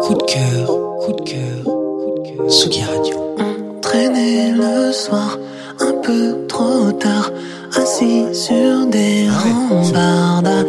Coup 0.00 0.14
de 0.14 0.22
cœur, 0.22 0.66
coup 0.98 1.12
de 1.12 1.22
cœur, 1.22 1.64
coup 1.64 2.14
de 2.18 2.36
cœur. 2.36 2.50
Sugi 2.50 2.82
Radio. 2.82 3.36
Traîner 3.80 4.50
le 4.50 4.92
soir, 4.92 5.38
un 5.80 5.92
peu 6.02 6.46
trop 6.48 6.90
tard, 6.92 7.30
assis 7.76 8.24
sur 8.32 8.86
des 8.86 9.28
rambardas. 9.28 10.64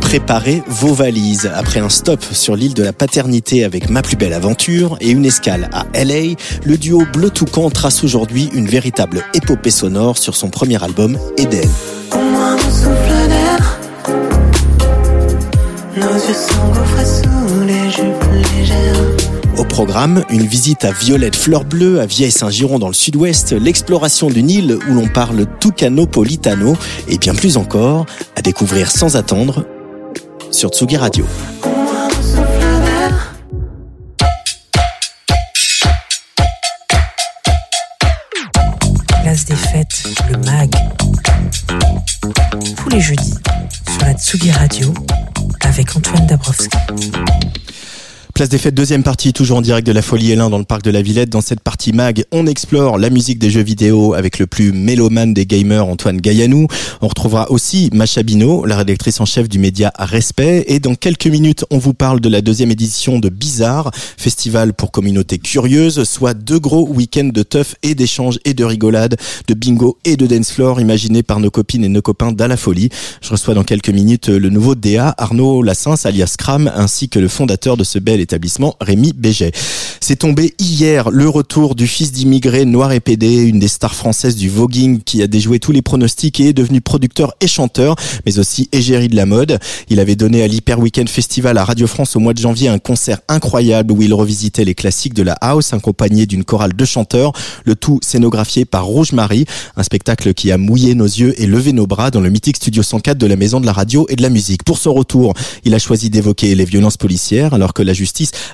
Préparez 0.00 0.62
vos 0.68 0.94
valises. 0.94 1.50
Après 1.52 1.80
un 1.80 1.88
stop 1.88 2.22
sur 2.32 2.54
l'île 2.54 2.74
de 2.74 2.84
la 2.84 2.92
Paternité 2.92 3.64
avec 3.64 3.90
Ma 3.90 4.02
plus 4.02 4.16
belle 4.16 4.32
aventure 4.32 4.96
et 5.00 5.10
une 5.10 5.24
escale 5.24 5.68
à 5.72 5.84
LA, 5.92 6.36
le 6.64 6.76
duo 6.76 7.04
Bleu 7.12 7.30
Toucan 7.30 7.70
trace 7.70 8.04
aujourd'hui 8.04 8.50
une 8.54 8.66
véritable 8.66 9.24
épopée 9.34 9.72
sonore 9.72 10.16
sur 10.16 10.36
son 10.36 10.48
premier 10.48 10.82
album 10.82 11.18
Eden. 11.36 11.68
Au 12.12 12.18
moins 12.18 12.54
un 12.54 12.58
souffle 12.58 13.28
d'air. 13.28 13.80
Nos 15.96 16.14
yeux 16.14 16.34
s'engouffrent 16.34 17.19
Au 19.56 19.64
programme, 19.64 20.24
une 20.30 20.46
visite 20.46 20.84
à 20.84 20.92
Violette 20.92 21.36
Fleur 21.36 21.64
Bleue 21.64 22.00
à 22.00 22.06
Vieille-Saint-Giron 22.06 22.78
dans 22.78 22.88
le 22.88 22.94
sud-ouest, 22.94 23.52
l'exploration 23.52 24.28
d'une 24.28 24.48
île 24.48 24.78
où 24.88 24.94
l'on 24.94 25.08
parle 25.08 25.46
Tucano-Politano 25.60 26.76
et 27.08 27.18
bien 27.18 27.34
plus 27.34 27.56
encore, 27.56 28.06
à 28.36 28.42
découvrir 28.42 28.90
sans 28.90 29.16
attendre 29.16 29.66
sur 30.50 30.70
Tsugi 30.70 30.96
Radio. 30.96 31.26
Place 39.22 39.44
des 39.44 39.54
fêtes, 39.54 40.04
le 40.30 40.38
MAG. 40.38 40.70
Tous 42.76 42.88
les 42.88 43.00
jeudis 43.00 43.34
sur 43.92 44.06
la 44.06 44.14
Tsugi 44.14 44.50
Radio 44.50 44.92
avec 45.62 45.94
Antoine 45.96 46.26
Dabrowski. 46.26 46.78
Place 48.40 48.48
des 48.48 48.56
fêtes, 48.56 48.74
deuxième 48.74 49.02
partie, 49.02 49.34
toujours 49.34 49.58
en 49.58 49.60
direct 49.60 49.86
de 49.86 49.92
la 49.92 50.00
Folie 50.00 50.32
Hélin 50.32 50.48
dans 50.48 50.56
le 50.56 50.64
parc 50.64 50.80
de 50.80 50.90
la 50.90 51.02
Villette. 51.02 51.28
Dans 51.28 51.42
cette 51.42 51.60
partie 51.60 51.92
mag, 51.92 52.24
on 52.32 52.46
explore 52.46 52.96
la 52.96 53.10
musique 53.10 53.38
des 53.38 53.50
jeux 53.50 53.60
vidéo 53.60 54.14
avec 54.14 54.38
le 54.38 54.46
plus 54.46 54.72
mélomane 54.72 55.34
des 55.34 55.44
gamers, 55.44 55.84
Antoine 55.84 56.16
Gaillanou. 56.16 56.66
On 57.02 57.08
retrouvera 57.08 57.50
aussi 57.50 57.90
Macha 57.92 58.22
Bino, 58.22 58.64
la 58.64 58.78
rédactrice 58.78 59.20
en 59.20 59.26
chef 59.26 59.46
du 59.46 59.58
média 59.58 59.92
Respect. 59.98 60.64
Et 60.68 60.80
dans 60.80 60.94
quelques 60.94 61.26
minutes, 61.26 61.66
on 61.68 61.76
vous 61.76 61.92
parle 61.92 62.20
de 62.20 62.30
la 62.30 62.40
deuxième 62.40 62.70
édition 62.70 63.18
de 63.18 63.28
Bizarre, 63.28 63.90
festival 63.94 64.72
pour 64.72 64.90
communautés 64.90 65.36
curieuses, 65.36 66.04
soit 66.04 66.32
deux 66.32 66.60
gros 66.60 66.88
week-ends 66.88 67.32
de 67.34 67.42
teuf 67.42 67.74
et 67.82 67.94
d'échanges 67.94 68.38
et 68.46 68.54
de 68.54 68.64
rigolades, 68.64 69.16
de 69.48 69.52
bingo 69.52 69.98
et 70.06 70.16
de 70.16 70.26
dance 70.26 70.50
floor 70.50 70.80
imaginés 70.80 71.22
par 71.22 71.40
nos 71.40 71.50
copines 71.50 71.84
et 71.84 71.90
nos 71.90 72.00
copains 72.00 72.32
d'À 72.32 72.48
la 72.48 72.56
Folie. 72.56 72.88
Je 73.20 73.28
reçois 73.28 73.52
dans 73.52 73.64
quelques 73.64 73.90
minutes 73.90 74.28
le 74.30 74.48
nouveau 74.48 74.74
DA, 74.74 75.14
Arnaud 75.18 75.62
Lassens, 75.62 76.06
alias 76.06 76.36
Cram, 76.38 76.72
ainsi 76.74 77.10
que 77.10 77.18
le 77.18 77.28
fondateur 77.28 77.76
de 77.76 77.84
ce 77.84 77.98
bel 77.98 78.29
Rémi. 78.80 79.12
C'est 80.00 80.16
tombé 80.16 80.54
hier 80.58 81.10
le 81.10 81.28
retour 81.28 81.74
du 81.74 81.86
fils 81.86 82.12
d'immigré 82.12 82.64
noir 82.64 82.92
et 82.92 83.00
pédé, 83.00 83.36
une 83.36 83.58
des 83.58 83.68
stars 83.68 83.94
françaises 83.94 84.36
du 84.36 84.48
voguing 84.48 85.00
qui 85.02 85.22
a 85.22 85.26
déjoué 85.26 85.58
tous 85.58 85.72
les 85.72 85.82
pronostics 85.82 86.40
et 86.40 86.48
est 86.48 86.52
devenu 86.52 86.80
producteur 86.80 87.34
et 87.40 87.46
chanteur, 87.46 87.96
mais 88.26 88.38
aussi 88.38 88.68
égérie 88.72 89.08
de 89.08 89.16
la 89.16 89.26
mode. 89.26 89.58
Il 89.88 90.00
avait 90.00 90.16
donné 90.16 90.42
à 90.42 90.48
l'Hyper 90.48 90.78
Weekend 90.78 91.08
Festival 91.08 91.58
à 91.58 91.64
Radio 91.64 91.86
France 91.86 92.16
au 92.16 92.20
mois 92.20 92.34
de 92.34 92.38
janvier 92.38 92.68
un 92.68 92.78
concert 92.78 93.20
incroyable 93.28 93.92
où 93.92 94.02
il 94.02 94.14
revisitait 94.14 94.64
les 94.64 94.74
classiques 94.74 95.14
de 95.14 95.22
la 95.22 95.34
house 95.34 95.72
accompagné 95.72 96.26
d'une 96.26 96.44
chorale 96.44 96.74
de 96.74 96.84
chanteurs, 96.84 97.32
le 97.64 97.74
tout 97.74 97.98
scénographié 98.02 98.64
par 98.64 98.86
Rouge 98.86 99.12
Marie, 99.12 99.46
un 99.76 99.82
spectacle 99.82 100.34
qui 100.34 100.52
a 100.52 100.58
mouillé 100.58 100.94
nos 100.94 101.04
yeux 101.04 101.40
et 101.40 101.46
levé 101.46 101.72
nos 101.72 101.86
bras 101.86 102.10
dans 102.10 102.20
le 102.20 102.30
mythique 102.30 102.56
studio 102.56 102.82
104 102.82 103.18
de 103.18 103.26
la 103.26 103.36
Maison 103.36 103.60
de 103.60 103.66
la 103.66 103.72
Radio 103.72 104.06
et 104.08 104.16
de 104.16 104.22
la 104.22 104.30
Musique. 104.30 104.64
Pour 104.64 104.78
son 104.78 104.94
retour, 104.94 105.34
il 105.64 105.74
a 105.74 105.78
choisi 105.78 106.10
d'évoquer 106.10 106.54
les 106.54 106.64
violences 106.64 106.96
policières 106.96 107.54
alors 107.54 107.74
que 107.74 107.82
la 107.82 107.92
justice 107.92 108.09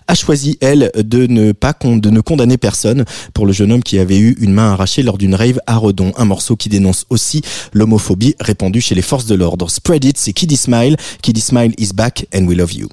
a 0.07 0.15
choisi, 0.15 0.59
elle, 0.61 0.91
de 0.97 1.27
ne 1.27 1.53
pas 1.53 1.73
con- 1.73 1.97
de 1.97 2.11
ne 2.11 2.21
condamner 2.21 2.57
personne 2.59 3.05
pour 3.35 3.47
le 3.47 3.53
jeune 3.53 3.73
homme 3.73 3.83
qui 3.83 3.99
avait 3.99 4.19
eu 4.19 4.37
une 4.41 4.53
main 4.53 4.73
arrachée 4.73 5.03
lors 5.03 5.19
d'une 5.19 5.35
rave 5.35 5.61
à 5.67 5.77
Redon. 5.77 6.13
Un 6.17 6.25
morceau 6.25 6.57
qui 6.57 6.69
dénonce 6.69 7.05
aussi 7.11 7.43
l'homophobie 7.73 8.35
répandue 8.41 8.81
chez 8.81 8.95
les 8.95 9.03
forces 9.03 9.27
de 9.27 9.35
l'ordre. 9.35 9.71
Spread 9.71 10.05
it, 10.05 10.19
c'est 10.19 10.33
Kiddy 10.33 10.57
Smile. 10.57 10.97
Kiddy 11.23 11.41
Smile 11.41 11.73
is 11.79 11.93
back 11.95 12.27
and 12.35 12.47
we 12.47 12.57
love 12.57 12.73
you. 12.73 12.89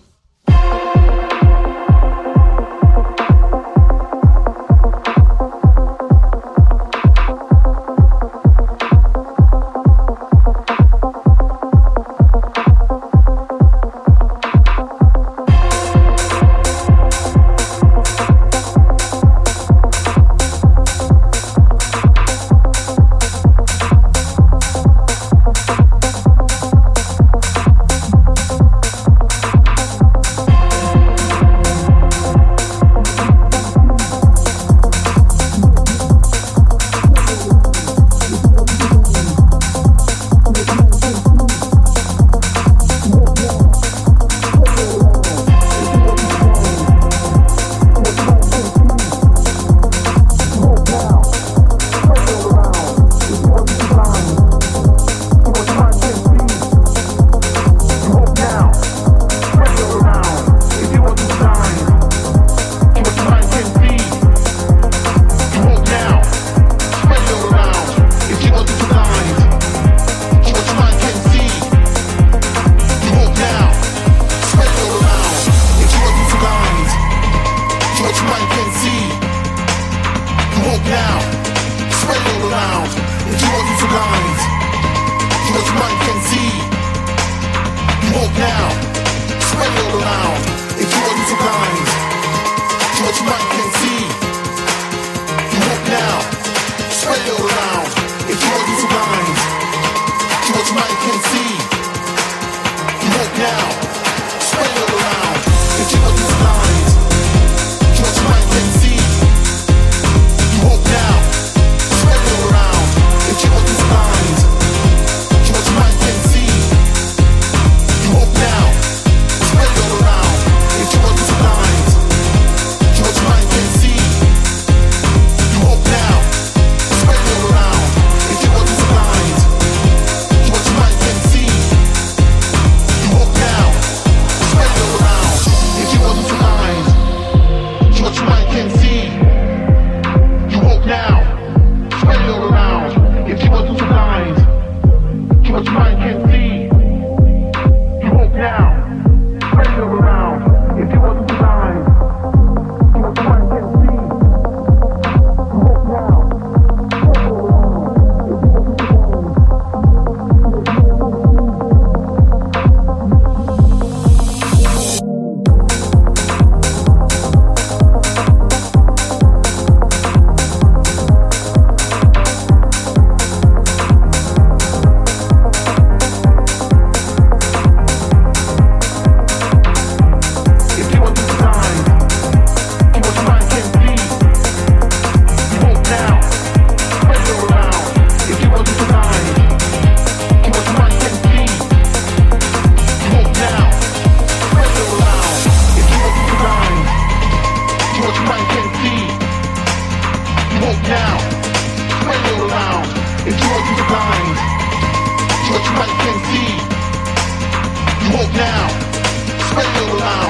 Radio 209.56 210.23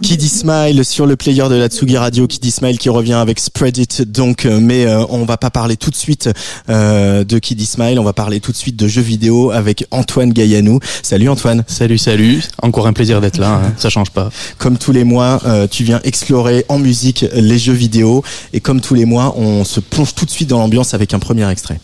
Kiddy 0.00 0.28
Smile 0.28 0.84
sur 0.84 1.06
le 1.06 1.14
player 1.16 1.44
de 1.48 1.54
la 1.54 1.68
Tsugi 1.68 1.96
Radio, 1.96 2.26
Kiddy 2.26 2.50
Smile 2.50 2.78
qui 2.78 2.88
revient 2.88 3.12
avec 3.12 3.38
Spread 3.38 3.76
It. 3.78 4.02
Donc, 4.02 4.46
euh, 4.46 4.58
mais 4.58 4.84
euh, 4.84 5.04
on 5.10 5.24
va 5.24 5.36
pas 5.36 5.50
parler 5.50 5.76
tout 5.76 5.90
de 5.90 5.94
suite 5.94 6.28
euh, 6.70 7.22
de 7.24 7.38
Kiddy 7.38 7.66
Smile, 7.66 8.00
on 8.00 8.02
va 8.02 8.12
parler 8.12 8.40
tout 8.40 8.50
de 8.50 8.56
suite 8.56 8.74
de 8.74 8.88
jeux 8.88 9.02
vidéo 9.02 9.52
avec 9.52 9.86
Antoine 9.92 10.32
Gaillanou. 10.32 10.80
Salut 11.02 11.28
Antoine. 11.28 11.62
Salut, 11.68 11.98
salut. 11.98 12.42
Encore 12.62 12.88
un 12.88 12.92
plaisir 12.92 13.20
d'être 13.20 13.38
là. 13.38 13.60
hein. 13.64 13.74
Ça 13.76 13.90
change 13.90 14.10
pas. 14.10 14.30
Comme 14.58 14.76
tous 14.76 14.92
les 14.92 15.04
mois, 15.04 15.40
euh, 15.46 15.68
tu 15.70 15.84
viens 15.84 16.00
explorer 16.02 16.64
en 16.68 16.78
musique 16.78 17.24
les 17.34 17.58
jeux 17.58 17.72
vidéo 17.72 18.24
et 18.52 18.60
comme 18.60 18.80
tous 18.80 18.94
les 18.94 19.04
mois, 19.04 19.34
on 19.36 19.62
se 19.64 19.78
plonge 19.78 20.14
tout 20.14 20.24
de 20.24 20.30
suite 20.30 20.48
dans 20.48 20.58
l'ambiance 20.58 20.94
avec 20.94 21.14
un 21.14 21.20
premier 21.20 21.48
extrait. 21.48 21.78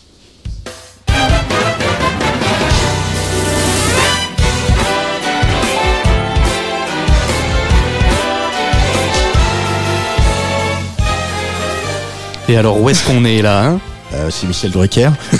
Et 12.49 12.57
alors, 12.57 12.81
où 12.81 12.89
est-ce 12.89 13.05
qu'on 13.05 13.25
est 13.25 13.43
là 13.43 13.63
hein 13.63 13.79
Euh, 14.11 14.29
c'est 14.31 14.47
Michel 14.47 14.71
Drucker. 14.71 15.11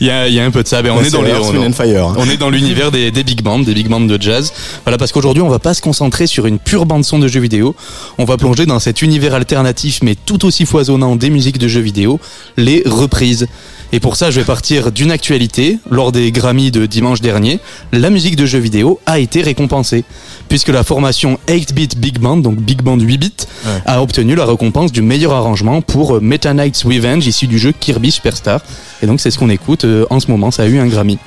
Il 0.00 0.06
y 0.06 0.10
a, 0.10 0.28
il 0.28 0.34
y 0.34 0.40
a 0.40 0.44
un 0.44 0.50
peu 0.50 0.62
de 0.62 0.68
ça. 0.68 0.80
On, 0.80 0.96
Ouais, 0.96 1.00
est 1.00 1.04
c'est 1.04 1.10
dans 1.10 1.22
les, 1.22 1.30
Earth, 1.30 1.44
on, 1.44 1.52
Wind 1.52 1.64
and 1.64 1.72
Fire. 1.72 2.14
on 2.16 2.28
est 2.30 2.36
dans 2.36 2.48
l'univers 2.48 2.90
des, 2.90 3.10
des 3.10 3.22
big 3.24 3.42
bands, 3.42 3.58
des 3.58 3.74
big 3.74 3.88
bands 3.88 4.00
de 4.00 4.22
jazz. 4.22 4.52
Voilà, 4.84 4.96
parce 4.98 5.12
qu'aujourd'hui, 5.12 5.42
on 5.42 5.48
va 5.48 5.58
pas 5.58 5.74
se 5.74 5.82
concentrer 5.82 6.26
sur 6.26 6.46
une 6.46 6.58
pure 6.58 6.86
bande 6.86 7.04
son 7.04 7.18
de 7.18 7.28
jeux 7.28 7.40
vidéo. 7.40 7.74
On 8.18 8.24
va 8.24 8.36
plonger 8.36 8.66
dans 8.66 8.78
cet 8.78 9.02
univers 9.02 9.34
alternatif, 9.34 10.00
mais 10.02 10.14
tout 10.14 10.46
aussi 10.46 10.64
foisonnant 10.64 11.16
des 11.16 11.28
musiques 11.28 11.58
de 11.58 11.68
jeux 11.68 11.80
vidéo, 11.80 12.20
les 12.56 12.82
reprises. 12.86 13.46
Et 13.92 13.98
pour 13.98 14.14
ça, 14.16 14.30
je 14.30 14.38
vais 14.40 14.46
partir 14.46 14.92
d'une 14.92 15.10
actualité. 15.10 15.78
Lors 15.90 16.12
des 16.12 16.30
Grammy 16.30 16.70
de 16.70 16.86
dimanche 16.86 17.20
dernier, 17.20 17.58
la 17.92 18.10
musique 18.10 18.36
de 18.36 18.46
jeux 18.46 18.58
vidéo 18.60 19.00
a 19.06 19.18
été 19.18 19.42
récompensée. 19.42 20.04
Puisque 20.48 20.68
la 20.68 20.84
formation 20.84 21.38
8-bit 21.48 21.98
Big 21.98 22.18
Band, 22.18 22.36
donc 22.38 22.56
Big 22.56 22.82
Band 22.82 22.98
8 22.98 23.18
bits, 23.18 23.32
Ouais. 23.66 23.82
a 23.84 24.00
obtenu 24.02 24.34
la 24.36 24.46
récompense 24.46 24.90
du 24.90 25.02
meilleur 25.02 25.32
arrangement 25.32 25.82
pour 25.82 26.16
euh, 26.16 26.20
Meta 26.20 26.52
Knight's 26.54 26.82
Revenge, 26.84 27.26
issu 27.26 27.46
du 27.46 27.58
jeu 27.58 27.72
Kirby 27.78 28.10
Superstar. 28.10 28.60
Et 29.02 29.06
donc, 29.06 29.20
c'est 29.20 29.30
ce 29.30 29.38
qu'on 29.38 29.50
écoute 29.50 29.84
euh, 29.84 30.06
en 30.08 30.18
ce 30.18 30.30
moment. 30.30 30.50
Ça 30.50 30.62
a 30.62 30.66
eu 30.66 30.78
un 30.78 30.86
Grammy. 30.86 31.18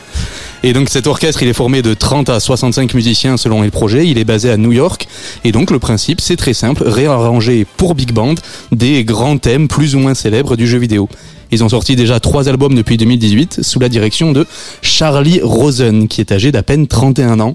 Et 0.66 0.72
donc 0.72 0.90
cet 0.90 1.08
orchestre, 1.08 1.44
il 1.44 1.50
est 1.50 1.54
formé 1.54 1.82
de 1.82 1.94
30 1.94 2.30
à 2.30 2.40
65 2.40 2.94
musiciens 2.94 3.36
selon 3.36 3.62
les 3.62 3.70
projets. 3.70 4.08
Il 4.08 4.18
est 4.18 4.24
basé 4.24 4.50
à 4.50 4.56
New 4.56 4.72
York. 4.72 5.08
Et 5.44 5.52
donc 5.52 5.70
le 5.72 5.78
principe, 5.80 6.22
c'est 6.22 6.38
très 6.38 6.54
simple, 6.54 6.84
réarranger 6.88 7.68
pour 7.76 7.96
big 7.96 8.14
band 8.14 8.36
des 8.72 9.04
grands 9.04 9.38
thèmes 9.38 9.68
plus 9.68 9.94
ou 9.96 10.00
moins 10.00 10.14
célèbres 10.14 10.56
du 10.56 10.66
jeu 10.66 10.78
vidéo. 10.78 11.10
Ils 11.54 11.64
ont 11.64 11.70
sorti 11.70 11.96
déjà 11.96 12.20
trois 12.20 12.50
albums 12.50 12.74
depuis 12.74 12.98
2018 12.98 13.62
sous 13.62 13.80
la 13.80 13.88
direction 13.88 14.32
de 14.32 14.48
Charlie 14.82 15.40
Rosen, 15.42 16.08
qui 16.08 16.20
est 16.20 16.32
âgé 16.32 16.52
d'à 16.52 16.64
peine 16.64 16.88
31 16.88 17.40
ans. 17.40 17.54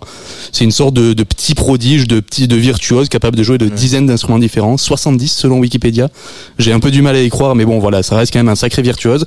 C'est 0.52 0.62
une 0.62 0.70
sorte 0.70 0.94
de, 0.94 1.14
de 1.14 1.22
petit 1.24 1.54
prodige, 1.56 2.06
de 2.06 2.20
petit 2.20 2.46
de 2.46 2.54
virtuose 2.54 3.08
capable 3.08 3.36
de 3.36 3.42
jouer 3.42 3.58
de 3.58 3.66
dizaines 3.68 4.06
d'instruments 4.06 4.38
différents, 4.38 4.76
70 4.76 5.28
selon 5.32 5.58
Wikipédia. 5.58 6.10
J'ai 6.58 6.72
un 6.72 6.78
peu 6.78 6.92
du 6.92 7.02
mal 7.02 7.16
à 7.16 7.22
y 7.22 7.28
croire, 7.28 7.56
mais 7.56 7.64
bon 7.64 7.80
voilà, 7.80 8.04
ça 8.04 8.16
reste 8.16 8.32
quand 8.32 8.38
même 8.38 8.48
un 8.48 8.54
sacré 8.54 8.82
virtuose. 8.82 9.24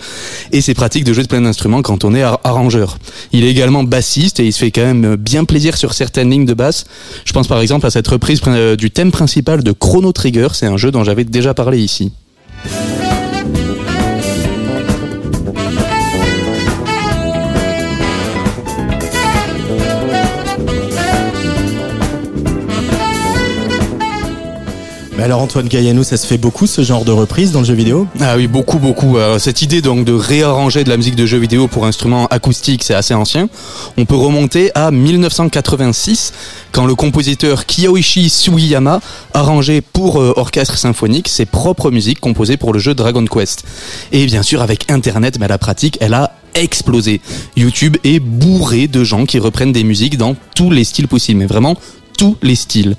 Et 0.54 0.62
c'est 0.62 0.74
pratique 0.74 1.04
de 1.04 1.12
jouer 1.12 1.24
de 1.24 1.28
plein 1.28 1.42
d'instruments 1.42 1.82
quand 1.82 2.06
on 2.06 2.16
est 2.16 2.22
ar- 2.22 2.40
arrangeur. 2.46 2.98
Il 3.34 3.44
est 3.44 3.50
également 3.50 3.84
bassiste 3.84 4.40
et 4.40 4.46
il 4.46 4.54
se 4.54 4.60
fait 4.60 4.72
quand 4.72 4.86
même 4.86 5.18
bien 5.18 5.44
plaisir 5.44 5.76
sur 5.76 5.94
certaines 5.94 6.30
lignes 6.32 6.46
de 6.46 6.54
basse. 6.54 6.86
Je 7.26 7.34
pense 7.34 7.50
par 7.50 7.60
exemple 7.60 7.86
à 7.86 7.90
cette 7.90 8.08
reprise 8.08 8.40
euh, 8.48 8.78
du 8.78 8.90
thème 8.90 9.12
principal 9.12 9.64
de 9.64 9.72
Chrono 9.74 10.14
Trigger, 10.14 10.48
c'est 10.54 10.66
un 10.68 10.78
jeu 10.78 10.92
dont 10.92 11.04
j'avais 11.04 11.26
déjà 11.26 11.54
parlé 11.54 11.80
ici. 11.80 12.14
Alors 25.22 25.44
Antoine 25.44 25.68
Gaillanou, 25.68 26.04
ça 26.04 26.18
se 26.18 26.26
fait 26.26 26.40
beaucoup 26.40 26.66
ce 26.66 26.82
genre 26.82 27.06
de 27.06 27.12
reprise 27.12 27.52
dans 27.52 27.60
le 27.60 27.66
jeu 27.66 27.76
vidéo? 27.76 28.08
Ah 28.20 28.38
oui, 28.38 28.48
beaucoup, 28.48 28.80
beaucoup. 28.80 29.18
Alors, 29.18 29.40
cette 29.40 29.62
idée 29.62 29.84
donc 29.84 30.04
de 30.04 30.14
réarranger 30.14 30.84
de 30.84 30.90
la 30.90 30.98
musique 30.98 31.16
de 31.16 31.28
jeux 31.28 31.38
vidéo 31.38 31.68
pour 31.68 31.86
instruments 31.86 32.26
acoustiques, 32.32 32.84
c'est 32.84 32.96
assez 32.96 33.14
ancien. 33.14 33.48
On 33.98 34.06
peut 34.06 34.16
remonter 34.16 34.72
à 34.74 34.90
1986, 34.90 36.34
quand 36.72 36.88
le 36.88 36.96
compositeur 36.96 37.68
Kiyoichi 37.68 38.30
Sugiyama 38.30 39.00
arrangeait 39.36 39.82
pour 39.82 40.20
euh, 40.20 40.34
orchestre 40.38 40.76
symphonique 40.76 41.28
ses 41.28 41.46
propres 41.46 41.92
musiques 41.92 42.20
composées 42.20 42.58
pour 42.58 42.74
le 42.74 42.80
jeu 42.80 42.96
Dragon 42.96 43.24
Quest. 43.26 43.64
Et 44.12 44.26
bien 44.26 44.42
sûr, 44.42 44.64
avec 44.64 44.90
Internet, 44.90 45.38
mais 45.40 45.48
la 45.48 45.60
pratique, 45.60 46.00
elle 46.02 46.16
a 46.16 46.32
explosé. 46.56 47.22
YouTube 47.56 47.98
est 48.04 48.20
bourré 48.20 48.88
de 48.88 49.04
gens 49.04 49.28
qui 49.28 49.38
reprennent 49.38 49.72
des 49.72 49.84
musiques 49.84 50.18
dans 50.18 50.36
tous 50.56 50.72
les 50.72 50.84
styles 50.84 51.08
possibles, 51.08 51.40
mais 51.40 51.46
vraiment 51.46 51.78
tous 52.18 52.38
les 52.42 52.56
styles. 52.56 52.96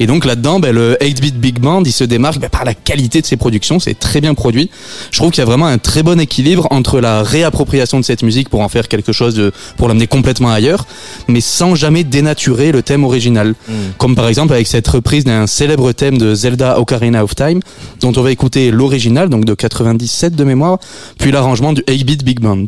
Et 0.00 0.06
donc 0.06 0.24
là-dedans, 0.24 0.60
ben, 0.60 0.74
le 0.74 0.96
8-bit 1.00 1.38
Big 1.38 1.58
Band, 1.58 1.82
il 1.84 1.92
se 1.92 2.04
démarque 2.04 2.38
ben, 2.38 2.50
par 2.50 2.64
la 2.64 2.74
qualité 2.74 3.20
de 3.20 3.26
ses 3.26 3.36
productions, 3.36 3.78
c'est 3.80 3.98
très 3.98 4.20
bien 4.20 4.34
produit. 4.34 4.70
Je 5.10 5.18
trouve 5.18 5.30
qu'il 5.30 5.40
y 5.40 5.42
a 5.42 5.46
vraiment 5.46 5.66
un 5.66 5.78
très 5.78 6.02
bon 6.02 6.20
équilibre 6.20 6.66
entre 6.70 7.00
la 7.00 7.22
réappropriation 7.22 7.98
de 7.98 8.04
cette 8.04 8.22
musique 8.22 8.48
pour 8.48 8.60
en 8.60 8.68
faire 8.68 8.88
quelque 8.88 9.12
chose 9.12 9.34
de, 9.34 9.52
pour 9.76 9.88
l'amener 9.88 10.06
complètement 10.06 10.50
ailleurs, 10.50 10.86
mais 11.28 11.40
sans 11.40 11.74
jamais 11.74 12.04
dénaturer 12.04 12.72
le 12.72 12.82
thème 12.82 13.04
original. 13.04 13.54
Comme 13.98 14.14
par 14.14 14.28
exemple 14.28 14.52
avec 14.52 14.66
cette 14.66 14.86
reprise 14.88 15.24
d'un 15.24 15.46
célèbre 15.46 15.92
thème 15.92 16.18
de 16.18 16.34
Zelda 16.34 16.78
Ocarina 16.78 17.24
of 17.24 17.34
Time, 17.34 17.60
dont 18.00 18.12
on 18.16 18.22
va 18.22 18.30
écouter 18.30 18.70
l'original, 18.70 19.28
donc 19.28 19.44
de 19.44 19.54
97 19.54 20.34
de 20.34 20.44
mémoire, 20.44 20.78
puis 21.18 21.30
l'arrangement 21.30 21.72
du 21.72 21.82
8-bit 21.82 22.24
Big 22.24 22.40
Band. 22.40 22.66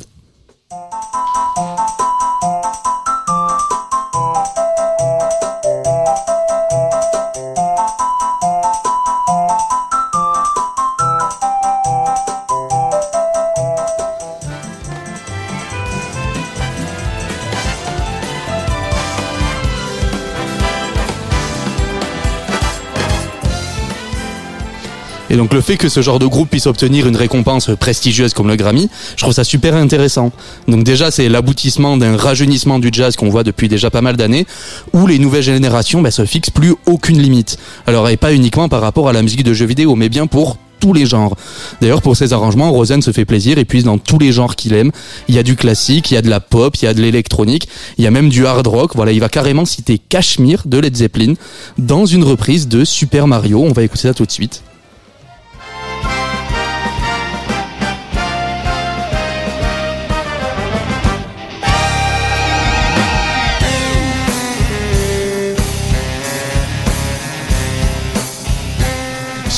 Donc 25.38 25.54
le 25.54 25.60
fait 25.60 25.76
que 25.76 25.88
ce 25.88 26.02
genre 26.02 26.18
de 26.18 26.26
groupe 26.26 26.50
puisse 26.50 26.66
obtenir 26.66 27.06
une 27.06 27.14
récompense 27.14 27.70
prestigieuse 27.78 28.34
comme 28.34 28.48
le 28.48 28.56
Grammy, 28.56 28.90
je 29.12 29.22
trouve 29.22 29.32
ça 29.32 29.44
super 29.44 29.76
intéressant. 29.76 30.32
Donc 30.66 30.82
déjà 30.82 31.12
c'est 31.12 31.28
l'aboutissement 31.28 31.96
d'un 31.96 32.16
rajeunissement 32.16 32.80
du 32.80 32.88
jazz 32.90 33.14
qu'on 33.14 33.28
voit 33.28 33.44
depuis 33.44 33.68
déjà 33.68 33.88
pas 33.88 34.00
mal 34.00 34.16
d'années, 34.16 34.48
où 34.92 35.06
les 35.06 35.20
nouvelles 35.20 35.44
générations 35.44 36.02
ben, 36.02 36.10
se 36.10 36.24
fixent 36.24 36.50
plus 36.50 36.74
aucune 36.86 37.22
limite. 37.22 37.56
Alors 37.86 38.08
et 38.08 38.16
pas 38.16 38.34
uniquement 38.34 38.68
par 38.68 38.80
rapport 38.80 39.08
à 39.08 39.12
la 39.12 39.22
musique 39.22 39.44
de 39.44 39.54
jeux 39.54 39.66
vidéo, 39.66 39.94
mais 39.94 40.08
bien 40.08 40.26
pour 40.26 40.58
tous 40.80 40.92
les 40.92 41.06
genres. 41.06 41.36
D'ailleurs, 41.80 42.02
pour 42.02 42.16
ses 42.16 42.32
arrangements, 42.32 42.72
Rosen 42.72 43.00
se 43.00 43.12
fait 43.12 43.24
plaisir 43.24 43.58
et 43.58 43.64
puise 43.64 43.84
dans 43.84 43.98
tous 43.98 44.18
les 44.18 44.32
genres 44.32 44.56
qu'il 44.56 44.72
aime. 44.74 44.90
Il 45.28 45.36
y 45.36 45.38
a 45.38 45.44
du 45.44 45.54
classique, 45.54 46.10
il 46.10 46.14
y 46.14 46.16
a 46.16 46.22
de 46.22 46.30
la 46.30 46.40
pop, 46.40 46.74
il 46.76 46.84
y 46.84 46.88
a 46.88 46.94
de 46.94 47.00
l'électronique, 47.00 47.68
il 47.96 48.04
y 48.04 48.06
a 48.08 48.10
même 48.10 48.28
du 48.28 48.44
hard 48.44 48.66
rock. 48.66 48.96
Voilà, 48.96 49.12
il 49.12 49.20
va 49.20 49.28
carrément 49.28 49.64
citer 49.64 49.98
Cashmere 49.98 50.62
de 50.66 50.78
Led 50.78 50.96
Zeppelin 50.96 51.34
dans 51.78 52.06
une 52.06 52.24
reprise 52.24 52.66
de 52.66 52.84
Super 52.84 53.28
Mario. 53.28 53.62
On 53.62 53.72
va 53.72 53.84
écouter 53.84 54.08
ça 54.08 54.14
tout 54.14 54.26
de 54.26 54.32
suite. 54.32 54.62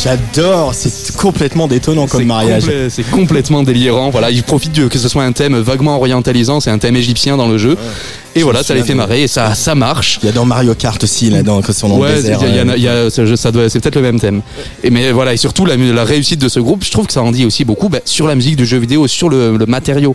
J'adore, 0.02 0.74
c'est 0.74 1.14
complètement 1.16 1.68
détonnant 1.68 2.06
comme 2.06 2.24
mariage. 2.24 2.64
C'est 2.88 3.08
complètement 3.10 3.62
délirant. 3.62 4.10
Voilà, 4.10 4.30
il 4.30 4.42
profite 4.42 4.72
de, 4.72 4.88
que 4.88 4.98
ce 4.98 5.08
soit 5.08 5.24
un 5.24 5.32
thème 5.32 5.58
vaguement 5.58 5.96
orientalisant, 5.96 6.60
c'est 6.60 6.70
un 6.70 6.78
thème 6.78 6.96
égyptien 6.96 7.36
dans 7.36 7.48
le 7.48 7.58
jeu. 7.58 7.76
Et 8.36 8.42
voilà, 8.44 8.62
ça 8.62 8.74
les 8.74 8.82
fait 8.84 8.94
marrer 8.94 9.22
et 9.24 9.28
ça, 9.28 9.54
ça 9.56 9.74
marche. 9.74 10.20
Il 10.22 10.26
y 10.26 10.28
a 10.28 10.32
dans 10.32 10.44
Mario 10.44 10.74
Kart 10.74 11.02
aussi, 11.02 11.30
là, 11.30 11.42
dans, 11.42 11.60
quand 11.62 11.72
ils 11.72 11.74
sont 11.74 11.88
dans 11.88 11.98
Ouais, 11.98 12.10
le 12.10 12.14
désert. 12.14 12.40
y 12.42 12.44
a- 12.44 12.48
y 12.48 12.58
a- 12.60 12.72
euh, 12.72 12.76
y 12.78 12.88
a- 12.88 13.10
ça, 13.10 13.36
ça 13.36 13.50
doit, 13.50 13.68
c'est 13.68 13.80
peut-être 13.80 13.96
le 13.96 14.02
même 14.02 14.20
thème. 14.20 14.42
Et 14.84 14.90
mais 14.90 15.10
voilà, 15.10 15.32
et 15.34 15.36
surtout 15.36 15.66
la 15.66 16.04
réussite 16.04 16.40
de 16.40 16.48
ce 16.48 16.60
groupe, 16.60 16.84
je 16.84 16.92
trouve 16.92 17.06
que 17.08 17.12
ça 17.12 17.22
en 17.22 17.32
dit 17.32 17.44
aussi 17.44 17.64
beaucoup 17.64 17.88
bah, 17.88 17.98
sur 18.04 18.28
la 18.28 18.36
musique 18.36 18.54
du 18.56 18.66
jeu 18.66 18.78
vidéo, 18.78 19.08
sur 19.08 19.28
le, 19.28 19.56
le 19.56 19.66
matériau. 19.66 20.14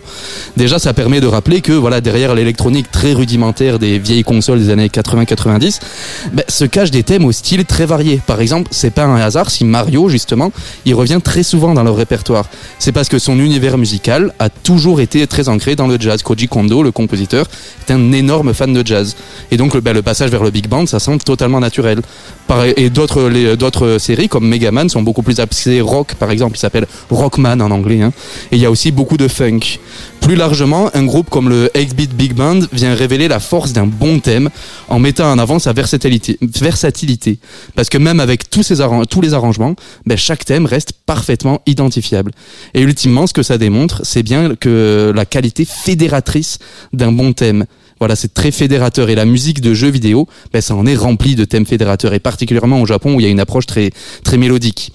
Déjà, 0.56 0.78
ça 0.78 0.94
permet 0.94 1.20
de 1.20 1.26
rappeler 1.26 1.60
que 1.60 1.72
voilà, 1.72 2.00
derrière 2.00 2.34
l'électronique 2.34 2.90
très 2.90 3.12
rudimentaire 3.12 3.78
des 3.78 3.98
vieilles 3.98 4.24
consoles 4.24 4.60
des 4.60 4.70
années 4.70 4.88
80-90, 4.88 5.80
bah, 6.32 6.42
se 6.48 6.64
cachent 6.64 6.90
des 6.90 7.02
thèmes 7.02 7.24
au 7.26 7.32
style 7.32 7.64
très 7.66 7.84
varié. 7.84 8.20
Par 8.26 8.40
exemple, 8.40 8.68
c'est 8.70 8.90
pas 8.90 9.04
un 9.04 9.16
hasard 9.20 9.50
si 9.50 9.64
Mario 9.64 10.08
justement, 10.08 10.52
il 10.86 10.94
revient 10.94 11.20
très 11.22 11.42
souvent 11.42 11.74
dans 11.74 11.82
leur 11.82 11.96
répertoire. 11.96 12.46
C'est 12.78 12.92
parce 12.92 13.08
que 13.10 13.18
son 13.18 13.38
univers 13.38 13.76
musical 13.76 14.32
a 14.38 14.48
toujours 14.48 15.00
été 15.02 15.26
très 15.26 15.48
ancré 15.50 15.76
dans 15.76 15.86
le 15.86 15.98
jazz. 16.00 16.22
Koji 16.22 16.48
Kondo, 16.48 16.82
le 16.82 16.92
compositeur, 16.92 17.46
est 17.86 17.92
un 17.92 18.05
énorme 18.12 18.54
fan 18.54 18.72
de 18.72 18.86
jazz. 18.86 19.16
Et 19.50 19.56
donc 19.56 19.76
bah, 19.78 19.92
le 19.92 20.02
passage 20.02 20.30
vers 20.30 20.42
le 20.42 20.50
big 20.50 20.68
band, 20.68 20.86
ça 20.86 20.98
semble 20.98 21.22
totalement 21.22 21.60
naturel. 21.60 22.00
Et 22.76 22.90
d'autres 22.90 23.98
séries 23.98 24.28
comme 24.28 24.48
Megaman 24.48 24.88
sont 24.88 25.02
beaucoup 25.02 25.22
plus 25.22 25.40
axées 25.40 25.80
rock, 25.80 26.14
par 26.14 26.30
exemple, 26.30 26.56
il 26.56 26.60
s'appelle 26.60 26.86
Rockman 27.10 27.60
en 27.60 27.70
anglais. 27.70 28.02
hein. 28.02 28.12
Et 28.52 28.56
il 28.56 28.62
y 28.62 28.66
a 28.66 28.70
aussi 28.70 28.92
beaucoup 28.92 29.16
de 29.16 29.28
funk. 29.28 29.60
Plus 30.20 30.36
largement, 30.36 30.90
un 30.94 31.04
groupe 31.04 31.30
comme 31.30 31.48
le 31.48 31.70
8-Bit 31.74 32.14
Big 32.14 32.34
Band 32.34 32.60
vient 32.72 32.94
révéler 32.94 33.28
la 33.28 33.38
force 33.40 33.72
d'un 33.72 33.86
bon 33.86 34.18
thème 34.18 34.50
en 34.88 34.98
mettant 34.98 35.30
en 35.30 35.38
avant 35.38 35.58
sa 35.58 35.72
versatilité. 35.72 36.38
Parce 37.74 37.88
que 37.88 37.98
même 37.98 38.20
avec 38.20 38.50
tous 38.50 39.20
les 39.20 39.34
arrangements, 39.34 39.74
ben, 40.04 40.16
chaque 40.16 40.44
thème 40.44 40.66
reste 40.66 40.92
parfaitement 41.04 41.60
identifiable. 41.66 42.32
Et 42.74 42.80
ultimement, 42.80 43.26
ce 43.26 43.32
que 43.32 43.42
ça 43.42 43.58
démontre, 43.58 44.00
c'est 44.04 44.22
bien 44.22 44.54
que 44.54 45.12
la 45.14 45.24
qualité 45.26 45.64
fédératrice 45.64 46.58
d'un 46.92 47.12
bon 47.12 47.32
thème. 47.32 47.66
Voilà, 47.98 48.14
c'est 48.14 48.34
très 48.34 48.50
fédérateur 48.50 49.08
et 49.08 49.14
la 49.14 49.24
musique 49.24 49.60
de 49.60 49.72
jeux 49.72 49.88
vidéo, 49.88 50.28
ben, 50.52 50.60
ça 50.60 50.74
en 50.74 50.86
est 50.86 50.96
rempli 50.96 51.34
de 51.34 51.44
thèmes 51.44 51.64
fédérateurs 51.64 52.12
et 52.12 52.20
particulièrement 52.20 52.80
au 52.80 52.86
Japon 52.86 53.14
où 53.14 53.20
il 53.20 53.24
y 53.24 53.26
a 53.26 53.30
une 53.30 53.40
approche 53.40 53.66
très 53.66 53.90
très 54.22 54.36
mélodique. 54.36 54.92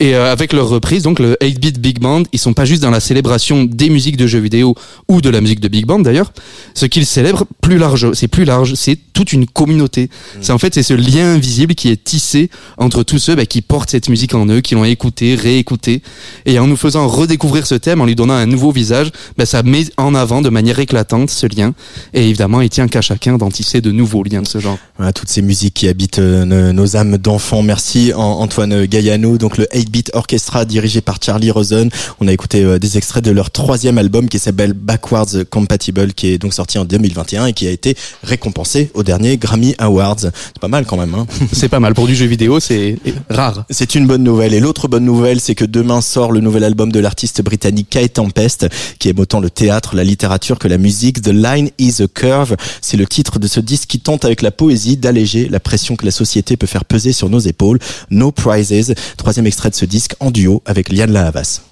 Et 0.00 0.14
euh, 0.14 0.32
avec 0.32 0.52
leur 0.54 0.68
reprise, 0.68 1.02
donc 1.02 1.18
le 1.18 1.36
8-bit 1.42 1.78
Big 1.78 1.98
Band, 2.00 2.22
ils 2.32 2.38
sont 2.38 2.54
pas 2.54 2.64
juste 2.64 2.80
dans 2.82 2.90
la 2.90 3.00
célébration 3.00 3.64
des 3.64 3.90
musiques 3.90 4.16
de 4.16 4.26
jeux 4.26 4.38
vidéo 4.38 4.74
ou 5.08 5.20
de 5.20 5.28
la 5.28 5.42
musique 5.42 5.60
de 5.60 5.68
Big 5.68 5.84
Band 5.84 5.98
d'ailleurs. 5.98 6.32
Ce 6.74 6.86
qu'ils 6.86 7.04
célèbrent 7.04 7.44
plus 7.60 7.76
large, 7.76 8.12
c'est 8.14 8.26
plus 8.28 8.44
large, 8.46 8.74
c'est 8.74 8.98
toute 9.12 9.34
une 9.34 9.46
communauté. 9.46 10.08
C'est 10.40 10.52
en 10.52 10.58
fait 10.58 10.72
c'est 10.72 10.82
ce 10.82 10.94
lien 10.94 11.34
invisible 11.34 11.74
qui 11.74 11.90
est 11.90 12.02
tissé 12.02 12.48
entre 12.78 13.02
tous 13.02 13.18
ceux 13.18 13.34
bah, 13.34 13.44
qui 13.44 13.60
portent 13.60 13.90
cette 13.90 14.08
musique 14.08 14.34
en 14.34 14.46
eux, 14.46 14.60
qui 14.62 14.74
l'ont 14.74 14.84
écouté, 14.86 15.34
réécouté, 15.34 16.00
et 16.46 16.58
en 16.58 16.66
nous 16.66 16.76
faisant 16.76 17.06
redécouvrir 17.06 17.66
ce 17.66 17.74
thème, 17.74 18.00
en 18.00 18.06
lui 18.06 18.14
donnant 18.14 18.32
un 18.34 18.46
nouveau 18.46 18.72
visage, 18.72 19.10
bah, 19.36 19.44
ça 19.44 19.62
met 19.62 19.84
en 19.98 20.14
avant 20.14 20.40
de 20.40 20.48
manière 20.48 20.78
éclatante 20.78 21.28
ce 21.28 21.46
lien. 21.46 21.74
Et 22.14 22.26
évidemment, 22.26 22.62
il 22.62 22.70
tient 22.70 22.88
qu'à 22.88 23.02
chacun 23.02 23.36
d'en 23.36 23.50
tisser 23.50 23.82
de 23.82 23.90
nouveaux 23.92 24.22
liens 24.22 24.40
de 24.40 24.48
ce 24.48 24.60
genre. 24.60 24.78
Voilà, 24.96 25.12
toutes 25.12 25.28
ces 25.28 25.42
musiques 25.42 25.74
qui 25.74 25.88
habitent 25.88 26.20
euh, 26.20 26.72
nos, 26.72 26.96
âmes 26.96 27.18
d'enfants. 27.18 27.62
Merci 27.62 28.12
An- 28.14 28.40
Antoine 28.40 28.86
Gaillanou. 28.86 29.36
Donc 29.36 29.58
le 29.58 29.66
8-Bit 29.90 30.10
Orchestra 30.14 30.64
dirigé 30.64 31.00
par 31.00 31.18
Charlie 31.22 31.50
Rosen. 31.50 31.90
On 32.20 32.28
a 32.28 32.32
écouté 32.32 32.62
euh, 32.62 32.78
des 32.78 32.96
extraits 32.96 33.24
de 33.24 33.30
leur 33.30 33.50
troisième 33.50 33.98
album 33.98 34.28
qui 34.28 34.38
s'appelle 34.38 34.72
Backwards 34.72 35.44
Compatible 35.50 36.12
qui 36.12 36.28
est 36.28 36.38
donc 36.38 36.54
sorti 36.54 36.78
en 36.78 36.84
2021 36.84 37.46
et 37.46 37.52
qui 37.52 37.66
a 37.66 37.70
été 37.70 37.96
récompensé 38.22 38.90
au 38.94 39.02
dernier 39.02 39.36
Grammy 39.36 39.74
Awards. 39.78 40.20
C'est 40.20 40.58
pas 40.60 40.68
mal 40.68 40.86
quand 40.86 40.96
même. 40.96 41.14
Hein 41.14 41.26
C'est 41.52 41.68
pas 41.68 41.80
mal 41.80 41.94
pour 41.94 42.06
du 42.06 42.14
jeu 42.14 42.26
vidéo, 42.26 42.60
c'est 42.60 42.96
rare. 43.28 43.64
C'est 43.70 43.94
une 43.94 44.06
bonne 44.06 44.22
nouvelle. 44.22 44.54
Et 44.54 44.60
l'autre 44.60 44.88
bonne 44.88 45.04
nouvelle, 45.04 45.40
c'est 45.40 45.54
que 45.54 45.64
demain 45.64 46.00
sort 46.00 46.32
le 46.32 46.40
nouvel 46.40 46.64
album 46.64 46.92
de 46.92 47.00
l'artiste 47.00 47.42
britannique 47.42 47.88
Kay 47.90 48.08
Tempest, 48.08 48.68
qui 48.98 49.08
aime 49.08 49.18
autant 49.18 49.40
le 49.40 49.50
théâtre, 49.50 49.96
la 49.96 50.04
littérature 50.04 50.58
que 50.58 50.68
la 50.68 50.78
musique. 50.78 51.22
The 51.22 51.28
Line 51.28 51.70
is 51.78 52.02
a 52.02 52.06
Curve. 52.06 52.56
C'est 52.80 52.96
le 52.96 53.06
titre 53.06 53.38
de 53.38 53.46
ce 53.46 53.60
disque 53.60 53.88
qui 53.88 54.00
tente 54.00 54.24
avec 54.24 54.42
la 54.42 54.50
poésie 54.50 54.96
d'alléger 54.96 55.48
la 55.48 55.60
pression 55.60 55.96
que 55.96 56.04
la 56.04 56.10
société 56.10 56.56
peut 56.56 56.66
faire 56.66 56.84
peser 56.84 57.12
sur 57.12 57.28
nos 57.28 57.40
épaules. 57.40 57.78
No 58.10 58.30
Prizes. 58.30 58.94
Troisième 59.16 59.46
extrait 59.46 59.70
de 59.70 59.74
ce 59.80 59.86
disque 59.86 60.14
en 60.20 60.30
duo 60.30 60.62
avec 60.66 60.90
Liane 60.90 61.10
Lahavas. 61.10 61.62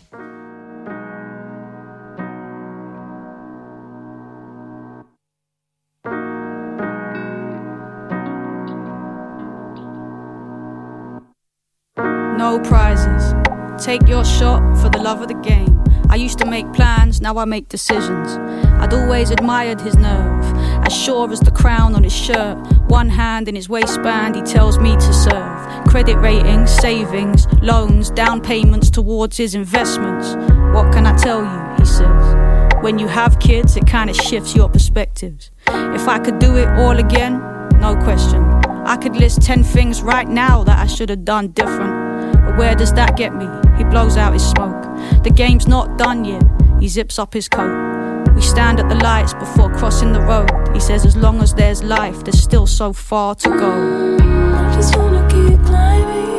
No 12.39 12.59
prizes. 12.61 13.35
Take 13.77 14.09
your 14.09 14.25
shot 14.25 14.63
for 14.81 14.89
the 14.89 14.99
love 14.99 15.21
of 15.21 15.29
the 15.29 15.35
game. 15.43 15.79
I 16.09 16.17
used 16.17 16.39
to 16.39 16.47
make 16.47 16.65
plans, 16.73 17.21
now 17.21 17.37
I 17.37 17.45
make 17.45 17.69
decisions. 17.69 18.39
I'd 18.81 18.95
always 18.95 19.31
admired 19.31 19.83
his 19.83 19.95
nerve, 19.97 20.38
as 20.85 20.97
sure 20.97 21.31
as 21.33 21.41
the 21.41 21.51
crown 21.51 21.95
on 21.95 22.03
his 22.03 22.15
shirt. 22.15 22.57
One 22.89 23.09
hand 23.09 23.49
in 23.49 23.55
his 23.55 23.69
waistband, 23.69 24.37
he 24.37 24.43
tells 24.43 24.79
me 24.79 24.95
to 24.95 25.13
serve. 25.13 25.85
Credit 25.89 26.17
ratings, 26.17 26.71
savings, 26.71 27.47
loans, 27.63 28.11
down 28.11 28.41
payments 28.41 28.91
towards 28.91 29.37
his 29.37 29.55
investments. 29.55 30.35
What 30.75 30.93
can 30.93 31.07
I 31.07 31.17
tell 31.17 31.43
you? 31.43 31.77
He 31.79 31.85
says. 31.85 32.83
When 32.83 32.99
you 32.99 33.09
have 33.09 33.41
kids, 33.41 33.77
it 33.77 33.87
kind 33.87 34.09
of 34.09 34.17
shifts 34.17 34.55
your 34.55 34.69
perspectives. 34.69 35.51
If 35.67 36.07
I 36.07 36.19
could 36.19 36.39
do 36.39 36.57
it 36.57 36.69
all 36.79 36.97
again, 36.99 37.39
no 37.81 37.97
question. 38.03 38.43
I 38.87 38.97
could 38.97 39.17
list 39.17 39.43
10 39.43 39.65
things 39.65 40.03
right 40.03 40.29
now 40.29 40.65
that 40.65 40.79
I 40.79 40.87
should 40.87 41.11
have 41.11 41.25
done 41.25 41.49
different. 41.49 42.33
But 42.47 42.57
where 42.57 42.75
does 42.75 42.93
that 42.95 43.17
get 43.17 43.35
me? 43.35 43.47
He 43.77 43.85
blows 43.85 44.17
out 44.17 44.33
his 44.33 44.49
smoke. 44.49 44.83
The 45.23 45.31
game's 45.31 45.67
not 45.69 45.99
done 45.99 46.25
yet. 46.25 46.43
He 46.81 46.89
zips 46.89 47.19
up 47.19 47.35
his 47.35 47.49
coat. 47.49 47.88
We 48.39 48.45
stand 48.45 48.79
at 48.79 48.89
the 48.89 48.95
lights 48.95 49.35
before 49.35 49.69
crossing 49.69 50.13
the 50.13 50.21
road. 50.21 50.49
He 50.73 50.79
says, 50.79 51.05
as 51.05 51.17
long 51.17 51.43
as 51.43 51.53
there's 51.53 51.83
life, 51.83 52.23
there's 52.23 52.41
still 52.41 52.69
so 52.69 52.93
far 52.93 53.35
to 53.35 53.49
go. 53.49 54.17
I 54.55 54.73
just 54.77 54.97
wanna 54.97 55.27
keep 55.29 55.61
climbing, 55.67 56.39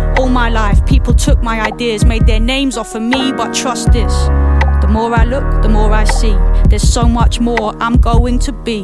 All 0.21 0.29
my 0.29 0.49
life, 0.49 0.85
people 0.85 1.15
took 1.15 1.41
my 1.41 1.59
ideas, 1.61 2.05
made 2.05 2.27
their 2.27 2.39
names 2.39 2.77
off 2.77 2.93
of 2.93 3.01
me, 3.01 3.31
but 3.31 3.55
trust 3.55 3.91
this. 3.91 4.13
The 4.79 4.87
more 4.87 5.11
I 5.15 5.23
look, 5.23 5.63
the 5.63 5.67
more 5.67 5.91
I 5.91 6.03
see. 6.03 6.35
There's 6.69 6.87
so 6.87 7.07
much 7.07 7.39
more 7.39 7.73
I'm 7.81 7.97
going 7.97 8.37
to 8.37 8.51
be. 8.51 8.83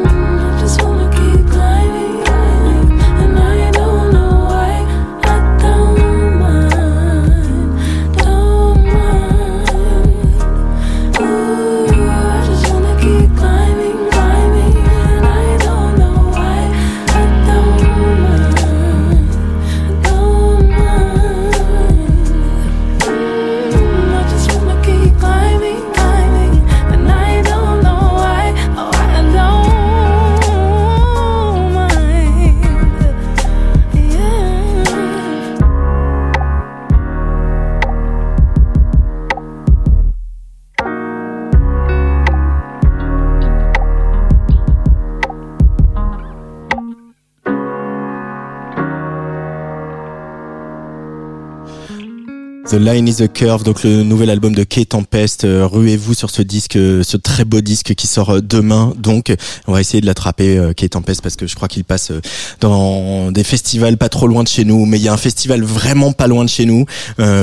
The 52.71 52.75
Line 52.75 53.05
is 53.05 53.21
a 53.21 53.27
Curve, 53.27 53.63
donc 53.65 53.83
le 53.83 54.01
nouvel 54.03 54.29
album 54.29 54.55
de 54.55 54.63
Kate 54.63 54.87
Tempest. 54.87 55.43
Euh, 55.43 55.67
Ruez-vous 55.67 56.13
sur 56.13 56.29
ce 56.29 56.41
disque, 56.41 56.77
euh, 56.77 57.03
ce 57.03 57.17
très 57.17 57.43
beau 57.43 57.59
disque 57.59 57.95
qui 57.95 58.07
sort 58.07 58.29
euh, 58.29 58.39
demain. 58.39 58.93
Donc, 58.97 59.35
on 59.67 59.73
va 59.73 59.81
essayer 59.81 59.99
de 59.99 60.05
l'attraper, 60.05 60.71
Kate 60.77 60.91
Tempest, 60.91 61.21
parce 61.21 61.35
que 61.35 61.47
je 61.47 61.55
crois 61.55 61.67
qu'il 61.67 61.83
passe 61.83 62.13
dans 62.61 63.29
des 63.33 63.43
festivals 63.43 63.97
pas 63.97 64.07
trop 64.07 64.25
loin 64.25 64.43
de 64.43 64.47
chez 64.47 64.63
nous. 64.63 64.85
Mais 64.85 64.99
il 64.99 65.03
y 65.03 65.09
a 65.09 65.13
un 65.13 65.17
festival 65.17 65.63
vraiment 65.63 66.13
pas 66.13 66.27
loin 66.27 66.45
de 66.45 66.49
chez 66.49 66.65
nous, 66.65 66.85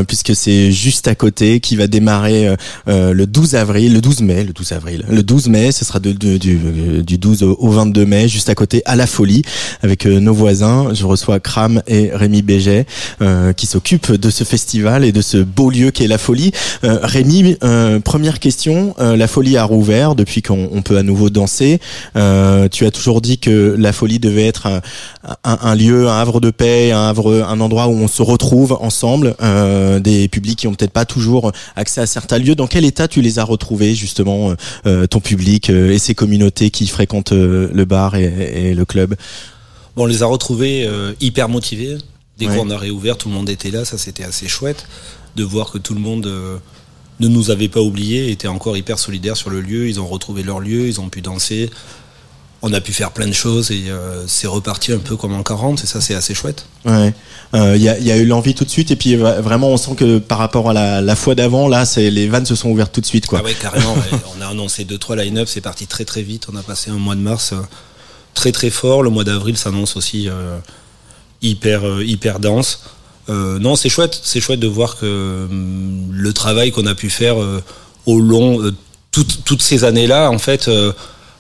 puisque 0.07 0.35
c'est 0.35 0.73
juste 0.73 1.09
à 1.09 1.15
côté, 1.15 1.61
qui 1.61 1.77
va 1.77 1.89
démarrer 1.89 2.55
le 2.87 3.27
12 3.27 3.55
avril, 3.55 3.93
le 3.93 4.01
12 4.01 4.23
mai, 4.23 4.45
le 4.45 4.55
12 4.55 4.73
avril, 4.73 5.05
le 5.11 5.23
12 5.23 5.49
mai. 5.49 5.73
Ce 5.73 5.85
sera 5.85 6.01
du, 6.01 6.17
euh, 6.25 7.03
du 7.03 7.19
12 7.19 7.43
au 7.43 7.57
au 7.61 7.71
22 7.71 8.07
mai, 8.07 8.29
juste 8.29 8.49
à 8.49 8.55
côté, 8.55 8.83
à 8.87 8.97
la 8.97 9.07
Folie, 9.07 9.43
avec 9.83 10.07
nos 10.07 10.33
voisins. 10.33 10.95
Je 10.95 11.05
reçois 11.05 11.39
Kram 11.39 11.83
et 11.87 12.11
Rémi 12.15 12.41
Béget, 12.41 12.87
qui 13.57 13.67
s'occupent 13.67 14.13
de 14.13 14.31
ce 14.31 14.45
festival 14.45 15.05
et 15.05 15.13
de 15.13 15.18
ce 15.23 15.39
beau 15.39 15.71
lieu 15.71 15.91
qu'est 15.91 16.07
la 16.07 16.19
Folie. 16.19 16.53
Euh, 16.85 16.99
Rémi, 17.03 17.57
euh, 17.63 18.01
première 18.01 18.39
question. 18.39 18.95
Euh, 18.99 19.17
la 19.17 19.27
Folie 19.29 19.57
a 19.57 19.65
rouvert 19.65 20.15
depuis 20.15 20.43
qu'on 20.43 20.69
on 20.73 20.83
peut 20.83 20.97
à 20.97 21.03
nouveau 21.03 21.31
danser. 21.31 21.81
Tu 22.15 22.87
as 22.87 22.91
toujours 22.93 23.21
dit 23.21 23.39
que 23.39 23.75
la 23.79 23.93
Folie 23.93 24.19
devait 24.19 24.47
être 24.47 24.81
un, 25.45 25.75
lieu, 25.75 26.09
un 26.09 26.19
havre 26.19 26.41
de 26.41 26.51
paix, 26.51 26.93
un 26.93 27.09
havre, 27.09 27.45
un 27.49 27.61
endroit 27.61 27.89
où 27.89 27.93
on 27.93 28.09
se 28.09 28.23
retrouve 28.23 28.77
ensemble. 28.81 29.35
Des 30.01 30.29
publics 30.29 30.59
qui 30.59 30.67
ont 30.67 30.75
peut-être 30.75 30.93
pas 30.93 31.05
toujours 31.05 31.53
accès 31.77 32.01
à 32.01 32.07
certains 32.07 32.39
lieux. 32.39 32.55
Dans 32.55 32.67
quel 32.67 32.85
état 32.85 33.09
tu 33.09 33.21
les 33.21 33.39
as 33.39 33.45
retrouvés 33.45 33.95
justement, 33.95 34.55
ton 35.11 35.21
public 35.21 35.71
et 35.71 35.99
ces 35.99 36.15
communautés 36.15 36.71
qui 36.71 36.87
fréquentent 36.87 37.33
le 37.33 37.85
bar 37.85 38.17
et, 38.17 38.75
le 38.75 38.85
club? 38.85 39.15
On 39.97 40.07
les 40.07 40.23
a 40.23 40.27
retrouvés 40.27 40.89
hyper 41.21 41.49
motivés. 41.49 41.99
Dès 42.39 42.47
Ouais. 42.47 42.57
qu'on 42.57 42.71
a 42.71 42.79
réouvert, 42.79 43.17
tout 43.19 43.29
le 43.29 43.35
monde 43.35 43.49
était 43.51 43.71
là. 43.71 43.85
Ça, 43.85 43.99
c'était 43.99 44.25
assez 44.25 44.49
chouette 44.49 44.87
de 45.37 45.45
voir 45.45 45.71
que 45.71 45.79
tout 45.79 45.95
le 45.95 46.01
monde 46.01 46.27
euh, 46.27 46.59
ne 47.21 47.29
nous 47.29 47.51
avait 47.51 47.69
pas 47.69 47.81
oubliés, 47.81 48.31
était 48.31 48.49
encore 48.49 48.77
hyper 48.77 48.99
solidaire 48.99 49.37
sur 49.37 49.51
le 49.51 49.61
lieu. 49.61 49.89
Ils 49.89 49.99
ont 50.01 50.07
retrouvé 50.07 50.43
leur 50.43 50.61
lieu, 50.61 50.87
ils 50.87 51.01
ont 51.01 51.09
pu 51.09 51.21
danser. 51.21 51.71
On 52.61 52.73
a 52.73 52.81
pu 52.81 52.93
faire 52.93 53.13
plein 53.13 53.29
de 53.29 53.33
choses 53.33 53.71
et 53.71 53.85
euh, 53.89 54.25
c'est 54.27 54.49
reparti 54.49 54.93
un 54.93 54.99
peu 54.99 55.17
comme 55.17 55.33
en 55.33 55.45
40 55.45 55.85
et 55.85 55.87
ça, 55.87 56.01
c'est 56.01 56.15
assez 56.15 56.35
chouette. 56.35 56.67
Ouais, 56.85 57.15
Euh, 57.55 57.77
il 57.77 57.83
y, 57.83 57.89
a, 57.89 57.97
il 57.99 58.05
y 58.05 58.11
a 58.11 58.17
eu 58.17 58.27
l'envie 58.27 58.53
tout 58.55 58.65
de 58.65 58.71
suite 58.71 58.91
et 58.91 58.97
puis 58.97 59.15
vraiment 59.17 59.69
on 59.69 59.77
sent 59.77 59.95
que 59.97 60.19
par 60.19 60.39
rapport 60.39 60.69
à 60.69 60.73
la, 60.73 61.01
la 61.01 61.15
fois 61.17 61.35
d'avant 61.37 61.67
là, 61.69 61.85
c'est 61.87 62.11
les 62.11 62.27
vannes 62.29 62.45
se 62.47 62.55
sont 62.57 62.69
ouvertes 62.69 62.93
tout 62.93 63.01
de 63.01 63.07
suite 63.07 63.27
quoi. 63.27 63.39
Ah 63.41 63.45
ouais, 63.45 63.55
carrément. 63.55 63.95
ouais. 63.95 64.19
On 64.37 64.43
a 64.43 64.49
annoncé 64.49 64.85
deux 64.85 64.99
trois 64.99 65.15
line-up, 65.17 65.47
c'est 65.49 65.61
parti 65.61 65.87
très 65.87 66.05
très 66.05 66.23
vite. 66.23 66.49
On 66.53 66.57
a 66.57 66.63
passé 66.63 66.91
un 66.91 66.99
mois 66.99 67.15
de 67.15 67.21
mars 67.21 67.55
très 68.35 68.51
très 68.53 68.71
fort. 68.71 69.03
Le 69.05 69.11
mois 69.11 69.23
d'avril 69.25 69.57
s'annonce 69.57 69.97
aussi 69.97 70.29
hyper 71.43 71.87
euh, 71.87 72.05
hyper 72.05 72.39
dense. 72.41 72.83
Euh, 73.29 73.59
non, 73.59 73.77
c'est 73.77 73.89
chouette, 73.91 74.19
c'est 74.23 74.41
chouette 74.41 74.61
de 74.61 74.67
voir 74.67 74.97
que 74.97 75.47
hum, 75.51 76.09
le 76.11 76.33
travail 76.33 76.73
qu'on 76.73 76.87
a 76.87 76.95
pu 76.95 77.11
faire 77.11 77.41
euh, 77.41 77.63
au 78.07 78.21
long 78.21 78.63
euh, 78.63 78.75
toutes 79.13 79.45
toutes 79.45 79.63
ces 79.63 79.85
années-là, 79.85 80.31
en 80.31 80.39
fait, 80.39 80.69
euh, 80.69 80.93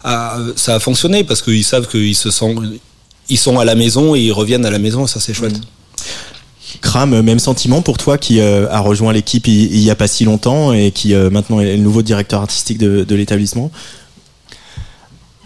a- 0.04 0.38
ça 0.56 0.74
a 0.74 0.80
fonctionné 0.80 1.24
parce 1.24 1.42
qu'ils 1.42 1.64
savent 1.64 1.88
qu'ils 1.88 2.14
se 2.16 2.30
sont 2.30 2.62
ils 3.30 3.38
sont 3.38 3.58
à 3.58 3.64
la 3.64 3.74
maison 3.74 4.14
et 4.14 4.20
ils 4.20 4.32
reviennent 4.32 4.66
à 4.66 4.70
la 4.70 4.78
maison. 4.78 5.06
Ça, 5.06 5.20
c'est 5.20 5.34
chouette. 5.34 5.60
Kram, 6.82 7.14
euh, 7.14 7.22
même 7.22 7.38
sentiment 7.38 7.80
pour 7.80 7.96
toi 7.96 8.18
qui 8.18 8.40
euh, 8.40 8.68
a 8.70 8.80
rejoint 8.80 9.12
l'équipe 9.12 9.46
il, 9.46 9.74
il 9.74 9.80
y 9.80 9.90
a 9.90 9.94
pas 9.96 10.06
si 10.08 10.24
longtemps 10.24 10.72
et 10.74 10.90
qui 10.92 11.14
euh, 11.14 11.30
maintenant 11.30 11.60
est 11.60 11.76
le 11.76 11.82
nouveau 11.82 12.02
directeur 12.02 12.42
artistique 12.42 12.76
de, 12.78 13.04
de 13.04 13.14
l'établissement? 13.14 13.70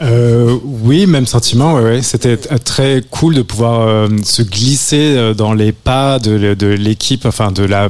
Euh, 0.01 0.59
oui, 0.83 1.07
même 1.07 1.27
sentiment. 1.27 1.75
Ouais. 1.75 2.03
C'était 2.03 2.37
très 2.37 3.03
cool 3.11 3.35
de 3.35 3.43
pouvoir 3.43 3.83
euh, 3.83 4.09
se 4.25 4.43
glisser 4.43 5.17
euh, 5.17 5.35
dans 5.35 5.53
les 5.53 5.73
pas 5.73 6.19
de, 6.19 6.67
l'équipe, 6.75 7.27
enfin 7.27 7.53
de 7.53 7.65
la 7.65 7.89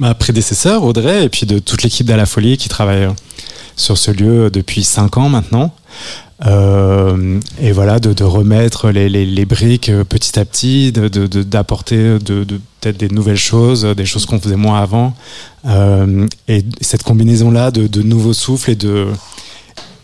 ma 0.00 0.12
prédécesseur 0.14 0.82
Audrey 0.82 1.24
et 1.24 1.28
puis 1.28 1.46
de 1.46 1.60
toute 1.60 1.84
l'équipe 1.84 2.06
d'À 2.06 2.16
la 2.16 2.26
Folie 2.26 2.56
qui 2.56 2.68
travaille 2.68 3.04
euh, 3.04 3.12
sur 3.76 3.96
ce 3.96 4.10
lieu 4.10 4.50
depuis 4.50 4.84
cinq 4.84 5.16
ans 5.16 5.28
maintenant. 5.28 5.72
Euh, 6.46 7.40
et 7.60 7.72
voilà, 7.72 8.00
de, 8.00 8.24
remettre 8.24 8.90
les, 8.90 9.44
briques 9.44 9.88
euh, 9.88 10.04
petit 10.04 10.38
à 10.38 10.44
petit, 10.44 10.92
d'apporter 10.92 12.18
de, 12.18 12.44
de, 12.44 12.60
peut-être 12.80 12.96
des 12.96 13.08
nouvelles 13.08 13.36
choses, 13.36 13.84
des 13.84 14.04
choses 14.04 14.26
qu'on 14.26 14.40
faisait 14.40 14.56
moins 14.56 14.80
avant. 14.80 15.14
Euh, 15.66 16.26
et 16.48 16.64
cette 16.80 17.02
combinaison-là 17.02 17.70
de 17.70 18.02
nouveaux 18.02 18.32
souffles 18.32 18.72
et 18.72 18.76
de, 18.76 19.06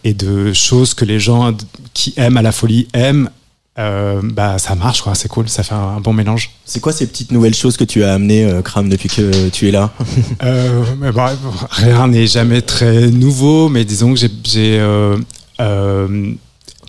et 0.04 0.14
de 0.14 0.52
choses 0.52 0.94
que 0.94 1.04
les 1.04 1.20
gens 1.20 1.52
qui 1.94 2.14
aiment 2.16 2.36
à 2.36 2.42
la 2.42 2.52
folie 2.52 2.88
aiment, 2.92 3.30
euh, 3.78 4.20
bah 4.22 4.58
ça 4.58 4.74
marche 4.74 5.00
quoi, 5.02 5.14
c'est 5.14 5.28
cool, 5.28 5.48
ça 5.48 5.62
fait 5.62 5.74
un, 5.74 6.00
bon 6.00 6.12
mélange. 6.12 6.50
C'est 6.64 6.80
quoi 6.80 6.92
ces 6.92 7.06
petites 7.06 7.30
nouvelles 7.32 7.54
choses 7.54 7.76
que 7.76 7.84
tu 7.84 8.02
as 8.04 8.14
amenées, 8.14 8.44
euh, 8.44 8.62
Kram, 8.62 8.88
depuis 8.88 9.08
que 9.08 9.48
tu 9.48 9.68
es 9.68 9.70
là? 9.70 9.90
Euh, 10.42 10.82
mais 10.98 11.12
bon, 11.12 11.24
rien 11.70 12.08
n'est 12.08 12.26
jamais 12.26 12.62
très 12.62 13.08
nouveau, 13.08 13.68
mais 13.68 13.84
disons 13.84 14.14
que 14.14 14.20
j'ai- 14.20 14.78
euh, 14.80 15.16
euh, 15.60 16.32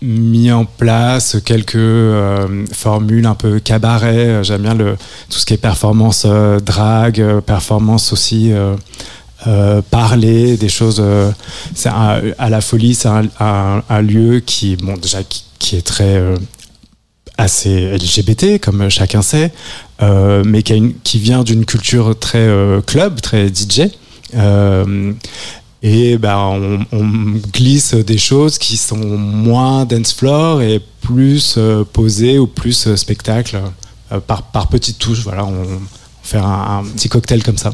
mis 0.01 0.51
en 0.51 0.65
place 0.65 1.37
quelques 1.45 1.75
euh, 1.75 2.65
formules 2.73 3.27
un 3.27 3.35
peu 3.35 3.59
cabaret. 3.59 4.43
J'aime 4.43 4.63
bien 4.63 4.73
le, 4.73 4.97
tout 5.29 5.37
ce 5.37 5.45
qui 5.45 5.53
est 5.53 5.57
performance 5.57 6.23
euh, 6.25 6.59
drague, 6.59 7.39
performance 7.45 8.11
aussi 8.11 8.51
euh, 9.47 9.81
parler, 9.81 10.57
des 10.57 10.69
choses. 10.69 10.99
euh, 10.99 11.31
un- 11.85 12.21
à 12.37 12.49
la 12.49 12.61
folie, 12.61 12.95
c'est 12.95 13.07
un, 13.07 13.25
un- 13.39 13.83
un 13.89 14.01
lieu 14.01 14.39
qui, 14.39 14.75
bon, 14.75 14.95
déjà, 14.97 15.23
qui, 15.23 15.43
qui 15.59 15.75
est 15.75 15.81
très 15.85 16.15
euh, 16.17 16.37
assez 17.37 17.91
LGBT, 17.97 18.59
comme 18.59 18.89
chacun 18.89 19.21
sait, 19.21 19.51
euh, 20.01 20.43
mais 20.45 20.61
qui, 20.63 20.73
a 20.73 20.75
une- 20.75 20.93
qui 21.03 21.17
vient 21.19 21.43
d'une 21.43 21.65
culture 21.65 22.17
très 22.19 22.37
euh, 22.39 22.81
club, 22.81 23.19
très 23.21 23.47
DJ. 23.49 23.89
Et 25.83 26.17
ben, 26.19 26.37
on, 26.37 26.85
on 26.91 27.07
glisse 27.51 27.95
des 27.95 28.19
choses 28.19 28.59
qui 28.59 28.77
sont 28.77 28.97
moins 28.97 29.85
dance 29.85 30.13
floor 30.13 30.61
et 30.61 30.79
plus 31.01 31.57
posées 31.91 32.37
ou 32.37 32.45
plus 32.45 32.93
spectacle 32.95 33.59
par, 34.27 34.43
par 34.43 34.67
petites 34.67 34.99
touches. 34.99 35.21
Voilà, 35.23 35.43
on, 35.45 35.63
on 35.63 35.79
fait 36.21 36.37
un 36.37 36.83
petit 36.95 37.09
cocktail 37.09 37.41
comme 37.41 37.57
ça. 37.57 37.71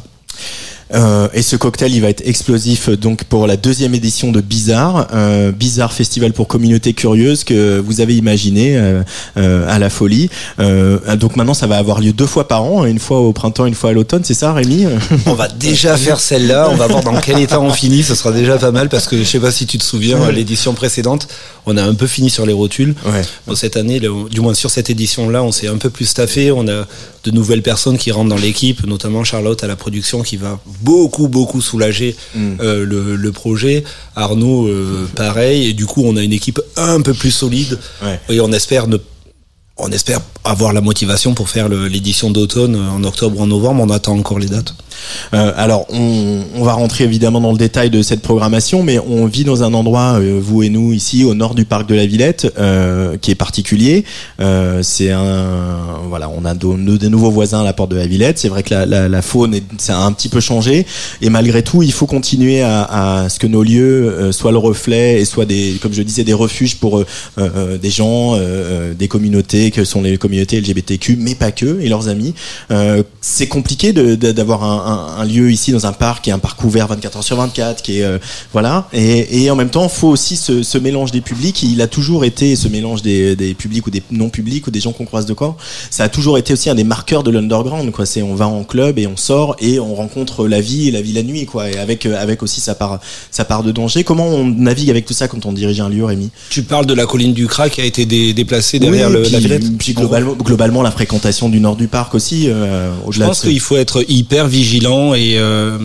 Euh, 0.94 1.28
et 1.34 1.42
ce 1.42 1.56
cocktail, 1.56 1.94
il 1.94 2.02
va 2.02 2.10
être 2.10 2.22
explosif 2.26 2.90
donc 2.90 3.26
pour 3.26 3.46
la 3.46 3.58
deuxième 3.58 3.94
édition 3.94 4.32
de 4.32 4.40
Bizarre, 4.42 5.08
euh, 5.14 5.52
Bizarre 5.52 5.92
Festival 5.92 6.32
pour 6.34 6.48
communauté 6.48 6.94
curieuse 6.94 7.44
que 7.44 7.80
vous 7.80 8.00
avez 8.02 8.16
imaginé 8.16 8.78
euh, 8.78 9.04
euh, 9.38 9.66
à 9.68 9.80
la 9.80 9.90
folie. 9.90 10.30
Euh, 10.60 11.16
donc 11.18 11.36
maintenant, 11.36 11.54
ça 11.54 11.68
va 11.68 11.78
avoir 11.78 12.00
lieu 12.00 12.14
deux 12.14 12.26
fois 12.26 12.48
par 12.48 12.64
an, 12.64 12.86
une 12.86 13.00
fois 13.00 13.20
au 13.20 13.34
printemps, 13.34 13.66
une 13.66 13.76
fois 13.76 13.90
à 13.90 13.94
l'automne, 13.94 14.24
c'est 14.24 14.34
ça, 14.34 14.54
Rémi? 14.54 14.86
On 15.26 15.34
va 15.34 15.48
déjà 15.48 15.98
faire 15.98 16.20
celle-là, 16.20 16.70
on 16.72 16.76
va 16.76 16.88
voir 16.88 17.04
dans 17.04 17.20
quel 17.20 17.40
état 17.40 17.60
on 17.60 17.72
finit, 17.72 18.04
ce 18.04 18.16
sera 18.16 18.32
déjà 18.32 18.58
pas 18.58 18.72
mal 18.72 18.88
parce 18.90 19.08
que 19.08 19.18
je 19.18 19.24
sais 19.24 19.40
pas 19.40 19.52
si 19.52 19.66
tu 19.66 19.78
te 19.78 19.84
souviens, 19.84 20.32
l'édition 20.32 20.74
précédente, 20.74 21.28
on 21.66 21.76
a 21.76 21.84
un 21.84 21.94
peu 21.96 22.08
fini 22.08 22.30
sur 22.30 22.46
les 22.46 22.54
rotules. 22.54 22.96
Ouais. 23.06 23.22
Bon, 23.46 23.56
cette 23.56 23.76
année, 23.76 24.00
le- 24.00 24.30
du 24.30 24.40
moins 24.40 24.54
sur 24.54 24.70
cette 24.70 24.90
édition-là, 24.90 25.44
on 25.44 25.52
s'est 25.52 25.68
un 25.68 25.78
peu 25.78 25.90
plus 25.90 26.06
staffé, 26.06 26.52
on 26.52 26.68
a 26.68 26.86
de 27.24 27.32
nouvelles 27.32 27.62
personnes 27.62 27.98
qui 27.98 28.12
rentrent 28.12 28.30
dans 28.30 28.38
l'équipe, 28.38 28.86
notamment 28.88 29.26
Charlotte 29.26 29.62
à 29.64 29.68
la 29.68 29.76
production 29.76 30.22
qui 30.22 30.38
va 30.38 30.60
beaucoup 30.82 31.28
beaucoup 31.28 31.62
soulager 31.62 32.16
euh, 32.38 32.86
le, 32.86 33.16
le 33.16 33.32
projet. 33.32 33.84
Arnaud, 34.16 34.68
euh, 34.68 35.08
pareil, 35.16 35.68
et 35.70 35.74
du 35.74 35.86
coup 35.86 36.04
on 36.06 36.16
a 36.18 36.24
une 36.24 36.34
équipe 36.34 36.60
un 36.76 37.02
peu 37.02 37.14
plus 37.14 37.32
solide 37.32 37.78
Ouais. 38.04 38.20
et 38.30 38.40
on 38.42 38.52
espère 38.52 38.88
ne 38.88 38.98
on 39.80 39.92
espère 39.92 40.20
avoir 40.44 40.74
la 40.74 40.82
motivation 40.82 41.34
pour 41.34 41.50
faire 41.50 41.70
l'édition 41.70 42.32
d'automne 42.32 42.76
euh, 42.76 42.90
en 42.90 43.04
octobre 43.04 43.40
en 43.42 43.48
novembre. 43.48 43.84
On 43.86 43.90
attend 43.90 44.18
encore 44.18 44.40
les 44.40 44.48
dates. 44.48 44.74
Euh, 45.34 45.52
alors, 45.56 45.86
on, 45.94 46.42
on 46.56 46.64
va 46.64 46.74
rentrer 46.74 47.04
évidemment 47.04 47.40
dans 47.42 47.52
le 47.52 47.58
détail 47.58 47.90
de 47.92 48.02
cette 48.02 48.22
programmation, 48.22 48.82
mais 48.82 48.98
on 48.98 49.26
vit 49.28 49.44
dans 49.44 49.62
un 49.64 49.74
endroit, 49.76 50.20
euh, 50.20 50.40
vous 50.42 50.64
et 50.64 50.70
nous, 50.70 50.94
ici, 50.94 51.24
au 51.24 51.36
nord 51.36 51.54
du 51.54 51.66
parc 51.66 51.88
de 51.88 51.94
la 51.96 52.06
Villette, 52.08 52.52
euh, 52.58 53.18
qui 53.18 53.30
est 53.32 53.36
particulier. 53.36 54.06
Euh, 54.40 54.82
c'est 54.82 55.12
un, 55.12 55.78
voilà, 56.10 56.30
on 56.36 56.44
a 56.46 56.56
de, 56.56 56.66
de- 56.84 56.98
des 56.98 57.10
nouveaux 57.10 57.30
voisins 57.30 57.60
à 57.62 57.64
la 57.64 57.74
porte 57.74 57.92
de 57.92 57.98
la 57.98 58.08
Villette. 58.08 58.40
C'est 58.40 58.50
vrai 58.50 58.64
que 58.64 58.74
la, 58.74 58.86
la, 58.88 59.08
la 59.10 59.22
faune, 59.22 59.54
est, 59.54 59.64
ça 59.78 60.00
a 60.00 60.04
un 60.04 60.12
petit 60.14 60.30
peu 60.30 60.40
changé, 60.40 60.86
et 61.22 61.30
malgré 61.30 61.62
tout, 61.62 61.84
il 61.84 61.92
faut 61.92 62.08
continuer 62.08 62.62
à, 62.64 63.24
à 63.24 63.30
ce 63.30 63.38
que 63.38 63.48
nos 63.48 63.62
lieux 63.64 64.32
soient 64.32 64.52
le 64.52 64.58
reflet 64.58 65.22
et 65.22 65.26
soient 65.26 65.46
des, 65.46 65.78
comme 65.82 65.94
je 65.94 66.02
disais, 66.02 66.24
des 66.24 66.34
refuges 66.34 66.78
pour 66.78 67.04
des 67.38 67.90
gens, 67.92 68.36
des 68.98 69.08
communautés 69.08 69.67
que 69.72 69.84
sont 69.86 70.02
les 70.02 70.18
communautés 70.18 70.60
LGBTQ, 70.60 71.18
mais 71.20 71.36
pas 71.36 71.52
que, 71.52 71.80
et 71.82 71.90
leurs 71.90 72.08
amis. 72.08 72.34
Euh, 72.72 73.04
c'est 73.22 73.48
compliqué 73.48 73.94
d'avoir 73.94 74.64
un, 74.64 75.18
un- 75.18 75.22
un 75.22 75.26
lieu 75.26 75.52
ici 75.52 75.72
dans 75.72 75.86
un 75.86 75.94
parc 75.94 76.24
qui 76.26 76.30
est 76.30 76.34
un 76.34 76.40
parc 76.40 76.64
ouvert 76.64 76.88
24 76.88 77.18
heures 77.18 77.24
sur 77.24 77.36
24, 77.38 77.82
qui 77.82 78.00
est 78.00 78.04
euh, 78.04 78.18
voilà. 78.54 78.88
Et, 78.94 79.44
et 79.44 79.50
en 79.52 79.56
même 79.56 79.70
temps, 79.70 79.88
faut 79.90 80.08
aussi 80.10 80.36
ce, 80.38 80.64
ce 80.64 80.78
mélange 80.78 81.12
des 81.12 81.22
publics. 81.22 81.64
Il 81.64 81.82
a 81.82 81.88
toujours 81.88 82.26
été 82.26 82.56
ce 82.56 82.68
mélange 82.68 83.02
des, 83.02 83.36
des 83.36 83.54
publics 83.54 83.86
ou 83.88 83.90
des 83.92 84.02
non 84.12 84.30
publics 84.30 84.66
ou 84.68 84.72
des 84.72 84.80
gens 84.80 84.92
qu'on 84.92 85.06
croise 85.06 85.26
de 85.26 85.34
corps. 85.34 85.58
Ça 85.90 86.04
a 86.04 86.10
toujours 86.10 86.38
été 86.38 86.54
aussi 86.54 86.70
un 86.70 86.76
des 86.76 86.84
marqueurs 86.84 87.24
de 87.24 87.32
l'underground. 87.32 87.92
Quoi, 87.92 88.06
c'est 88.06 88.22
on 88.22 88.36
va 88.36 88.48
en 88.48 88.64
club 88.64 89.00
et 89.00 89.08
on 89.08 89.18
sort 89.18 89.56
et 89.60 89.80
on 89.80 89.96
rencontre 89.96 90.48
la 90.48 90.62
vie 90.62 90.88
et 90.88 90.92
la 90.92 91.02
vie 91.02 91.14
la 91.14 91.24
nuit. 91.24 91.46
Quoi, 91.46 91.70
et 91.72 91.78
avec 91.78 92.06
euh, 92.06 92.22
avec 92.22 92.44
aussi 92.44 92.62
sa 92.62 92.76
part 92.76 93.00
sa 93.32 93.46
part 93.46 93.64
de 93.64 93.72
danger. 93.72 94.04
Comment 94.04 94.28
on 94.28 94.46
navigue 94.46 94.90
avec 94.90 95.06
tout 95.06 95.14
ça 95.14 95.28
quand 95.28 95.46
on 95.46 95.52
dirige 95.54 95.80
un 95.82 95.90
lieu, 95.90 96.04
Rémi? 96.06 96.30
Tu 96.50 96.64
parles 96.64 96.86
de 96.86 96.94
la 96.94 97.06
colline 97.06 97.34
du 97.34 97.48
Crac 97.48 97.74
qui 97.74 97.82
a 97.82 97.86
été 97.86 98.06
dé- 98.06 98.34
déplacée 98.34 98.80
derrière 98.80 99.08
Oui, 99.10 99.14
le, 99.16 99.22
la 99.30 99.40
Villette 99.58 99.78
puis 99.78 99.94
globalement, 99.94 100.34
globalement, 100.34 100.82
la 100.82 100.92
fréquentation 100.92 101.50
du 101.50 101.60
nord 101.60 101.76
du 101.76 101.88
parc 101.88 102.16
aussi. 102.16 102.50
euh, 102.50 102.92
Je 103.10 103.20
de 103.20 103.26
pense 103.26 103.42
qu'il 103.42 103.60
faut 103.60 103.78
être 103.78 104.04
hyper 104.10 104.48
vigilant 104.48 105.14
et 105.14 105.36
euh, 105.38 105.78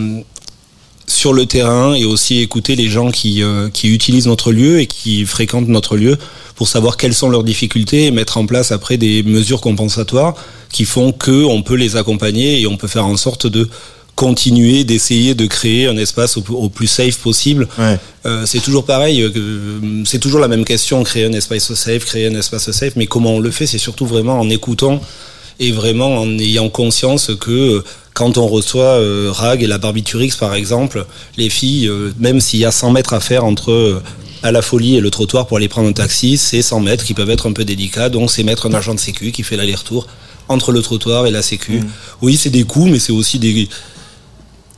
sur 1.07 1.33
le 1.33 1.45
terrain 1.45 1.93
et 1.93 2.05
aussi 2.05 2.39
écouter 2.39 2.75
les 2.75 2.87
gens 2.87 3.11
qui, 3.11 3.43
euh, 3.43 3.69
qui 3.69 3.93
utilisent 3.93 4.27
notre 4.27 4.51
lieu 4.51 4.79
et 4.79 4.87
qui 4.87 5.25
fréquentent 5.25 5.67
notre 5.67 5.97
lieu 5.97 6.17
pour 6.55 6.67
savoir 6.67 6.97
quelles 6.97 7.13
sont 7.13 7.29
leurs 7.29 7.43
difficultés 7.43 8.05
et 8.05 8.11
mettre 8.11 8.37
en 8.37 8.45
place 8.45 8.71
après 8.71 8.97
des 8.97 9.23
mesures 9.23 9.59
compensatoires 9.61 10.35
qui 10.71 10.85
font 10.85 11.11
que 11.11 11.43
on 11.45 11.61
peut 11.61 11.75
les 11.75 11.95
accompagner 11.97 12.61
et 12.61 12.67
on 12.67 12.77
peut 12.77 12.87
faire 12.87 13.05
en 13.05 13.17
sorte 13.17 13.47
de 13.47 13.69
continuer 14.15 14.83
d'essayer 14.83 15.33
de 15.35 15.45
créer 15.47 15.87
un 15.87 15.97
espace 15.97 16.37
au, 16.37 16.43
au 16.51 16.69
plus 16.69 16.87
safe 16.87 17.17
possible. 17.17 17.67
Ouais. 17.79 17.97
Euh, 18.25 18.45
c'est 18.45 18.59
toujours 18.61 18.85
pareil, 18.85 19.21
euh, 19.21 19.29
que- 19.29 20.03
c'est 20.05 20.19
toujours 20.19 20.39
la 20.39 20.47
même 20.47 20.65
question, 20.65 21.03
créer 21.03 21.25
un 21.25 21.33
espace 21.33 21.73
safe, 21.73 22.05
créer 22.05 22.27
un 22.27 22.35
espace 22.35 22.69
safe, 22.71 22.93
mais 22.95 23.07
comment 23.07 23.35
on 23.35 23.39
le 23.39 23.51
fait, 23.51 23.65
c'est 23.65 23.77
surtout 23.79 24.05
vraiment 24.05 24.39
en 24.39 24.49
écoutant 24.49 25.01
et 25.59 25.71
vraiment 25.71 26.17
en 26.21 26.37
ayant 26.39 26.69
conscience 26.69 27.31
que 27.39 27.51
euh, 27.51 27.83
quand 28.13 28.37
on 28.37 28.47
reçoit 28.47 28.83
euh, 28.99 29.29
Rag 29.31 29.63
et 29.63 29.67
la 29.67 29.79
Barbiturix 29.79 30.31
par 30.39 30.53
exemple, 30.53 31.05
les 31.37 31.49
filles, 31.49 31.87
euh, 31.87 32.11
même 32.19 32.39
s'il 32.39 32.59
y 32.59 32.65
a 32.65 32.71
100 32.71 32.91
mètres 32.91 33.13
à 33.13 33.19
faire 33.19 33.43
entre 33.45 33.71
euh, 33.71 34.01
à 34.43 34.51
la 34.51 34.61
folie 34.61 34.95
et 34.97 34.99
le 34.99 35.09
trottoir 35.09 35.47
pour 35.47 35.57
aller 35.57 35.69
prendre 35.69 35.89
un 35.89 35.93
taxi, 35.93 36.37
c'est 36.37 36.61
100 36.61 36.81
mètres 36.81 37.03
qui 37.05 37.13
peuvent 37.13 37.29
être 37.29 37.47
un 37.47 37.53
peu 37.53 37.65
délicats, 37.65 38.09
donc 38.09 38.29
c'est 38.29 38.43
mettre 38.43 38.67
un 38.67 38.73
agent 38.73 38.93
de 38.93 38.99
sécu 38.99 39.31
qui 39.31 39.41
fait 39.41 39.55
l'aller-retour 39.57 40.05
entre 40.49 40.71
le 40.73 40.81
trottoir 40.81 41.25
et 41.25 41.31
la 41.31 41.41
sécu. 41.41 41.79
Oui, 42.21 42.35
c'est 42.37 42.49
des 42.49 42.63
coûts, 42.65 42.85
mais 42.85 42.99
c'est 42.99 43.13
aussi 43.13 43.39
des... 43.39 43.67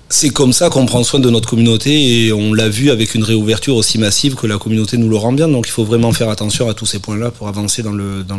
C'est 0.07 0.29
comme 0.29 0.53
ça 0.53 0.69
qu'on 0.69 0.85
prend 0.85 1.03
soin 1.03 1.19
de 1.19 1.29
notre 1.29 1.49
communauté 1.49 2.25
et 2.25 2.33
on 2.33 2.53
l'a 2.53 2.69
vu 2.69 2.91
avec 2.91 3.15
une 3.15 3.23
réouverture 3.23 3.75
aussi 3.75 3.97
massive 3.97 4.35
que 4.35 4.45
la 4.45 4.57
communauté 4.57 4.97
nous 4.97 5.09
le 5.09 5.17
rend 5.17 5.33
bien. 5.33 5.47
Donc 5.47 5.67
il 5.67 5.71
faut 5.71 5.83
vraiment 5.83 6.11
faire 6.11 6.29
attention 6.29 6.69
à 6.69 6.73
tous 6.73 6.85
ces 6.85 6.99
points-là 6.99 7.31
pour 7.31 7.47
avancer 7.47 7.81
dans 7.81 7.91
le 7.91 8.23
dans, 8.23 8.37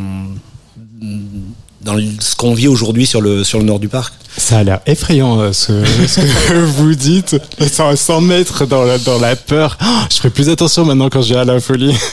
dans 1.83 1.97
ce 2.21 2.35
qu'on 2.37 2.55
vit 2.55 2.69
aujourd'hui 2.69 3.07
sur 3.07 3.21
le 3.21 3.45
sur 3.45 3.59
le 3.59 3.65
nord 3.65 3.79
du 3.79 3.89
parc. 3.89 4.13
Ça 4.39 4.59
a 4.59 4.65
l'air 4.65 4.81
effrayant 4.85 5.41
euh, 5.41 5.53
ce, 5.55 5.73
ce 6.07 6.21
que 6.21 6.55
vous 6.65 6.95
dites. 6.95 7.37
100, 7.59 7.97
100 7.97 8.21
mètres 8.21 8.67
dans 8.67 8.85
la, 8.85 8.99
dans 8.99 9.19
la 9.19 9.35
peur. 9.35 9.79
Oh, 9.83 9.87
je 10.11 10.17
ferai 10.19 10.29
plus 10.29 10.51
attention 10.51 10.85
maintenant 10.85 11.09
quand 11.09 11.23
je 11.23 11.33
vais 11.33 11.41
à 11.41 11.45
la 11.45 11.59
folie. 11.61 11.95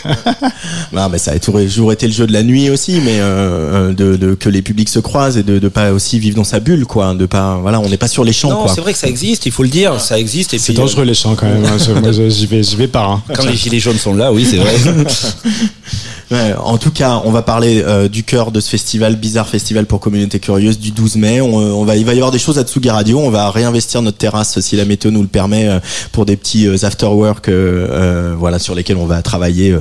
Non, 0.94 1.10
mais 1.10 1.18
ça 1.18 1.32
a 1.32 1.40
toujours 1.40 1.92
été 1.92 2.06
le 2.08 2.14
jeu 2.14 2.28
de 2.28 2.32
la 2.34 2.44
nuit 2.44 2.70
aussi, 2.70 3.00
mais 3.04 3.20
euh, 3.20 3.90
euh, 3.90 3.94
de, 3.94 4.16
de- 4.16 4.36
que 4.36 4.48
les 4.48 4.62
publics 4.62 4.90
se 4.90 5.00
croisent 5.00 5.38
et 5.38 5.44
de, 5.44 5.58
de 5.58 5.68
pas 5.68 5.92
aussi 5.92 6.20
vivre 6.20 6.36
dans 6.36 6.44
sa 6.44 6.60
bulle, 6.60 6.86
quoi. 6.86 7.16
De 7.16 7.26
pas, 7.26 7.58
voilà, 7.58 7.80
on 7.80 7.90
n'est 7.90 7.98
pas 7.98 8.08
sur 8.08 8.24
les 8.24 8.32
champs, 8.32 8.50
non, 8.52 8.68
c'est 8.68 8.80
vrai 8.80 8.94
que 8.94 9.00
ça 9.00 9.08
existe, 9.08 9.48
il 9.48 9.52
faut 9.52 9.64
le 9.64 9.70
dire, 9.70 10.00
ça 10.00 10.20
existe. 10.20 10.56
C'est 10.60 10.74
euh, 10.74 10.76
dangereux 10.76 11.04
les 11.04 11.16
champs 11.16 11.34
quand 11.36 11.48
même. 11.48 11.66
hein. 11.66 11.78
Je- 11.84 11.92
moi, 11.94 12.12
je- 12.12 12.30
j'y 12.30 12.46
vais, 12.46 12.62
j'y 12.62 12.76
vais 12.76 12.88
pas. 12.88 13.06
hein. 13.06 13.24
quand 13.36 13.46
les 13.46 13.56
gilets 13.58 13.80
jaunes 13.80 13.98
sont 13.98 14.14
là, 14.14 14.32
oui, 14.32 14.46
c'est 14.50 14.58
vrai. 14.58 14.76
Ouais, 16.32 16.54
en 16.58 16.78
tout 16.78 16.92
cas, 16.92 17.22
on 17.26 17.32
va 17.32 17.42
parler 17.42 17.84
euh, 17.86 18.08
du 18.08 18.24
cœur 18.24 18.52
de 18.52 18.60
ce 18.60 18.70
festival, 18.70 19.16
Bizarre 19.16 19.48
Festival 19.48 19.86
pour 19.86 20.00
Communauté 20.00 20.40
Curieuse, 20.40 20.80
du 20.80 20.92
12 20.92 21.18
mai. 21.18 21.42
On, 21.42 21.60
euh, 21.60 21.72
on 21.72 21.84
va, 21.84 21.96
il 21.96 22.06
va 22.06 22.14
y 22.14 22.18
avoir 22.18 22.32
des 22.32 22.40
choses 22.40 22.58
à 22.58 22.64
Tsugi 22.64 22.90
Radio. 22.90 23.20
On 23.20 23.30
va 23.30 23.52
réinvestir 23.52 24.02
notre 24.02 24.18
terrasse 24.18 24.60
si 24.60 24.76
la 24.76 24.86
météo 24.86 25.12
nous 25.12 25.22
le 25.22 25.28
permet 25.28 25.68
euh, 25.68 25.80
pour 26.12 26.26
des 26.26 26.36
petits 26.36 26.68
euh, 26.68 26.76
euh, 26.76 27.34
euh, 27.50 28.36
voilà, 28.38 28.60
sur 28.60 28.76
lesquels 28.76 28.98
on 28.98 29.06
va 29.06 29.22
travailler 29.22 29.76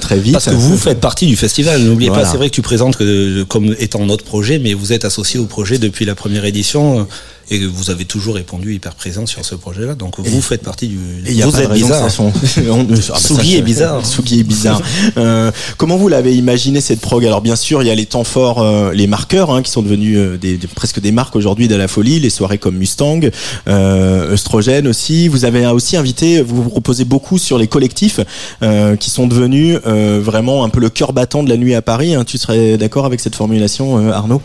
très 0.00 0.18
vite. 0.18 0.32
Parce 0.32 0.46
que 0.46 0.50
vous 0.50 0.76
faites 0.76 1.00
partie 1.00 1.26
du 1.26 1.36
festival, 1.36 1.82
n'oubliez 1.82 2.08
Voilà. 2.10 2.24
pas, 2.24 2.30
c'est 2.30 2.36
vrai 2.36 2.48
que 2.50 2.54
tu 2.54 2.62
présentes 2.62 2.96
que, 2.96 3.42
comme 3.44 3.74
étant 3.78 4.04
notre 4.06 4.24
projet, 4.24 4.58
mais 4.58 4.74
vous 4.74 4.92
êtes 4.92 5.04
associé 5.04 5.38
au 5.38 5.46
projet 5.46 5.78
depuis 5.78 6.04
la 6.04 6.14
première 6.14 6.44
édition 6.44 7.06
et 7.54 7.66
vous 7.66 7.90
avez 7.90 8.04
toujours 8.04 8.34
répondu 8.36 8.74
hyper 8.74 8.94
présent 8.94 9.26
sur 9.26 9.44
ce 9.44 9.54
projet-là. 9.54 9.94
Donc 9.94 10.18
vous 10.18 10.40
faites 10.42 10.62
partie 10.62 10.88
du. 10.88 10.96
Et 11.26 11.30
il 11.30 11.36
y 11.36 11.42
a 11.42 11.46
vous 11.46 11.52
pas 11.52 11.60
êtes 11.62 11.68
raison 11.68 11.86
que 11.88 11.92
bizarre. 11.92 12.10
son- 12.10 12.32
on- 12.70 12.80
ah 12.80 12.84
bah 12.88 12.96
ça, 12.96 13.16
Sugi 13.16 13.56
est 13.56 13.62
bizarre. 13.62 14.04
Sugi 14.06 14.40
est 14.40 14.44
bizarre. 14.44 14.80
Euh, 15.16 15.50
comment 15.76 15.96
vous 15.96 16.08
l'avez 16.08 16.34
imaginé 16.34 16.80
cette 16.80 17.00
prog? 17.00 17.24
Alors 17.26 17.40
bien 17.42 17.56
sûr, 17.56 17.82
il 17.82 17.86
y 17.88 17.90
a 17.90 17.94
les 17.94 18.06
temps 18.06 18.24
forts, 18.24 18.62
euh, 18.62 18.92
les 18.92 19.06
marqueurs 19.06 19.50
hein, 19.50 19.62
qui 19.62 19.70
sont 19.70 19.82
devenus 19.82 20.16
euh, 20.18 20.36
des, 20.38 20.56
des- 20.56 20.66
presque 20.66 21.00
des 21.00 21.12
marques 21.12 21.36
aujourd'hui 21.36 21.68
de 21.68 21.74
la 21.76 21.88
folie, 21.88 22.18
les 22.20 22.30
soirées 22.30 22.58
comme 22.58 22.76
Mustang, 22.76 23.20
euh, 23.68 24.32
Oestrogène 24.32 24.88
aussi. 24.88 25.28
Vous 25.28 25.44
avez 25.44 25.66
aussi 25.66 25.96
invité, 25.96 26.42
vous 26.42 26.62
vous 26.62 26.70
proposez 26.70 27.04
beaucoup 27.04 27.38
sur 27.38 27.58
les 27.58 27.66
collectifs 27.68 28.20
euh, 28.62 28.96
qui 28.96 29.10
sont 29.10 29.26
devenus 29.26 29.78
euh, 29.86 30.20
vraiment 30.22 30.64
un 30.64 30.68
peu 30.68 30.80
le 30.80 30.88
cœur 30.90 31.12
battant 31.12 31.42
de 31.42 31.48
la 31.48 31.56
nuit 31.56 31.74
à 31.74 31.82
Paris. 31.82 32.14
hein. 32.14 32.24
Tu 32.24 32.38
serais 32.38 32.78
d'accord 32.78 33.04
avec 33.06 33.20
cette 33.20 33.34
formulation, 33.34 34.10
Arnaud? 34.10 34.40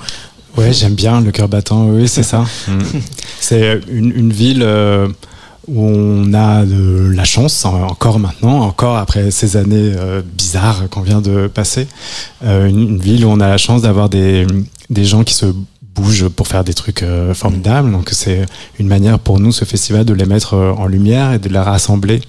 Ouais, 0.58 0.74
j'aime 0.74 0.96
bien 0.96 1.22
le 1.22 1.32
cœur 1.32 1.48
battant. 1.48 1.86
Oui, 1.88 2.08
c'est 2.08 2.24
ça. 2.24 2.46
Mm. 2.67 2.80
C'est 3.39 3.80
une, 3.91 4.12
une 4.15 4.34
ville 4.34 4.63
euh, 4.63 5.08
où 5.67 5.82
on 5.84 6.34
a 6.34 6.65
de 6.65 7.12
la 7.13 7.24
chance, 7.26 7.63
en- 7.65 7.84
encore 7.84 8.20
maintenant, 8.20 8.62
encore 8.62 8.98
après 8.98 9.30
ces 9.32 9.56
années 9.58 9.93
euh, 9.96 10.22
bizarres 10.38 10.89
qu'on 10.89 11.02
vient 11.02 11.22
de 11.22 11.48
passer. 11.48 11.88
Euh, 12.43 12.67
une, 12.67 12.80
une 12.80 13.00
ville 13.00 13.26
où 13.26 13.30
on 13.30 13.39
a 13.39 13.48
la 13.48 13.58
chance 13.58 13.84
d'avoir 13.84 14.10
des, 14.10 14.48
des 14.89 15.06
gens 15.06 15.24
qui 15.24 15.34
se 15.36 15.46
bougent 15.96 16.28
pour 16.30 16.48
faire 16.48 16.63
des 16.63 16.74
trucs 16.74 17.04
formidables. 17.34 17.91
Donc 17.91 18.10
c'est 18.12 18.46
une 18.80 18.88
manière 18.88 19.20
pour 19.20 19.39
nous, 19.39 19.52
ce 19.52 19.65
festival, 19.65 20.06
de 20.06 20.13
les 20.13 20.26
mettre 20.26 20.56
en 20.56 20.86
lumière 20.88 21.34
et 21.34 21.39
de 21.39 21.50
les 21.50 21.60
rassembler 21.60 22.22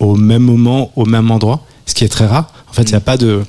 au 0.00 0.16
même 0.16 0.42
moment, 0.42 0.90
au 0.96 1.04
même 1.06 1.30
endroit. 1.30 1.64
ce 1.86 1.94
qui 1.94 2.04
est 2.04 2.08
très 2.08 2.26
rare. 2.26 2.52
En 2.68 2.72
fait, 2.72 2.82
il 2.84 2.90
n'y 2.90 2.96
a 2.96 3.00
pas 3.00 3.16
de, 3.16 3.42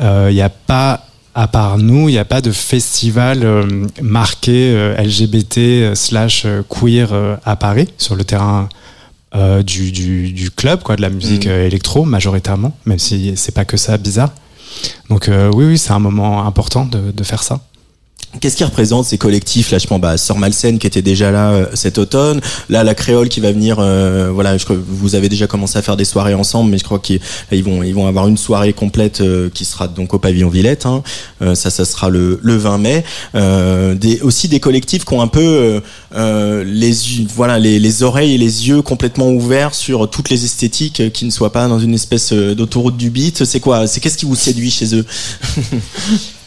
il 0.00 0.34
y 0.34 0.42
a 0.42 0.50
pas 0.50 1.04
à 1.38 1.46
part 1.46 1.78
nous, 1.78 2.08
il 2.08 2.12
n'y 2.12 2.18
a 2.18 2.24
pas 2.24 2.40
de 2.40 2.50
festival 2.50 3.44
euh, 3.44 3.86
marqué 4.02 4.72
euh, 4.74 5.00
LGBT 5.00 5.58
euh, 5.58 5.94
slash 5.94 6.46
queer 6.68 7.12
euh, 7.12 7.36
à 7.44 7.54
Paris 7.54 7.88
sur 7.96 8.16
le 8.16 8.24
terrain 8.24 8.68
du, 9.62 9.92
du, 9.92 10.32
du 10.32 10.50
club, 10.50 10.82
quoi, 10.82 10.96
de 10.96 11.02
la 11.02 11.10
musique 11.10 11.46
euh, 11.46 11.66
électro 11.66 12.04
majoritairement, 12.04 12.72
même 12.86 12.98
si 12.98 13.34
c'est 13.36 13.54
pas 13.54 13.64
que 13.66 13.76
ça 13.76 13.96
bizarre. 13.98 14.30
Donc 15.10 15.30
oui, 15.54 15.64
oui, 15.66 15.78
c'est 15.78 15.92
un 15.92 15.98
moment 15.98 16.46
important 16.46 16.84
de, 16.86 17.12
de 17.12 17.24
faire 17.24 17.42
ça. 17.42 17.60
Qu'est-ce 18.40 18.56
qui 18.56 18.64
représente 18.64 19.06
ces 19.06 19.16
collectifs 19.16 19.70
Là, 19.70 19.78
je 19.78 19.86
pense 19.86 20.00
bah, 20.00 20.16
Sœur 20.18 20.38
Malsaine 20.38 20.78
qui 20.78 20.86
était 20.86 21.02
déjà 21.02 21.30
là 21.30 21.50
euh, 21.50 21.66
cet 21.72 21.96
automne. 21.98 22.40
Là, 22.68 22.84
la 22.84 22.94
Créole 22.94 23.28
qui 23.30 23.40
va 23.40 23.50
venir. 23.52 23.78
euh, 23.80 24.30
voilà, 24.32 24.58
je 24.58 24.66
vous 24.70 25.14
avez 25.14 25.28
déjà 25.30 25.46
commencé 25.46 25.78
à 25.78 25.82
faire 25.82 25.96
des 25.96 26.04
soirées 26.04 26.34
ensemble, 26.34 26.70
mais 26.70 26.78
je 26.78 26.84
crois 26.84 26.98
qu'ils 26.98 27.20
vont 27.64 27.82
ils 27.82 27.94
vont 27.94 28.06
avoir 28.06 28.28
une 28.28 28.36
soirée 28.36 28.74
complète 28.74 29.22
euh, 29.22 29.48
qui 29.52 29.64
sera 29.64 29.88
donc 29.88 30.12
au 30.12 30.18
pavillon 30.18 30.50
Villette. 30.50 30.84
Hein. 30.84 31.02
Euh, 31.40 31.54
ça, 31.54 31.70
ça 31.70 31.86
sera 31.86 32.10
le, 32.10 32.38
le 32.42 32.56
20 32.56 32.78
mai. 32.78 33.04
Euh, 33.34 33.94
des, 33.94 34.20
aussi 34.20 34.46
des 34.46 34.60
collectifs 34.60 35.04
qui 35.06 35.14
ont 35.14 35.22
un 35.22 35.28
peu 35.28 35.80
les 36.14 36.92
voilà 37.34 37.58
les, 37.58 37.78
les 37.78 38.02
oreilles 38.02 38.34
et 38.34 38.38
les 38.38 38.68
yeux 38.68 38.82
complètement 38.82 39.30
ouverts 39.30 39.74
sur 39.74 40.08
toutes 40.10 40.28
les 40.28 40.44
esthétiques 40.44 41.12
qui 41.12 41.24
ne 41.24 41.30
soient 41.30 41.52
pas 41.52 41.66
dans 41.66 41.80
une 41.80 41.94
espèce 41.94 42.32
d'autoroute 42.32 42.96
du 42.96 43.10
beat. 43.10 43.44
C'est 43.44 43.60
quoi 43.60 43.86
C'est 43.86 44.00
qu'est-ce 44.00 44.18
qui 44.18 44.26
vous 44.26 44.36
séduit 44.36 44.70
chez 44.70 44.94
eux? 44.94 45.06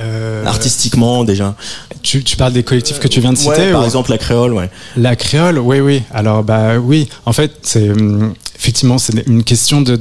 Euh, 0.00 0.44
artistiquement 0.44 1.24
déjà 1.24 1.56
tu, 2.02 2.22
tu 2.22 2.36
parles 2.36 2.52
des 2.52 2.62
collectifs 2.62 3.00
que 3.00 3.08
tu 3.08 3.20
viens 3.20 3.32
de 3.32 3.38
citer 3.38 3.50
Ouais, 3.50 3.72
par 3.72 3.82
ou- 3.82 3.84
exemple 3.84 4.10
la 4.10 4.18
créole, 4.18 4.52
ouais. 4.52 4.70
La 4.96 5.16
créole, 5.16 5.58
oui, 5.58 5.80
oui. 5.80 6.02
Alors, 6.12 6.44
bah 6.44 6.78
oui, 6.78 7.08
en 7.26 7.32
fait, 7.32 7.52
c'est 7.62 7.90
hum, 7.90 8.32
effectivement, 8.56 8.98
c'est 8.98 9.26
une 9.26 9.42
question 9.42 9.80
de. 9.80 9.98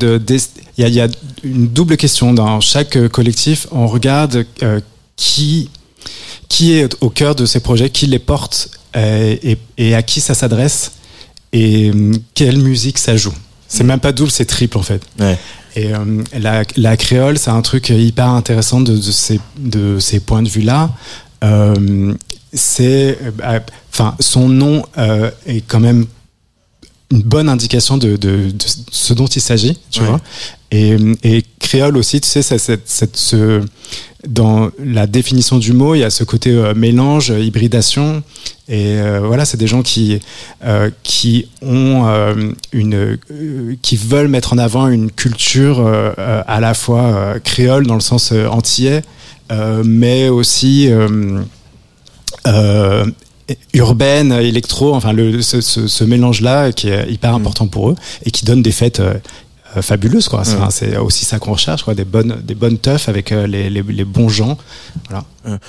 Il 0.77 0.81
y, 0.81 0.83
a, 0.83 0.87
il 0.87 0.93
y 0.93 1.01
a 1.01 1.07
une 1.43 1.67
double 1.67 1.97
question 1.97 2.33
dans 2.33 2.61
chaque 2.61 2.95
euh, 2.95 3.09
collectif. 3.09 3.65
On 3.71 3.87
regarde 3.87 4.45
euh, 4.61 4.79
qui, 5.15 5.69
qui 6.47 6.73
est 6.73 6.95
au 7.01 7.09
cœur 7.09 7.33
de 7.33 7.45
ces 7.47 7.59
projets, 7.59 7.89
qui 7.89 8.05
les 8.05 8.19
porte 8.19 8.69
euh, 8.95 9.35
et, 9.41 9.57
et 9.79 9.95
à 9.95 10.03
qui 10.03 10.21
ça 10.21 10.35
s'adresse 10.35 10.91
et 11.53 11.89
hum, 11.91 12.17
quelle 12.35 12.57
musique 12.59 12.99
ça 12.99 13.17
joue. 13.17 13.33
C'est 13.67 13.83
même 13.83 13.99
pas 13.99 14.11
double, 14.11 14.31
c'est 14.31 14.45
triple 14.45 14.77
en 14.77 14.83
fait. 14.83 15.01
Ouais. 15.19 15.37
Et 15.77 15.93
euh, 15.93 16.23
la, 16.33 16.63
la 16.75 16.97
créole, 16.97 17.37
c'est 17.37 17.51
un 17.51 17.61
truc 17.61 17.89
hyper 17.89 18.29
intéressant 18.29 18.81
de, 18.81 18.93
de 18.95 19.11
ces, 19.11 19.39
de 19.59 19.99
ces 19.99 20.19
points 20.19 20.41
de 20.41 20.49
vue-là. 20.49 20.89
Euh, 21.43 22.13
c'est, 22.51 23.19
euh, 23.43 23.59
enfin, 23.93 24.15
son 24.19 24.49
nom 24.49 24.81
est 25.45 25.61
quand 25.67 25.79
même 25.79 26.07
une 27.11 27.21
bonne 27.21 27.47
indication 27.47 27.97
de, 27.97 28.17
de, 28.17 28.49
de 28.51 28.65
ce 28.91 29.13
dont 29.13 29.27
il 29.27 29.41
s'agit, 29.41 29.77
tu 29.91 30.01
Ouais. 30.01 30.07
vois. 30.07 30.21
Et, 30.71 30.97
et 31.23 31.43
créole 31.59 31.97
aussi, 31.97 32.19
tu 32.21 32.27
sais, 32.27 32.41
ce, 32.41 33.61
dans 34.27 34.69
la 34.83 35.07
définition 35.07 35.57
du 35.57 35.73
mot, 35.73 35.95
il 35.95 35.99
y 35.99 36.03
a 36.03 36.09
ce 36.09 36.23
côté 36.23 36.51
euh, 36.51 36.73
mélange, 36.73 37.29
hybridation. 37.29 38.23
Et 38.67 38.99
euh, 38.99 39.21
voilà, 39.23 39.45
c'est 39.45 39.57
des 39.57 39.67
gens 39.67 39.81
qui, 39.81 40.19
euh, 40.65 40.89
qui 41.03 41.47
ont 41.61 42.05
une, 42.73 43.17
qui 43.81 43.95
veulent 43.95 44.27
mettre 44.27 44.53
en 44.53 44.57
avant 44.57 44.87
une 44.87 45.11
culture 45.11 45.87
à 46.17 46.59
la 46.59 46.73
fois 46.73 47.35
créole 47.43 47.87
dans 47.87 47.95
le 47.95 48.01
sens 48.01 48.33
antillais, 48.33 49.03
mais 49.85 50.27
aussi 50.27 50.89
urbaine, 53.73 54.33
électro, 54.33 54.93
enfin 54.93 55.13
le, 55.13 55.41
ce, 55.41 55.61
ce, 55.61 55.87
ce 55.87 56.03
mélange-là 56.03 56.73
qui 56.73 56.89
est 56.89 57.09
hyper 57.09 57.33
important 57.33 57.67
pour 57.67 57.91
eux 57.91 57.95
et 58.25 58.31
qui 58.31 58.43
donne 58.43 58.61
des 58.61 58.73
fêtes 58.73 59.01
euh, 59.77 59.81
fabuleuses. 59.81 60.27
quoi. 60.27 60.43
C'est- 60.43 60.55
Ouais. 60.57 60.63
C'est 60.71 60.97
aussi 60.97 61.23
ça 61.25 61.39
qu'on 61.39 61.53
recherche, 61.53 61.83
quoi, 61.83 61.93
des 61.95 62.03
bonnes, 62.05 62.37
des 62.43 62.55
bonnes 62.55 62.77
teufs 62.77 63.09
avec 63.09 63.31
euh, 63.31 63.47
les, 63.47 63.69
les, 63.69 63.83
les 63.83 64.03
bons 64.05 64.29
gens, 64.29 64.57
voilà, 65.09 65.23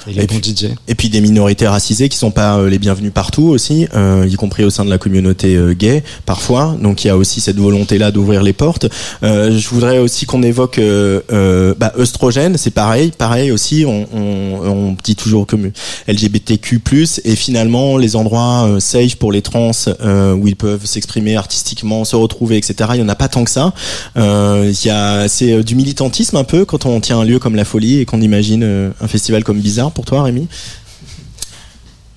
et 0.08 0.12
les 0.14 0.22
Et 0.24 0.26
bons 0.26 0.40
puis- 0.40 0.54
DJ. 0.56 0.70
Et 0.88 0.94
puis 0.94 1.08
des 1.08 1.20
minorités 1.20 1.66
racisées 1.68 2.08
qui 2.08 2.16
sont 2.18 2.30
pas 2.30 2.56
euh, 2.58 2.68
les 2.68 2.78
bienvenues 2.78 3.10
partout 3.10 3.44
aussi, 3.48 3.86
y 4.26 4.34
compris 4.36 4.64
au 4.64 4.70
sein 4.70 4.84
de 4.84 4.90
la 4.90 4.98
communauté 4.98 5.58
gay 5.78 6.02
parfois. 6.26 6.76
Donc 6.82 7.04
il 7.04 7.08
y 7.08 7.10
a 7.10 7.16
aussi 7.16 7.40
cette 7.40 7.58
volonté 7.58 7.98
là 7.98 8.10
d'ouvrir 8.10 8.42
les 8.42 8.52
portes. 8.52 8.86
Je 9.22 9.68
voudrais 9.68 9.98
aussi 9.98 10.26
qu'on 10.26 10.42
évoque 10.42 10.80
bah, 11.78 11.92
œstrogène, 11.98 12.56
c'est 12.56 12.70
pareil, 12.70 13.12
pareil 13.16 13.50
aussi. 13.52 13.84
On, 13.86 14.06
on, 14.12 14.68
on 14.68 14.96
dit 15.04 15.16
toujours 15.16 15.46
comme 15.46 15.70
LGBTQ+ 16.08 16.80
et 17.24 17.36
finalement 17.36 17.96
les 17.96 18.16
endroits 18.16 18.66
euh, 18.66 18.80
safe 18.80 19.16
pour 19.16 19.32
les 19.32 19.42
trans 19.42 19.70
euh, 20.00 20.34
où 20.34 20.48
ils 20.48 20.56
peuvent 20.56 20.84
s'exprimer 20.84 21.36
artistiquement, 21.36 22.04
se 22.04 22.16
retrouver, 22.16 22.56
etc. 22.56 22.90
Il 22.94 23.00
y 23.00 23.02
en 23.02 23.08
a 23.08 23.14
pas 23.14 23.28
tant 23.28 23.44
que 23.44 23.50
ça. 23.50 23.72
Euh, 24.16 24.70
Il 24.72 24.86
y 24.86 24.90
a 24.90 25.28
c'est 25.28 25.52
euh, 25.52 25.62
du 25.62 25.74
militantisme 25.74 26.36
un 26.36 26.44
peu 26.44 26.64
quand 26.64 26.86
on 26.86 27.00
tient 27.00 27.18
un 27.20 27.24
lieu 27.24 27.38
comme 27.38 27.54
la 27.56 27.64
Folie 27.64 28.00
et 28.00 28.04
qu'on 28.04 28.20
imagine 28.20 28.62
euh, 28.62 28.90
un 29.00 29.08
festival 29.08 29.44
comme 29.44 29.60
Bizarre 29.60 29.90
pour 29.92 30.04
toi, 30.04 30.22
Rémi? 30.22 30.48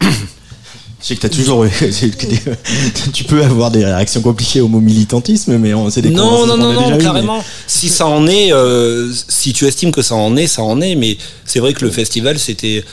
Je 0.02 1.08
sais 1.08 1.16
que 1.16 1.22
t'as 1.22 1.30
toujours, 1.30 1.66
tu 3.14 3.24
peux 3.24 3.44
avoir 3.44 3.72
des 3.72 3.84
réactions 3.84 4.22
compliquées 4.22 4.62
au 4.62 4.68
mot 4.68 4.80
militantisme, 4.80 5.58
mais 5.58 5.74
on- 5.74 5.90
c'est 5.90 6.04
des 6.04 6.12
Non, 6.12 6.46
non, 6.46 6.58
non, 6.58 6.74
non, 6.74 6.80
déjà 6.82 6.94
eues, 6.94 6.98
mais- 6.98 7.04
carrément. 7.04 7.44
Si 7.66 7.90
ça 7.90 8.06
en 8.06 8.28
est, 8.28 8.54
euh, 8.54 9.12
si 9.28 9.52
tu 9.52 9.66
estimes 9.66 9.92
que 9.92 10.04
ça 10.04 10.14
en 10.14 10.38
est, 10.38 10.46
ça 10.46 10.62
en 10.62 10.80
est. 10.80 10.94
Mais 10.94 11.18
c'est 11.44 11.60
vrai 11.60 11.74
que 11.74 11.84
le 11.84 11.90
festival, 11.90 12.38
c'était 12.38 12.86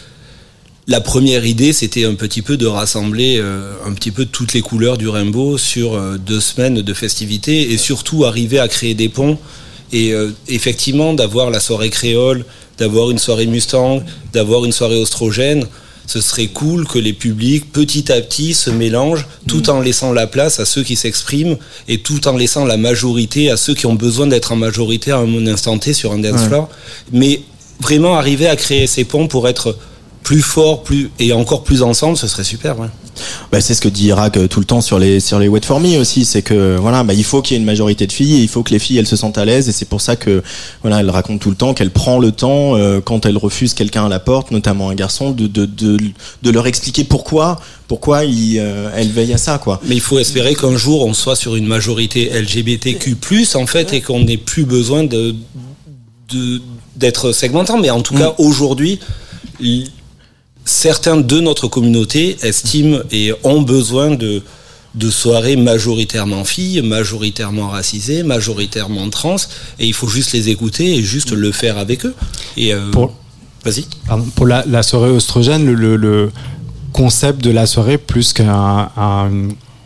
la 0.89 1.03
première 1.03 1.45
idée, 1.45 1.75
c'était 1.75 2.05
un 2.07 2.15
petit 2.15 2.41
peu 2.41 2.57
de 2.57 2.67
rassembler 2.67 3.37
euh, 3.39 3.75
un 3.87 3.93
petit 3.93 4.11
peu 4.11 4.25
toutes 4.25 4.55
les 4.55 4.63
couleurs 4.63 4.97
du 4.97 5.07
rainbow 5.07 5.59
sur 5.59 5.95
euh, 5.95 6.17
deux 6.17 6.41
semaines 6.41 6.81
de 6.81 6.95
festivités 6.95 7.73
et 7.73 7.77
surtout 7.77 8.25
arriver 8.25 8.59
à 8.59 8.69
créer 8.69 8.95
des 8.95 9.11
ponts 9.11 9.37
et 9.93 10.15
euh, 10.15 10.31
effectivement 10.49 11.13
d'avoir 11.13 11.51
la 11.51 11.61
soirée 11.61 11.91
créole, 11.91 12.47
d'avoir 12.79 13.11
une 13.11 13.19
soirée 13.19 13.47
Mustang, 13.47 14.03
d'avoir 14.33 14.65
une 14.65 14.73
soirée 14.73 14.99
ostrogène. 14.99 15.67
Ce 16.07 16.23
serait 16.23 16.47
cool 16.47 16.87
que 16.87 16.99
les 16.99 17.13
publics, 17.13 17.71
petit 17.71 18.11
à 18.11 18.19
petit, 18.23 18.55
se 18.55 18.71
mélangent, 18.71 19.27
tout 19.47 19.69
en 19.69 19.81
laissant 19.83 20.15
la 20.15 20.27
place 20.27 20.59
à 20.59 20.65
ceux 20.65 20.83
qui 20.83 20.97
s'expriment 20.97 21.59
et 21.87 21.99
tout 21.99 22.27
en 22.29 22.33
laissant 22.35 22.65
la 22.65 22.79
majorité 22.79 23.51
à 23.51 23.59
ceux 23.59 23.75
qui 23.75 23.85
ont 23.85 23.95
besoin 23.95 24.27
d'être 24.27 24.53
en 24.53 24.57
majorité 24.57 25.11
à 25.11 25.19
un 25.19 25.47
instant 25.49 25.77
T 25.77 25.93
sur 25.93 26.13
un 26.13 26.19
dance 26.19 26.41
Ouais. 26.41 26.47
floor. 26.49 26.71
Mais 27.13 27.43
vraiment 27.79 28.17
arriver 28.17 28.47
à 28.47 28.57
créer 28.57 28.87
ces 28.87 29.05
ponts 29.05 29.29
pour 29.29 29.49
être 29.49 29.77
plus 30.23 30.43
fort, 30.43 30.83
plus 30.83 31.11
et 31.19 31.33
encore 31.33 31.63
plus 31.65 31.83
ensemble, 31.83 32.17
ce 32.17 32.27
serait 32.27 32.45
super. 32.45 32.79
Ouais. 32.79 32.89
Bah, 33.51 33.61
c'est 33.61 33.75
ce 33.75 33.81
que 33.81 33.89
dit 33.89 34.07
Irak 34.09 34.37
euh, 34.37 34.47
tout 34.47 34.61
le 34.61 34.67
temps 34.67 34.81
sur 34.81 34.99
les 34.99 35.19
sur 35.21 35.39
les 35.39 35.49
Wet 35.49 35.63
For 35.65 35.81
Me 35.81 35.99
aussi, 35.99 36.25
c'est 36.25 36.43
que 36.43 36.77
voilà, 36.77 37.03
bah, 37.03 37.15
il 37.15 37.25
faut 37.25 37.41
qu'il 37.43 37.55
y 37.55 37.57
ait 37.57 37.61
une 37.61 37.67
majorité 37.67 38.07
de 38.07 38.13
filles, 38.13 38.37
et 38.37 38.43
il 38.43 38.49
faut 38.49 38.63
que 38.63 38.71
les 38.71 38.79
filles 38.79 38.99
elles 38.99 39.07
se 39.07 39.17
sentent 39.17 39.39
à 39.39 39.45
l'aise, 39.45 39.69
et 39.69 39.73
c'est 39.73 39.87
pour 39.87 40.01
ça 40.01 40.17
que 40.17 40.43
voilà, 40.83 41.01
elle 41.01 41.11
raconte 41.11 41.41
tout 41.41 41.51
le 41.51 41.57
temps 41.57 41.73
qu'elle 41.75 41.91
prend 41.91 42.19
le 42.19 42.31
temps 42.31 42.77
euh, 42.77 43.01
quand 43.01 43.27
elle 43.27 43.37
refuse 43.39 43.75
quelqu'un 43.75 44.07
à 44.07 44.09
la 44.09 44.21
porte, 44.21 44.51
notamment 44.51 44.91
un 44.91 44.95
garçon, 44.95 45.31
de 45.31 45.47
de 45.47 45.65
de, 45.67 45.97
de 46.43 46.51
leur 46.51 46.67
expliquer 46.67 47.05
pourquoi 47.05 47.59
pourquoi 47.89 48.25
il, 48.25 48.59
euh, 48.59 48.91
elle 48.95 49.09
veille 49.09 49.33
à 49.33 49.39
ça 49.39 49.59
quoi. 49.59 49.81
Mais 49.87 49.95
il 49.95 50.01
faut 50.03 50.19
espérer 50.19 50.55
qu'un 50.55 50.77
jour 50.77 51.07
on 51.07 51.15
soit 51.15 51.37
sur 51.37 51.57
une 51.57 51.67
majorité 51.67 52.31
LGBTQ+, 52.31 53.17
en 53.55 53.67
fait, 53.67 53.93
et 53.95 54.01
qu'on 54.03 54.21
n'ait 54.25 54.37
plus 54.37 54.65
besoin 54.65 55.05
de 55.05 55.35
de- 56.31 56.61
d'être 56.97 57.33
segmentant. 57.33 57.79
Mais 57.79 57.91
en 57.91 58.03
tout 58.03 58.15
cas, 58.15 58.35
aujourd'hui, 58.39 58.99
certains 60.69 61.17
de 61.17 61.41
notre 61.41 61.67
communauté 61.69 62.37
estiment 62.43 62.99
et 63.11 63.33
ont 63.45 63.63
besoin 63.63 64.11
de 64.15 64.43
de 64.95 65.11
soirées 65.11 65.57
majoritairement 65.57 66.45
filles, 66.45 66.81
majoritairement 66.83 67.69
racisées, 67.69 68.23
majoritairement 68.23 69.09
trans, 69.11 69.37
et 69.79 69.87
il 69.87 69.93
faut 69.93 70.09
juste 70.09 70.33
les 70.33 70.49
écouter 70.49 70.97
et 70.97 71.03
juste 71.03 71.31
le 71.33 71.53
faire 71.53 71.79
avec 71.79 72.05
eux. 72.07 72.15
Et 72.57 72.73
euh, 72.75 72.91
Pour- 72.91 73.13
vas-y. 73.65 73.85
Pardon, 74.07 74.25
pour 74.35 74.47
la, 74.47 74.65
la 74.67 74.83
soirée 74.83 75.11
oestrogène, 75.11 75.65
le, 75.67 75.75
le- 75.75 75.97
le 75.97 76.31
concept 76.93 77.45
de 77.45 77.51
la 77.51 77.67
soirée, 77.67 77.99
plus 77.99 78.33
qu'une 78.33 78.49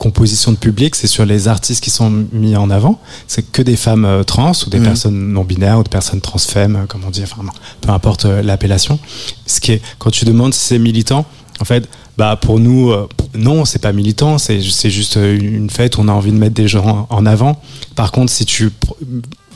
composition 0.02 0.50
de 0.50 0.56
public, 0.56 0.96
c'est 0.96 1.06
sur 1.06 1.24
les 1.24 1.46
artistes 1.46 1.82
qui 1.84 1.90
sont 1.90 2.10
mis 2.32 2.56
en 2.56 2.70
avant. 2.70 2.98
C'est 3.28 3.44
que 3.52 3.62
des 3.62 3.76
femmes 3.76 4.04
euh, 4.04 4.24
trans 4.24 4.52
ou 4.66 4.70
des 4.70 4.78
Mhm. 4.80 4.84
personnes 4.84 5.32
non 5.32 5.44
binaires 5.44 5.78
ou 5.78 5.84
des 5.84 5.90
personnes 5.98 6.20
transfemmes, 6.20 6.76
euh, 6.76 6.86
comme 6.86 7.02
on 7.06 7.10
dit, 7.10 7.22
enfin, 7.22 7.42
peu 7.80 7.90
importe 7.90 8.24
euh, 8.24 8.42
l'appellation. 8.42 8.98
Ce 9.46 9.60
qui 9.60 9.72
est, 9.72 9.82
quand 9.98 10.10
tu 10.10 10.24
demandes 10.24 10.54
si 10.54 10.60
c'est 10.68 10.78
militant, 10.80 11.24
en 11.60 11.64
fait, 11.64 11.88
bah 12.18 12.36
pour 12.36 12.58
nous, 12.58 12.92
non, 13.34 13.64
c'est 13.64 13.78
pas 13.78 13.92
militant, 13.92 14.36
c'est 14.38 14.60
juste 14.60 15.14
une 15.16 15.70
fête 15.70 15.96
où 15.96 16.00
on 16.00 16.08
a 16.08 16.12
envie 16.12 16.32
de 16.32 16.36
mettre 16.36 16.54
des 16.54 16.68
gens 16.68 17.06
en 17.08 17.24
avant. 17.24 17.60
Par 17.94 18.10
contre, 18.12 18.30
si 18.32 18.44
tu 18.44 18.70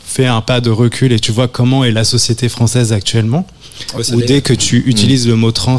fais 0.05 0.27
un 0.27 0.41
pas 0.41 0.61
de 0.61 0.71
recul 0.71 1.13
et 1.13 1.19
tu 1.21 1.33
vois 1.33 1.49
comment 1.49 1.85
est 1.85 1.91
la 1.91 2.05
société 2.05 2.49
française 2.49 2.93
actuellement, 2.93 3.45
Ouais, 3.97 4.13
ou 4.15 4.21
dès 4.23 4.41
que 4.43 4.53
tu 4.53 4.83
utilises 4.87 5.27
le 5.27 5.37
mot 5.37 5.53
trans, 5.53 5.77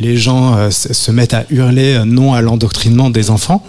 les 0.00 0.16
gens 0.16 0.56
euh, 0.56 0.70
se 0.70 1.10
mettent 1.10 1.34
à 1.34 1.44
hurler 1.50 1.94
euh, 1.94 2.04
non 2.04 2.32
à 2.34 2.40
l'endoctrinement 2.40 3.10
des 3.10 3.30
enfants. 3.30 3.64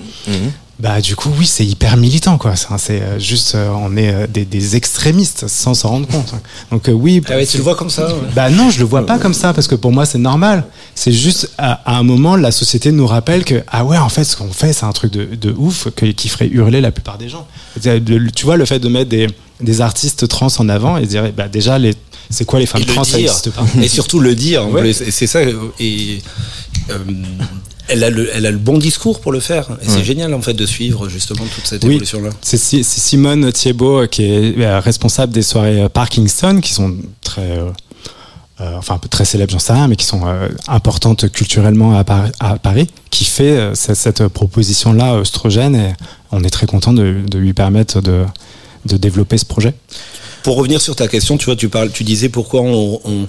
Bah 0.79 0.99
du 0.99 1.15
coup 1.15 1.29
oui 1.37 1.45
c'est 1.45 1.63
hyper 1.65 1.95
militant 1.95 2.39
quoi. 2.39 2.55
C'est 2.55 3.01
euh, 3.03 3.19
juste 3.19 3.53
euh, 3.53 3.69
on 3.75 3.95
est 3.95 4.11
euh, 4.11 4.25
des, 4.25 4.45
des 4.45 4.75
extrémistes 4.75 5.47
sans 5.47 5.75
s'en 5.75 5.89
rendre 5.89 6.07
compte. 6.07 6.33
Donc 6.71 6.89
euh, 6.89 6.91
oui. 6.91 7.21
Ah 7.29 7.35
ouais, 7.35 7.45
tu 7.45 7.57
le 7.57 7.63
vois 7.63 7.75
comme 7.75 7.91
ça 7.91 8.07
ouais. 8.07 8.19
Bah 8.33 8.49
non, 8.49 8.71
je 8.71 8.79
le 8.79 8.85
vois 8.85 9.05
pas 9.05 9.19
comme 9.19 9.35
ça 9.35 9.53
parce 9.53 9.67
que 9.67 9.75
pour 9.75 9.91
moi 9.91 10.07
c'est 10.07 10.17
normal. 10.17 10.63
C'est 10.95 11.11
juste 11.11 11.51
à, 11.59 11.73
à 11.85 11.97
un 11.99 12.03
moment 12.03 12.35
la 12.35 12.49
société 12.49 12.91
nous 12.91 13.05
rappelle 13.05 13.43
que 13.43 13.61
ah 13.67 13.85
ouais 13.85 13.97
en 13.99 14.09
fait 14.09 14.23
ce 14.23 14.35
qu'on 14.35 14.51
fait 14.51 14.73
c'est 14.73 14.85
un 14.85 14.91
truc 14.91 15.11
de, 15.13 15.25
de 15.35 15.53
ouf 15.55 15.89
que- 15.95 16.07
qui 16.07 16.29
ferait 16.29 16.47
hurler 16.47 16.81
la 16.81 16.91
plupart 16.91 17.19
des 17.19 17.29
gens. 17.29 17.45
Tu 17.79 18.45
vois 18.45 18.57
le 18.57 18.65
fait 18.65 18.79
de 18.79 18.87
mettre 18.89 19.09
des 19.11 19.27
des 19.59 19.81
artistes 19.81 20.27
trans 20.27 20.47
en 20.57 20.67
avant 20.67 20.97
et 20.97 21.05
dire 21.05 21.31
bah, 21.37 21.47
déjà 21.47 21.77
les 21.77 21.93
c'est 22.31 22.45
quoi 22.45 22.59
les 22.59 22.65
femmes 22.65 22.83
trans 22.85 23.03
ça 23.03 23.17
dire. 23.17 23.33
pas. 23.55 23.65
Et 23.81 23.87
surtout 23.87 24.19
le 24.19 24.33
dire. 24.35 24.67
Ouais. 24.69 24.93
c'est 24.93 25.27
ça. 25.27 25.41
Et 25.79 26.19
euh, 26.89 26.97
elle, 27.87 28.03
a 28.03 28.09
le, 28.09 28.29
elle 28.33 28.45
a 28.45 28.51
le 28.51 28.57
bon 28.57 28.77
discours 28.77 29.19
pour 29.21 29.31
le 29.31 29.39
faire. 29.39 29.69
Et 29.83 29.87
c'est 29.89 30.03
génial 30.03 30.33
en 30.33 30.41
fait 30.41 30.53
de 30.53 30.65
suivre 30.65 31.09
justement 31.09 31.43
toute 31.53 31.65
cette 31.67 31.83
Oui. 31.83 31.91
évolution 31.91 32.21
là. 32.21 32.29
C'est 32.41 32.57
Si- 32.57 32.83
c'est 32.83 32.99
Simone 33.01 33.51
Thiebaud 33.51 34.03
euh, 34.03 34.07
qui 34.07 34.23
est 34.23 34.57
euh, 34.59 34.79
responsable 34.79 35.33
des 35.33 35.41
soirées 35.43 35.87
Parkinson, 35.89 36.59
qui 36.61 36.73
sont 36.73 36.95
très, 37.21 37.41
euh, 38.61 38.77
enfin 38.77 38.95
un 38.95 38.97
peu 38.99 39.09
très 39.09 39.25
célèbres, 39.25 39.51
j'en 39.51 39.59
sais 39.59 39.73
rien, 39.73 39.87
mais 39.87 39.95
qui 39.95 40.05
sont 40.05 40.21
euh, 40.25 40.47
importantes 40.67 41.29
culturellement 41.31 41.97
à, 41.97 42.03
Par- 42.03 42.29
à 42.39 42.57
Paris, 42.57 42.87
qui 43.09 43.25
fait 43.25 43.57
euh, 43.57 43.75
cette, 43.75 43.95
cette 43.97 44.27
proposition-là 44.27 45.15
oestrogène 45.19 45.75
et 45.75 45.93
on 46.31 46.43
est 46.43 46.49
très 46.49 46.67
content 46.67 46.93
de, 46.93 47.17
de 47.29 47.37
lui 47.39 47.53
permettre 47.53 47.99
de, 48.01 48.23
de 48.85 48.97
développer 48.97 49.37
ce 49.37 49.45
projet. 49.45 49.73
Pour 50.43 50.55
revenir 50.55 50.81
sur 50.81 50.95
ta 50.95 51.07
question, 51.07 51.37
tu 51.37 51.45
vois, 51.45 51.55
tu 51.55 51.69
parles, 51.69 51.91
tu 51.91 52.03
disais 52.03 52.29
pourquoi 52.29 52.61
on, 52.61 52.99
on, 53.03 53.27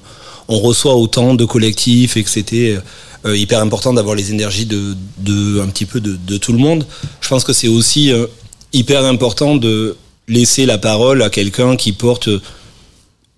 on 0.48 0.58
reçoit 0.58 0.94
autant 0.96 1.34
de 1.34 1.44
collectifs 1.44 2.16
et 2.16 2.24
que 2.24 2.30
c'était 2.30 2.78
euh, 3.26 3.36
hyper 3.36 3.60
important 3.60 3.92
d'avoir 3.92 4.14
les 4.14 4.30
énergies 4.30 4.66
de, 4.66 4.96
de 5.18 5.60
un 5.60 5.68
petit 5.68 5.84
peu 5.84 6.00
de, 6.00 6.16
de 6.26 6.36
tout 6.38 6.52
le 6.52 6.58
monde. 6.58 6.86
Je 7.20 7.28
pense 7.28 7.44
que 7.44 7.52
c'est 7.52 7.68
aussi 7.68 8.10
euh, 8.12 8.26
hyper 8.72 9.04
important 9.04 9.56
de 9.56 9.96
laisser 10.28 10.66
la 10.66 10.78
parole 10.78 11.22
à 11.22 11.30
quelqu'un 11.30 11.76
qui 11.76 11.92
porte 11.92 12.28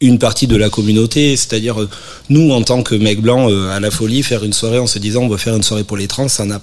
une 0.00 0.18
partie 0.18 0.46
de 0.46 0.56
la 0.56 0.68
communauté, 0.70 1.36
c'est-à-dire 1.36 1.80
euh, 1.80 1.88
nous 2.28 2.50
en 2.52 2.62
tant 2.62 2.82
que 2.82 2.94
mecs 2.94 3.20
blancs 3.20 3.50
euh, 3.50 3.70
à 3.76 3.80
la 3.80 3.90
folie, 3.90 4.22
faire 4.22 4.44
une 4.44 4.52
soirée 4.52 4.78
en 4.78 4.86
se 4.86 4.98
disant 4.98 5.22
on 5.22 5.28
va 5.28 5.38
faire 5.38 5.56
une 5.56 5.62
soirée 5.62 5.84
pour 5.84 5.96
les 5.96 6.06
trans, 6.08 6.28
ça 6.28 6.44
n'a 6.44 6.60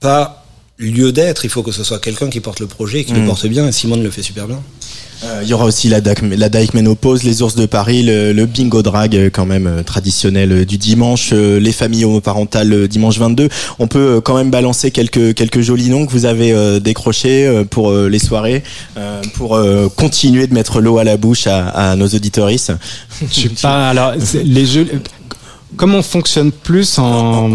pas 0.00 0.44
lieu 0.78 1.12
d'être. 1.12 1.44
Il 1.44 1.50
faut 1.50 1.62
que 1.62 1.72
ce 1.72 1.82
soit 1.82 1.98
quelqu'un 1.98 2.28
qui 2.28 2.40
porte 2.40 2.60
le 2.60 2.66
projet 2.66 3.00
et 3.00 3.04
qui 3.04 3.12
le 3.12 3.22
Mm. 3.22 3.26
porte 3.26 3.46
bien. 3.46 3.66
Et 3.66 3.72
Simone 3.72 4.02
le 4.02 4.10
fait 4.10 4.22
super 4.22 4.46
bien. 4.46 4.62
Euh, 5.24 5.40
Il 5.42 5.48
y 5.48 5.54
aura 5.54 5.64
aussi 5.64 5.88
la, 5.88 6.00
Dyke 6.00 6.74
Ménopause, 6.74 7.22
les 7.22 7.42
ours 7.42 7.54
de 7.54 7.66
Paris, 7.66 8.02
le, 8.02 8.32
le 8.32 8.46
bingo 8.46 8.82
drag 8.82 9.16
euh, 9.16 9.30
quand 9.32 9.46
même 9.46 9.66
euh, 9.66 9.82
traditionnel 9.82 10.64
du 10.66 10.78
dimanche, 10.78 11.32
les 11.32 11.72
familles 11.72 12.04
homoparentales 12.04 12.88
dimanche 12.88 13.18
22. 13.18 13.48
On 13.78 13.86
peut 13.86 14.20
quand 14.22 14.36
même 14.36 14.50
balancer 14.50 14.90
quelques 14.90 15.34
quelques 15.34 15.60
jolis 15.60 15.88
noms 15.88 16.06
que 16.06 16.12
vous 16.12 16.24
avez 16.24 16.80
décrochés 16.80 17.64
pour 17.70 17.92
les 17.92 18.18
soirées, 18.18 18.62
pour 19.34 19.58
continuer 19.96 20.46
de 20.46 20.54
mettre 20.54 20.80
l'eau 20.80 20.98
à 20.98 21.04
la 21.04 21.16
bouche 21.16 21.46
à, 21.46 21.68
à 21.68 21.96
nos 21.96 22.06
auditoristes. 22.06 22.72
Je 23.30 23.40
sais 23.40 23.48
pas. 23.60 23.90
Alors, 23.90 24.12
les 24.44 24.66
jeux. 24.66 24.86
Comme 25.76 25.94
on 25.94 26.02
fonctionne 26.02 26.52
plus 26.52 26.98
en. 26.98 27.50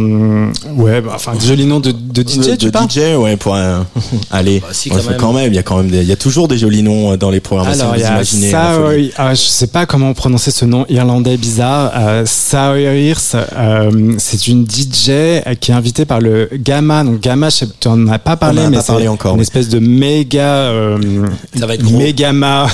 Ouais, 0.76 1.02
bah, 1.02 1.14
enfin, 1.16 1.34
joli 1.40 1.66
nom 1.66 1.80
de, 1.80 1.92
de 1.92 2.22
DJ, 2.22 2.38
de, 2.38 2.56
tu 2.56 2.72
de 2.72 2.78
DJ, 2.78 3.18
ouais, 3.18 3.36
pour 3.36 3.56
un... 3.56 3.86
allez, 4.32 4.60
Bah, 4.60 4.68
si, 4.72 4.90
quand 4.90 4.96
même. 5.04 5.18
quand 5.18 5.34
même, 5.34 5.52
il 5.52 5.56
y 5.56 5.60
a 5.60 5.64
quand 5.64 5.78
même, 5.78 5.90
des- 5.90 6.02
il 6.02 6.08
y 6.08 6.12
a 6.12 6.16
toujours 6.16 6.48
des 6.48 6.58
jolis 6.58 6.84
noms 6.84 7.14
euh, 7.14 7.18
dans 7.18 7.30
les 7.32 7.40
programmations. 7.40 7.84
Alors, 7.86 7.96
il 7.96 8.02
y 8.02 8.04
a 8.06 8.24
ça, 8.24 8.80
oui. 8.88 9.12
Ah, 9.18 9.34
je 9.34 9.42
sais 9.42 9.68
pas 9.68 9.86
comment 9.86 10.14
prononcer 10.14 10.52
ce 10.52 10.66
nom 10.66 10.86
irlandais 10.90 11.38
bizarre. 11.38 11.92
Euh, 11.96 12.24
Saoirse, 12.26 13.36
euh, 13.58 14.14
c'est 14.18 14.48
une 14.48 14.66
DJ 14.66 15.42
qui 15.60 15.72
est 15.72 15.76
invitée 15.76 16.06
par 16.06 16.20
le 16.20 16.50
Gamma. 16.54 17.04
Donc, 17.04 17.20
Gamma, 17.22 17.50
je 17.50 17.56
sais- 17.56 17.68
tu 17.80 17.88
en 17.88 18.08
as 18.08 18.20
pas 18.20 18.38
parlé, 18.38 18.62
en 18.62 18.66
a 18.66 18.70
mais 18.70 18.82
c'est 18.82 19.08
encore, 19.08 19.32
une 19.34 19.38
oui. 19.40 19.44
espèce 19.44 19.68
de 19.70 19.80
méga, 19.80 20.46
euh, 20.48 20.98
Ça 21.58 21.66
va 21.66 21.74
être 21.76 21.84
gros. 21.84 21.98
mégamma 21.98 22.68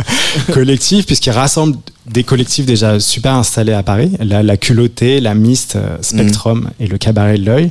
collectif, 0.52 1.06
puisqu'il 1.06 1.30
rassemble 1.30 1.76
des 2.12 2.24
collectifs 2.24 2.66
déjà 2.66 2.98
super 3.00 3.34
installés 3.34 3.72
à 3.72 3.82
Paris. 3.82 4.12
La, 4.20 4.42
la 4.42 4.56
culottée, 4.56 5.20
la 5.20 5.34
Mist, 5.34 5.76
euh, 5.76 5.96
Spectrum 6.00 6.60
Mm. 6.60 6.82
et 6.82 6.86
le 6.86 6.98
cabaret 6.98 7.38
de 7.38 7.44
l'œil. 7.44 7.70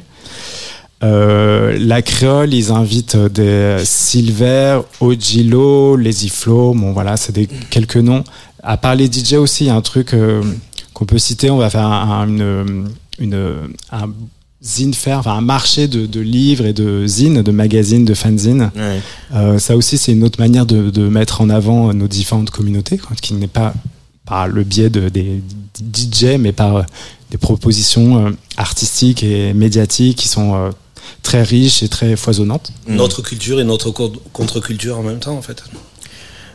Euh, 1.04 1.78
la 1.80 2.02
créole, 2.02 2.54
ils 2.54 2.72
invitent 2.72 3.16
des 3.18 3.78
Silver, 3.86 4.82
Ojilo, 5.00 5.96
Lazy 5.96 6.30
Flow. 6.30 6.74
Bon, 6.74 6.92
voilà, 6.92 7.16
c'est 7.18 7.32
des 7.34 7.48
quelques 7.70 7.98
noms. 7.98 8.24
À 8.64 8.76
part 8.78 8.96
les 8.96 9.08
DJ 9.10 9.34
aussi, 9.36 9.66
il 9.66 9.68
y 9.68 9.70
a 9.70 9.76
un 9.76 9.82
truc 9.82 10.14
euh, 10.14 10.42
qu'on 10.94 11.06
peut 11.06 11.18
citer. 11.18 11.50
On 11.50 11.58
va 11.58 11.70
faire 11.70 11.86
un, 11.86 12.28
une, 12.28 12.90
une, 13.20 13.56
un 13.92 14.10
zine 14.62 14.94
faire, 14.94 15.20
enfin 15.20 15.36
un 15.38 15.42
marché 15.42 15.88
de, 15.88 16.06
de 16.06 16.20
livres 16.20 16.66
et 16.66 16.74
de 16.74 17.08
zines, 17.08 17.42
de 17.44 17.52
magazines, 17.52 18.04
de 18.04 18.14
fanzines. 18.14 18.70
Ouais. 18.76 19.00
Euh, 19.34 19.58
ça 19.58 19.78
aussi, 19.78 19.98
c'est 19.98 20.12
une 20.12 20.24
autre 20.26 20.40
manière 20.42 20.66
de, 20.66 20.90
de 20.90 21.08
mettre 21.08 21.40
en 21.40 21.50
avant 21.50 21.94
nos 21.94 22.10
différentes 22.10 22.50
communautés, 22.50 23.00
qui 23.22 23.34
n'est 23.36 23.48
pas 23.48 23.74
par 24.30 24.48
le 24.48 24.64
biais 24.64 24.90
de, 24.92 25.10
des 25.10 25.42
DJ, 25.94 26.38
mais 26.40 26.52
par 26.52 26.76
euh, 26.78 26.84
des 27.32 27.38
propositions 27.38 28.28
euh, 28.28 28.32
artistiques 28.58 29.24
et 29.24 29.54
médiatiques 29.54 30.18
qui 30.18 30.28
sont 30.28 30.54
euh, 30.56 30.70
très 31.24 31.42
riches 31.44 31.82
et 31.84 31.90
très 31.90 32.16
foisonnantes. 32.16 32.72
Notre 32.88 33.22
culture 33.24 33.60
et 33.60 33.64
notre 33.64 33.90
co- 33.92 34.14
contre-culture 34.32 34.98
en 35.00 35.04
même 35.04 35.20
temps, 35.20 35.36
en 35.38 35.42
fait. 35.42 35.64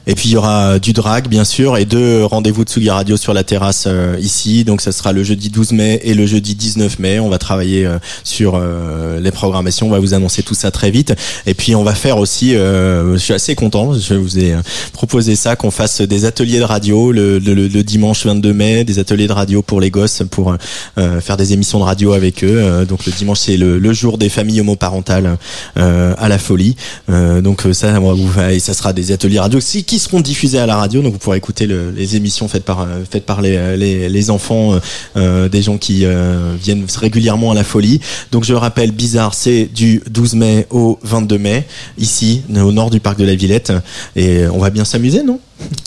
Et 0.07 0.15
puis 0.15 0.29
il 0.29 0.33
y 0.33 0.37
aura 0.37 0.79
du 0.79 0.93
drag 0.93 1.29
bien 1.29 1.45
sûr 1.45 1.77
et 1.79 1.85
deux 1.87 2.25
rendez-vous 2.25 2.65
de 2.65 2.69
Tsugi 2.69 2.91
Radio 2.91 3.17
sur 3.17 3.33
la 3.33 3.43
terrasse 3.45 3.85
euh, 3.87 4.17
ici. 4.21 4.65
Donc 4.65 4.81
ça 4.83 4.93
sera 4.93 5.13
le 5.13 5.23
jeudi 5.25 5.49
12 5.49 5.73
mai 5.73 6.01
et 6.05 6.13
le 6.15 6.27
jeudi 6.27 6.55
19 6.55 6.99
mai. 6.99 7.21
On 7.21 7.29
va 7.31 7.39
travailler 7.39 7.87
euh, 7.87 7.99
sur 8.23 8.55
euh, 8.57 9.19
les 9.21 9.31
programmations. 9.31 9.87
On 9.87 9.91
va 9.91 9.99
vous 10.01 10.13
annoncer 10.15 10.43
tout 10.43 10.55
ça 10.55 10.71
très 10.71 10.91
vite. 10.91 11.15
Et 11.47 11.55
puis 11.55 11.75
on 11.75 11.83
va 11.85 11.95
faire 11.95 12.19
aussi, 12.19 12.55
euh, 12.55 13.15
je 13.15 13.19
suis 13.19 13.33
assez 13.33 13.55
content, 13.55 13.95
je 13.95 14.15
vous 14.15 14.39
ai 14.39 14.53
euh, 14.53 14.59
proposé 14.93 15.37
ça, 15.37 15.57
qu'on 15.57 15.71
fasse 15.71 16.01
des 16.03 16.25
ateliers 16.27 16.59
de 16.59 16.65
radio 16.65 17.11
le, 17.11 17.39
le- 17.39 17.55
le 17.55 17.83
dimanche 17.83 18.27
22 18.27 18.53
mai, 18.53 18.85
des 18.85 18.99
ateliers 18.99 19.27
de 19.27 19.33
radio 19.33 19.63
pour 19.63 19.81
les 19.81 19.91
gosses 19.91 20.23
pour 20.31 20.55
euh, 20.99 21.21
faire 21.21 21.37
des 21.39 21.53
émissions 21.55 21.79
de 21.79 21.85
radio 21.85 22.13
avec 22.13 22.45
eux. 22.45 22.59
Euh, 22.61 22.85
donc 22.85 23.07
le 23.07 23.13
dimanche 23.13 23.39
c'est 23.41 23.57
le, 23.57 23.79
le 23.79 23.93
jour 23.95 24.19
des 24.19 24.29
familles 24.29 24.61
homoparentales 24.61 25.39
euh, 25.79 26.15
à 26.19 26.29
la 26.29 26.39
folie. 26.39 26.77
Euh, 27.11 27.41
donc 27.41 27.65
euh, 27.65 27.73
ça, 27.73 27.99
on 28.01 28.09
va 28.09 28.13
vous- 28.15 28.41
et 28.51 28.59
ça 28.59 28.75
sera 28.75 28.93
des 28.93 29.11
ateliers 29.13 29.39
radio 29.41 29.61
si- 29.61 29.85
seront 29.99 30.21
diffusés 30.21 30.59
à 30.59 30.67
la 30.67 30.77
radio. 30.77 31.03
Donc 31.03 31.13
vous 31.15 31.19
pourrez 31.19 31.39
écouter 31.39 31.67
le- 31.67 31.91
les 31.91 32.17
émissions 32.17 32.49
faites 32.49 32.65
par 32.65 32.81
euh, 32.83 33.03
faites 33.11 33.25
par 33.27 33.41
les, 33.43 34.09
les 34.09 34.31
enfants, 34.31 34.75
euh, 34.75 34.79
euh, 35.17 35.49
des 35.49 35.63
gens 35.63 35.79
qui 35.79 36.05
euh, 36.05 36.55
viennent 36.61 36.85
régulièrement 36.97 37.51
à 37.51 37.55
la 37.55 37.65
folie. 37.65 38.01
Donc 38.33 38.45
je 38.45 38.55
rappelle, 38.55 38.91
bizarre, 38.93 39.35
c'est 39.35 39.67
du 39.67 40.03
12 40.11 40.35
mai 40.35 40.67
au 40.71 40.99
22 41.03 41.39
mai 41.39 41.65
ici 41.99 42.43
au 42.57 42.73
nord 42.73 42.91
du 42.91 43.01
parc 43.01 43.19
de 43.19 43.25
la 43.25 43.35
Villette 43.35 43.73
et 44.17 44.47
on 44.49 44.59
va 44.59 44.71
bien 44.71 44.85
s'amuser, 44.85 45.23
non? 45.23 45.39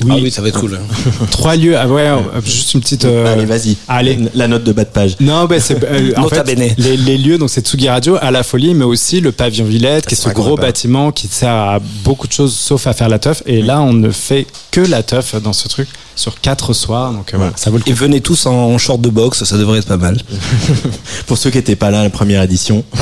Ah 0.10 0.16
oui, 0.22 0.32
ça 0.32 0.42
va 0.42 0.48
être 0.48 0.60
cool. 0.60 0.80
Trois 1.32 1.56
lieux. 1.56 1.78
Ah 1.78 1.88
ouais, 1.88 2.02
euh, 2.08 2.18
juste 2.44 2.74
une 2.74 2.82
petite. 2.82 3.06
euh, 3.06 3.34
Allez, 3.34 3.46
vas-y. 3.46 3.76
allez. 3.88 4.18
La 4.34 4.48
note 4.48 4.64
de 4.64 4.72
bas 4.72 4.84
de 4.86 4.90
page. 4.90 5.16
Non, 5.20 5.46
bah 5.46 5.60
c'est 5.60 5.84
euh, 5.84 6.14
en 6.18 6.28
fait, 6.30 6.44
les, 6.78 6.98
les 6.98 7.18
lieux, 7.18 7.38
donc 7.38 7.50
c'est 7.50 7.66
Tsugi 7.66 7.90
Radio 7.90 8.18
à 8.22 8.32
la 8.32 8.44
folie, 8.44 8.74
mais 8.74 8.86
aussi 8.86 9.20
le 9.20 9.32
pavillon 9.32 9.66
Villette, 9.66 10.06
qui 10.08 10.14
est 10.14 10.18
ce 10.18 10.30
gros 10.30 10.56
bâtiment 10.56 11.12
qui 11.12 11.28
sert 11.28 11.50
à 11.52 11.80
beaucoup 12.04 12.28
de 12.28 12.34
choses 12.34 12.56
sauf 12.56 12.88
à 12.88 12.94
faire 12.94 13.10
la 13.10 13.20
teuf. 13.20 13.44
Et 13.46 13.62
là, 13.62 13.82
on 13.82 13.94
ne 13.94 14.10
fait 14.12 14.48
que 14.72 14.82
la 14.82 15.04
teuf 15.04 15.36
dans 15.42 15.54
ce 15.54 15.68
truc 15.68 15.88
sur 16.18 16.42
quatre 16.42 16.74
soirs, 16.74 17.14
donc 17.14 17.34
euh, 17.34 17.38
voilà, 17.38 17.54
ça 17.56 17.70
vaut 17.70 17.78
le 17.78 17.84
coup. 17.84 17.90
Et 17.90 17.94
venez 17.94 18.20
tous 18.20 18.46
en 18.48 18.78
short 18.78 19.00
de 19.00 19.10
boxe, 19.10 19.44
ça 19.46 19.58
devrait 19.58 19.80
être 19.80 19.88
pas 19.88 19.96
mal. 19.98 20.18
Pour 21.28 21.38
ceux 21.38 21.50
qui 21.50 21.58
n'étaient 21.58 21.76
pas 21.78 21.90
là 21.92 22.02
à 22.02 22.04
la 22.04 22.10
première 22.10 22.42
édition, 22.44 22.84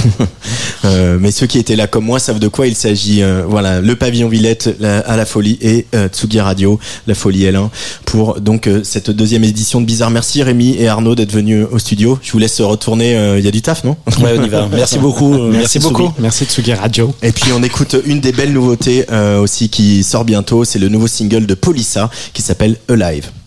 Euh, 0.84 1.18
mais 1.20 1.32
ceux 1.32 1.47
qui 1.47 1.57
étaient 1.57 1.76
là 1.76 1.88
comme 1.88 2.05
moi 2.05 2.20
savent 2.20 2.38
de 2.38 2.47
quoi 2.47 2.68
il 2.68 2.76
s'agit. 2.76 3.24
Euh, 3.24 3.43
voilà, 3.47 3.82
le 3.82 3.95
pavillon 3.95 4.30
Villette 4.30 4.76
la- 4.80 4.99
à 4.99 5.18
la 5.18 5.26
Folie 5.26 5.57
et 5.59 5.88
euh, 5.95 6.07
Tsugi 6.09 6.39
Radio, 6.39 6.80
la 7.07 7.16
Folie 7.16 7.43
L1, 7.45 7.70
pour 8.05 8.39
donc 8.39 8.68
euh, 8.68 8.82
cette 8.84 9.09
deuxième 9.09 9.43
édition 9.43 9.82
de 9.82 9.86
Bizarre. 9.88 10.11
Merci 10.11 10.43
Rémi 10.43 10.76
et 10.78 10.88
Arnaud 10.88 11.16
d'être 11.16 11.32
venus 11.32 11.66
au 11.72 11.80
studio. 11.80 12.20
Je 12.22 12.32
vous 12.32 12.38
laisse 12.38 12.61
retourner. 12.61 13.16
euh, 13.18 13.39
Il 13.39 13.45
y 13.45 13.47
a 13.47 13.51
du 13.51 13.63
taf, 13.63 13.84
non? 13.84 13.97
Ouais, 14.22 14.36
on 14.38 14.43
y 14.43 14.49
va. 14.49 14.68
Merci 14.72 14.99
beaucoup. 14.99 15.34
Merci, 15.38 15.80
beaucoup. 15.80 16.11
Merci 16.20 16.45
Tsugi 16.45 16.74
Radio. 16.74 17.16
Et 17.24 17.32
puis 17.32 17.51
on 17.51 17.63
écoute 17.63 17.95
une 18.05 18.20
des 18.20 18.32
belles 18.32 18.53
nouveautés 18.53 19.05
euh, 19.11 19.39
aussi 19.39 19.70
qui 19.70 20.03
sort 20.03 20.24
bientôt. 20.24 20.66
C'est 20.66 20.80
le 20.80 20.89
nouveau 20.89 21.07
single 21.07 21.47
de 21.47 21.55
Polissa 21.55 22.11
qui 22.34 22.43
s'appelle 22.43 22.76
Alive. 22.89 23.05
Alive. 23.06 23.45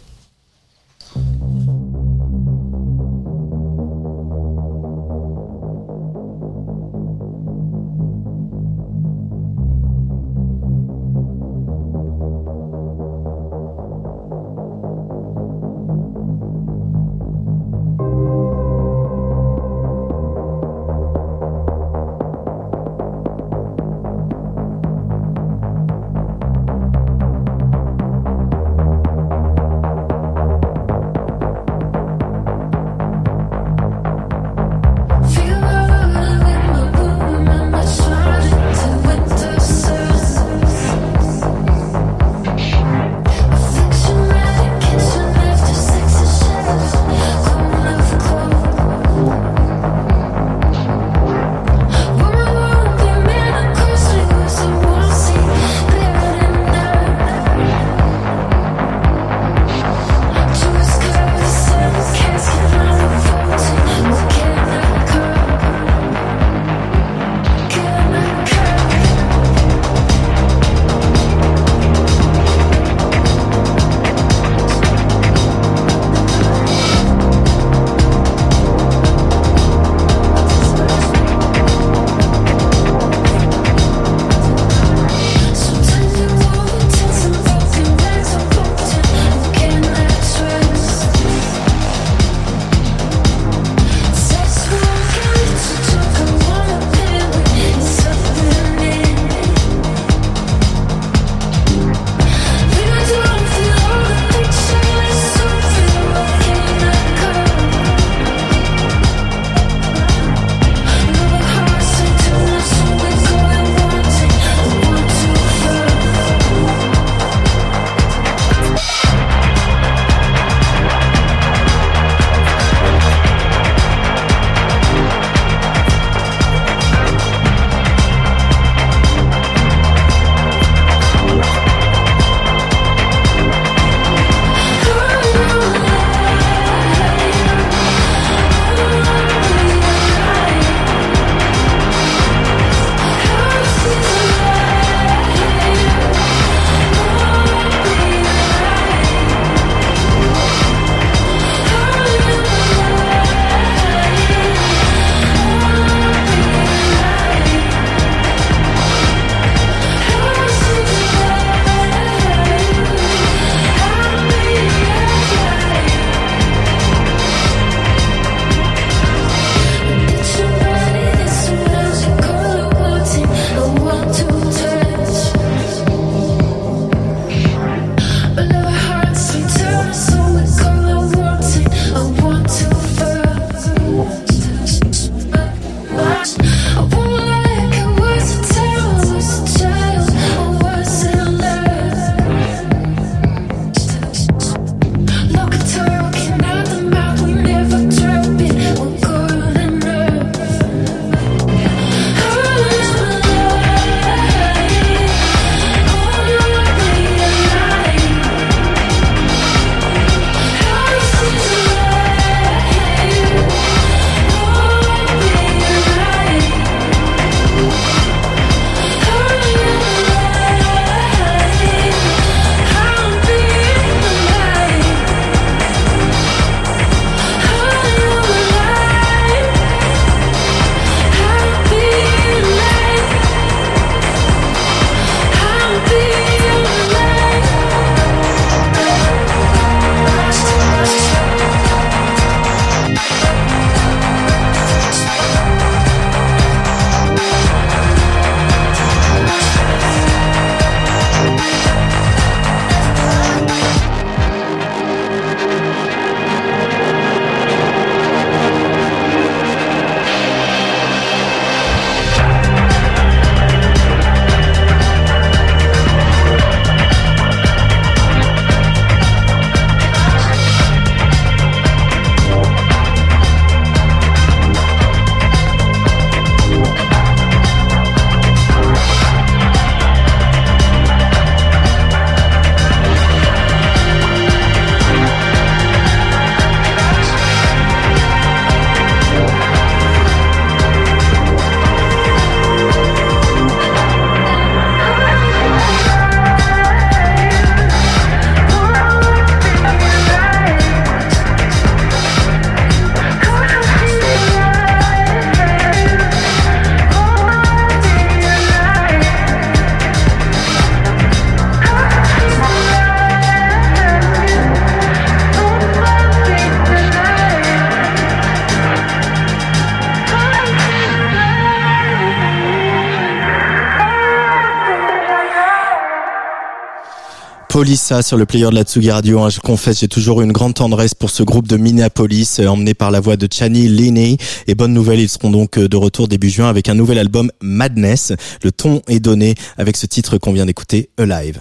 Polissa 327.59 328.03
sur 328.03 328.17
le 328.17 328.25
player 328.25 328.49
de 328.51 328.55
la 328.55 328.63
Tsugi 328.63 328.93
Radio. 328.93 329.19
hein. 329.21 329.31
Je 329.31 329.41
confesse, 329.41 329.81
j'ai 329.81 329.89
toujours 329.89 330.23
une 330.23 330.31
grande 330.31 330.55
tendresse 330.55 330.95
pour 330.95 331.11
ce 331.11 331.25
groupe 331.25 331.49
de 331.49 331.57
Minneapolis, 331.57 332.39
euh, 332.39 332.47
emmené 332.47 332.73
par 332.73 332.93
la 332.93 333.01
voix 333.01 333.17
de 333.17 333.27
Chani 333.29 333.67
Linney. 333.67 334.17
Et 334.47 334.55
bonne 334.55 334.73
nouvelle, 334.73 335.01
ils 335.01 335.09
seront 335.09 335.29
donc 335.29 335.59
euh, 335.59 335.69
de 335.69 335.77
retour 335.77 336.07
début 336.07 336.31
juin 336.31 336.49
avec 336.49 336.69
un 336.69 336.75
nouvel 336.75 337.01
album 337.01 337.33
Madness. 337.41 338.13
Le 338.45 338.53
ton 338.53 338.81
est 338.87 339.01
donné 339.01 339.35
avec 339.57 339.77
ce 339.77 339.87
titre 339.87 340.19
qu'on 340.19 340.33
vient 340.33 340.47
d'écouter, 340.47 340.91
Alive. 340.99 341.41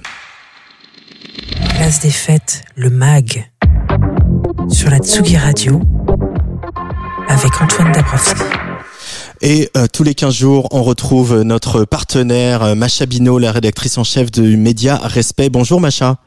Place 1.75 1.99
des 1.99 2.09
fêtes, 2.09 2.63
le 2.75 2.89
MAG. 2.89 3.51
Sur 4.69 4.89
la 4.89 4.97
Tsugi 4.97 5.37
Radio. 5.37 5.79
Avec 7.27 7.61
Antoine 7.61 7.91
Dabrowski. 7.91 8.56
Et 9.41 9.69
euh, 9.77 9.87
tous 9.91 10.03
les 10.03 10.15
15 10.15 10.33
jours, 10.33 10.67
on 10.71 10.83
retrouve 10.83 11.41
notre 11.41 11.85
partenaire 11.85 12.63
euh, 12.63 12.75
Macha 12.75 13.05
Bino, 13.05 13.37
la 13.37 13.51
rédactrice 13.51 13.97
en 13.97 14.03
chef 14.03 14.31
du 14.31 14.57
média 14.57 14.97
Respect. 14.97 15.49
Bonjour 15.49 15.79
Macha. 15.79 16.17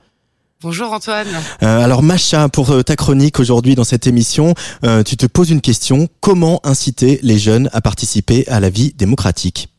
Bonjour 0.63 0.93
Antoine. 0.93 1.27
Euh, 1.63 1.83
alors 1.83 2.03
Macha, 2.03 2.51
pour 2.51 2.85
ta 2.85 2.95
chronique 2.95 3.41
aujourd'hui 3.41 3.75
dans 3.75 3.85
cette 3.85 4.07
émission, 4.07 4.55
euh, 4.85 5.03
tu 5.03 5.17
te 5.17 5.25
poses 5.25 5.51
une 5.51 5.63
question. 5.63 6.07
Comment 6.21 6.61
inciter 6.65 7.19
les 7.23 7.39
jeunes 7.39 7.71
à 7.73 7.81
participer 7.81 8.47
à 8.47 8.61
la 8.61 8.69
vie 8.69 8.93
démocratique? 8.97 9.70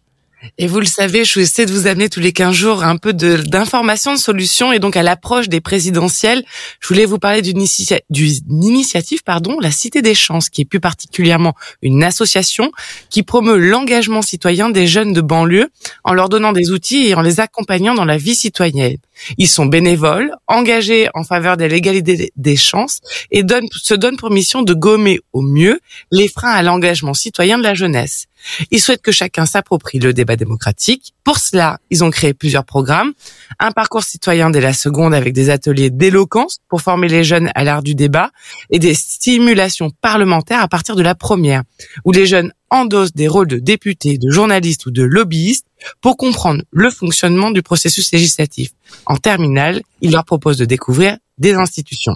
Et 0.58 0.68
vous 0.68 0.80
le 0.80 0.86
savez, 0.86 1.24
je 1.24 1.40
essaie 1.40 1.66
de 1.66 1.72
vous 1.72 1.88
amener 1.88 2.10
tous 2.10 2.20
les 2.20 2.34
15 2.34 2.56
jours 2.56 2.84
un 2.84 2.98
peu 2.98 3.14
d'informations, 3.14 4.14
de, 4.14 4.20
solutions. 4.20 4.72
Et 4.74 4.80
donc, 4.80 4.96
à 4.96 5.04
l'approche 5.04 5.50
des 5.50 5.62
présidentielles, 5.62 6.44
je 6.80 6.88
voulais 6.88 7.06
vous 7.06 7.20
parler 7.20 7.42
d'une 7.42 7.62
initia- 7.62 8.02
d'une 8.10 8.64
initiative, 8.64 9.24
pardon, 9.24 9.60
la 9.60 9.72
Cité 9.72 10.02
des 10.02 10.16
Chances, 10.16 10.50
qui 10.50 10.62
est 10.62 10.66
plus 10.66 10.80
particulièrement 10.80 11.54
une 11.82 12.04
association 12.04 12.72
qui 13.10 13.24
promeut 13.24 13.58
l'engagement 13.58 14.22
citoyen 14.22 14.70
des 14.70 14.88
jeunes 14.88 15.14
de 15.14 15.22
banlieue 15.22 15.70
en 16.04 16.14
leur 16.14 16.30
donnant 16.30 16.54
des 16.54 16.72
outils 16.72 17.08
et 17.08 17.16
en 17.16 17.22
les 17.22 17.40
accompagnant 17.40 17.94
dans 17.94 18.06
la 18.06 18.18
vie 18.18 18.36
citoyenne. 18.36 18.98
Ils 19.38 19.48
sont 19.48 19.66
bénévoles, 19.68 20.32
engagés 20.48 21.08
en 21.14 21.24
faveur 21.24 21.58
de 21.58 21.66
l'égalité 21.66 22.32
des 22.36 22.56
chances 22.56 23.00
et 23.30 23.44
se 23.82 23.94
donnent 23.94 24.18
pour 24.18 24.32
mission 24.32 24.64
de 24.64 24.74
gommer 24.74 25.20
au 25.34 25.42
mieux 25.42 25.80
les 26.12 26.28
freins 26.28 26.52
à 26.52 26.64
l'engagement 26.64 27.14
citoyen 27.14 27.58
de 27.58 27.64
la 27.64 27.76
jeunesse. 27.76 28.26
Ils 28.72 28.80
souhaitent 28.80 29.02
que 29.02 29.12
chacun 29.12 29.46
s'approprie 29.46 30.00
le 30.00 30.14
débat 30.14 30.36
démocratique. 30.36 31.14
Pour 31.24 31.38
cela, 31.38 31.80
ils 31.90 32.04
ont 32.04 32.10
créé 32.10 32.34
plusieurs 32.34 32.66
programmes. 32.66 33.14
Un 33.60 33.72
parcours 33.72 34.04
citoyen 34.04 34.50
dès 34.50 34.62
la 34.62 34.74
seconde 34.74 35.14
avec 35.14 35.34
des 35.34 35.50
ateliers 35.50 35.90
d'éloquence 35.90 36.58
pour 36.68 36.82
former 36.82 37.08
les 37.08 37.24
jeunes 37.24 37.52
à 37.56 37.64
l'art 37.64 37.84
du 37.84 37.96
débat 37.96 38.32
et 38.70 38.80
des 38.80 38.94
stimulations 38.94 39.92
parlementaires 40.02 40.62
à 40.62 40.68
partir 40.68 40.96
de 40.96 41.02
la 41.02 41.16
première, 41.16 41.64
où 42.06 42.12
les 42.12 42.26
jeunes 42.26 42.52
endossent 42.70 43.14
des 43.14 43.28
rôles 43.28 43.48
de 43.48 43.60
députés, 43.60 44.18
de 44.18 44.32
journalistes 44.32 44.86
ou 44.86 44.92
de 44.92 45.04
lobbyistes 45.04 45.68
pour 46.00 46.18
comprendre 46.18 46.64
le 46.72 46.90
fonctionnement 46.90 47.52
du 47.52 47.62
processus 47.62 48.12
législatif. 48.12 48.72
En 49.06 49.18
terminale, 49.18 49.82
ils 50.02 50.12
leur 50.12 50.26
proposent 50.26 50.58
de 50.58 50.66
découvrir 50.66 51.18
des 51.42 51.54
institutions. 51.54 52.16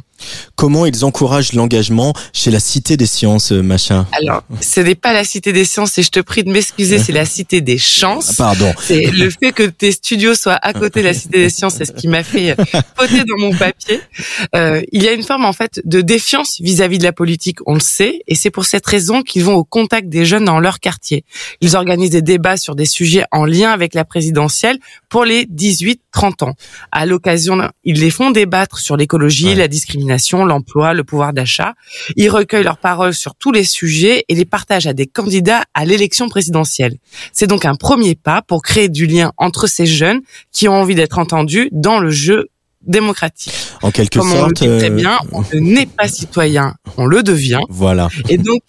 Comment 0.56 0.86
ils 0.86 1.04
encouragent 1.04 1.54
l'engagement 1.54 2.14
chez 2.32 2.52
la 2.52 2.60
Cité 2.60 2.96
des 2.96 3.08
Sciences, 3.08 3.52
euh, 3.52 3.62
Macha 3.62 4.08
Alors, 4.14 4.44
ce 4.62 4.80
n'est 4.80 4.96
pas 4.96 5.14
la 5.14 5.24
Cité 5.24 5.52
des 5.52 5.66
Sciences 5.66 5.98
et 5.98 6.04
je 6.04 6.10
te 6.10 6.20
prie 6.20 6.44
de 6.44 6.52
m'excuser, 6.52 7.00
c'est 7.00 7.12
la 7.12 7.26
Cité 7.36 7.60
des 7.60 7.78
Chances. 7.78 8.36
Pardon. 8.36 8.72
C'est 8.80 9.08
le 9.08 9.30
fait 9.30 9.52
que 9.52 9.64
tes 9.64 9.92
studios 9.92 10.36
soient 10.36 10.60
à 10.62 10.74
côté 10.74 11.02
de 11.02 11.08
la 11.08 11.14
Cité 11.14 11.40
des 11.40 11.50
Sciences, 11.50 11.76
c'est 11.78 11.86
ce 11.86 11.92
qui 11.92 12.08
m'a 12.08 12.24
fait 12.24 12.56
poter 12.98 13.24
dans 13.26 13.38
mon 13.40 13.54
papier. 13.54 14.00
Euh, 14.56 14.82
il 14.92 15.04
y 15.04 15.08
a 15.08 15.12
une 15.12 15.24
forme 15.24 15.44
en 15.44 15.54
fait 15.54 15.82
de 15.84 16.02
défiance 16.02 16.62
vis-à-vis 16.62 17.00
de 17.00 17.04
la 17.04 17.14
politique, 17.14 17.58
on 17.66 17.74
le 17.74 17.80
sait, 17.80 18.22
et 18.28 18.36
c'est 18.36 18.52
pour 18.52 18.66
cette 18.66 18.86
raison 18.86 19.24
qu'ils 19.24 19.44
vont 19.44 19.56
au 19.56 19.64
contact 19.64 20.08
des 20.08 20.26
jeunes 20.26 20.46
dans 20.46 20.60
leur 20.60 20.80
quartier. 20.80 21.26
Ils 21.62 21.76
organisent 21.76 22.12
des 22.12 22.22
débats 22.22 22.58
sur 22.58 22.76
des 22.76 22.86
sujets 22.86 23.26
en 23.32 23.46
lien 23.46 23.72
avec 23.72 23.96
la 23.96 24.06
présidentielle 24.06 24.78
pour 25.10 25.26
les 25.26 25.46
18-30 25.46 26.44
ans. 26.44 26.54
À 26.92 27.06
l'occasion, 27.06 27.70
ils 27.84 28.00
les 28.00 28.12
font 28.12 28.32
débattre 28.32 28.80
sur 28.80 28.98
l'écologie, 29.16 29.46
Ouais. 29.48 29.56
la 29.56 29.68
discrimination, 29.68 30.44
l'emploi, 30.46 30.94
le 30.94 31.04
pouvoir 31.04 31.32
d'achat. 31.34 31.74
Ils 32.18 32.30
recueillent 32.30 32.64
leurs 32.64 32.78
paroles 32.78 33.14
sur 33.14 33.36
tous 33.36 33.52
les 33.52 33.64
sujets 33.64 34.26
et 34.28 34.36
les 34.36 34.46
partagent 34.46 34.88
à 34.88 34.94
des 34.94 35.08
candidats 35.08 35.64
à 35.74 35.86
l'élection 35.86 36.28
présidentielle. 36.28 36.98
C'est 37.32 37.48
donc 37.48 37.64
un 37.66 37.76
premier 37.76 38.16
pas 38.16 38.42
pour 38.42 38.62
créer 38.62 38.90
du 38.90 39.06
lien 39.08 39.32
entre 39.38 39.68
ces 39.68 39.86
jeunes 39.86 40.22
qui 40.52 40.68
ont 40.68 40.74
envie 40.74 40.96
d'être 40.96 41.18
entendus 41.18 41.70
dans 41.72 42.00
le 42.00 42.12
jeu 42.12 42.50
démocratique. 42.86 43.54
En 43.82 43.92
quelque 43.92 44.20
Comme 44.20 44.32
on 44.32 44.34
le 44.36 44.40
sorte. 44.42 44.54
dit 44.56 44.66
très 44.68 44.92
euh, 44.92 44.96
bien, 44.96 45.18
on 45.32 45.42
ne 45.42 45.60
n'est 45.60 45.86
pas 45.88 46.08
citoyen, 46.08 46.76
on 46.98 47.06
le 47.06 47.24
devient. 47.24 47.62
Voilà. 47.70 48.10
Et 48.30 48.38
donc, 48.38 48.62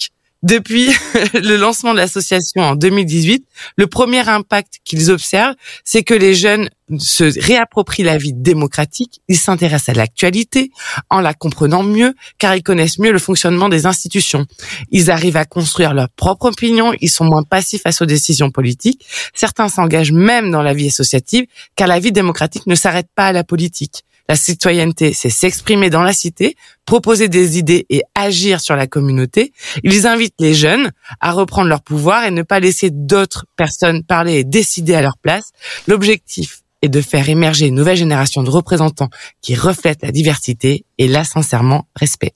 depuis 0.47 0.91
le 1.35 1.57
lancement 1.57 1.93
de 1.93 1.99
l'association 1.99 2.63
en 2.63 2.77
2018, 2.77 3.45
le 3.77 3.87
premier 3.89 4.29
impact 4.29 4.75
qu'ils 4.85 5.11
observent, 5.11 5.57
c'est 5.85 6.05
que 6.05 6.15
les 6.15 6.35
jeunes 6.35 6.71
se 6.99 7.25
réapproprient 7.45 8.05
la 8.05 8.17
vie 8.17 8.33
démocratique, 8.33 9.21
ils 9.27 9.39
s'intéressent 9.39 9.89
à 9.89 9.99
l'actualité 9.99 10.71
en 11.11 11.21
la 11.21 11.35
comprenant 11.35 11.83
mieux, 11.83 12.15
car 12.39 12.55
ils 12.55 12.63
connaissent 12.63 13.01
mieux 13.01 13.11
le 13.11 13.19
fonctionnement 13.19 13.69
des 13.69 13.87
institutions. 13.87 14.47
Ils 14.93 15.11
arrivent 15.11 15.37
à 15.37 15.45
construire 15.45 15.95
leur 15.95 16.09
propre 16.11 16.47
opinion, 16.47 16.93
ils 17.01 17.11
sont 17.11 17.25
moins 17.25 17.43
passifs 17.43 17.83
face 17.83 18.01
aux 18.01 18.07
décisions 18.07 18.51
politiques. 18.51 19.05
Certains 19.35 19.69
s'engagent 19.69 20.13
même 20.13 20.53
dans 20.53 20.63
la 20.63 20.75
vie 20.75 20.87
associative, 20.87 21.47
car 21.75 21.89
la 21.89 21.99
vie 21.99 22.13
démocratique 22.13 22.69
ne 22.69 22.77
s'arrête 22.77 23.09
pas 23.17 23.27
à 23.27 23.33
la 23.33 23.43
politique. 23.43 24.05
La 24.29 24.37
citoyenneté, 24.37 25.13
c'est 25.13 25.31
s'exprimer 25.31 25.89
dans 25.89 26.03
la 26.03 26.13
cité, 26.13 26.57
proposer 26.85 27.29
des 27.29 27.59
idées 27.59 27.87
et 27.91 28.03
agir 28.15 28.61
sur 28.61 28.75
la 28.75 28.87
communauté. 28.87 29.53
Ils 29.85 30.07
invitent 30.07 30.35
les 30.41 30.55
jeunes 30.55 30.91
à 31.21 31.33
reprendre 31.33 31.69
leur 31.69 31.83
pouvoir 31.83 32.25
et 32.25 32.31
ne 32.31 32.43
pas 32.43 32.61
laisser 32.61 32.91
d'autres 32.91 33.47
personnes 33.57 34.03
parler 34.05 34.39
et 34.39 34.45
décider 34.45 34.95
à 34.95 35.03
leur 35.03 35.17
place. 35.19 35.53
L'objectif 35.87 36.63
est 36.83 36.89
de 36.89 37.01
faire 37.01 37.29
émerger 37.29 37.67
une 37.67 37.75
nouvelle 37.75 37.97
génération 37.97 38.43
de 38.43 38.51
représentants 38.51 39.09
qui 39.43 39.55
reflètent 39.55 40.03
la 40.03 40.13
diversité 40.13 40.85
et 40.99 41.09
là, 41.09 41.25
sincèrement, 41.25 41.87
respect. 41.95 42.33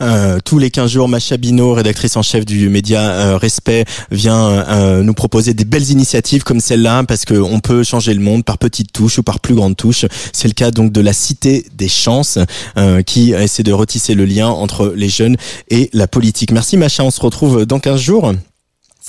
Euh, 0.00 0.38
tous 0.44 0.58
les 0.58 0.70
15 0.70 0.90
jours, 0.90 1.08
Macha 1.08 1.36
Bino, 1.36 1.74
rédactrice 1.74 2.16
en 2.16 2.22
chef 2.22 2.46
du 2.46 2.68
média 2.68 3.00
euh, 3.00 3.36
Respect, 3.36 3.84
vient 4.10 4.48
euh, 4.48 5.02
nous 5.02 5.14
proposer 5.14 5.52
des 5.52 5.64
belles 5.64 5.90
initiatives 5.90 6.42
comme 6.42 6.60
celle-là 6.60 7.04
parce 7.04 7.24
que 7.24 7.34
on 7.34 7.60
peut 7.60 7.82
changer 7.82 8.14
le 8.14 8.20
monde 8.20 8.44
par 8.44 8.56
petites 8.56 8.92
touches 8.92 9.18
ou 9.18 9.22
par 9.22 9.40
plus 9.40 9.54
grandes 9.54 9.76
touches. 9.76 10.06
C'est 10.32 10.48
le 10.48 10.54
cas 10.54 10.70
donc 10.70 10.92
de 10.92 11.00
la 11.00 11.12
Cité 11.12 11.66
des 11.74 11.88
Chances 11.88 12.38
euh, 12.78 13.02
qui 13.02 13.32
essaie 13.32 13.62
de 13.62 13.72
retisser 13.72 14.14
le 14.14 14.24
lien 14.24 14.48
entre 14.48 14.92
les 14.96 15.08
jeunes 15.08 15.36
et 15.68 15.90
la 15.92 16.06
politique. 16.06 16.52
Merci 16.52 16.76
Macha, 16.76 17.04
on 17.04 17.10
se 17.10 17.20
retrouve 17.20 17.66
dans 17.66 17.80
15 17.80 18.00
jours. 18.00 18.32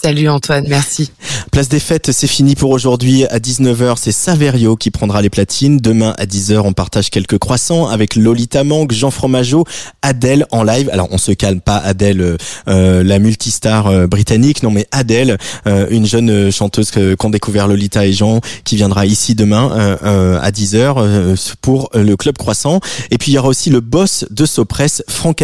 Salut 0.01 0.29
Antoine, 0.29 0.65
merci. 0.69 1.11
Place 1.51 1.67
des 1.67 1.79
fêtes, 1.79 2.11
c'est 2.13 2.27
fini 2.27 2.55
pour 2.55 2.69
aujourd'hui. 2.69 3.25
À 3.25 3.39
19h, 3.39 3.95
c'est 3.97 4.13
Saverio 4.13 4.77
qui 4.77 4.91
prendra 4.91 5.21
les 5.21 5.29
platines. 5.29 5.77
Demain, 5.77 6.15
à 6.17 6.25
10h, 6.25 6.59
on 6.59 6.71
partage 6.71 7.09
quelques 7.09 7.37
croissants 7.37 7.87
avec 7.87 8.15
Lolita 8.15 8.63
Mang, 8.63 8.89
Jean 8.91 9.11
Fromageau, 9.11 9.65
Adèle 10.01 10.45
en 10.51 10.63
live. 10.63 10.89
Alors, 10.93 11.09
on 11.11 11.17
se 11.17 11.33
calme 11.33 11.59
pas 11.59 11.77
Adèle, 11.77 12.21
euh, 12.21 12.37
euh, 12.69 13.03
la 13.03 13.19
multistar 13.19 13.87
euh, 13.87 14.07
britannique, 14.07 14.63
non 14.63 14.71
mais 14.71 14.87
Adèle, 14.91 15.37
euh, 15.67 15.87
une 15.89 16.05
jeune 16.05 16.29
euh, 16.29 16.51
chanteuse 16.51 16.91
qu'ont 16.91 17.29
découvert 17.29 17.67
Lolita 17.67 18.05
et 18.05 18.13
Jean, 18.13 18.39
qui 18.63 18.77
viendra 18.77 19.05
ici 19.05 19.35
demain 19.35 19.97
à 20.41 20.51
10h 20.51 20.95
euh, 20.97 21.35
pour 21.61 21.89
le 21.93 22.15
Club 22.15 22.37
Croissant. 22.37 22.79
Et 23.11 23.17
puis, 23.17 23.33
il 23.33 23.35
y 23.35 23.37
aura 23.37 23.49
aussi 23.49 23.69
le 23.69 23.81
boss 23.81 24.25
de 24.29 24.45
Sopress, 24.45 25.03
Franck 25.09 25.43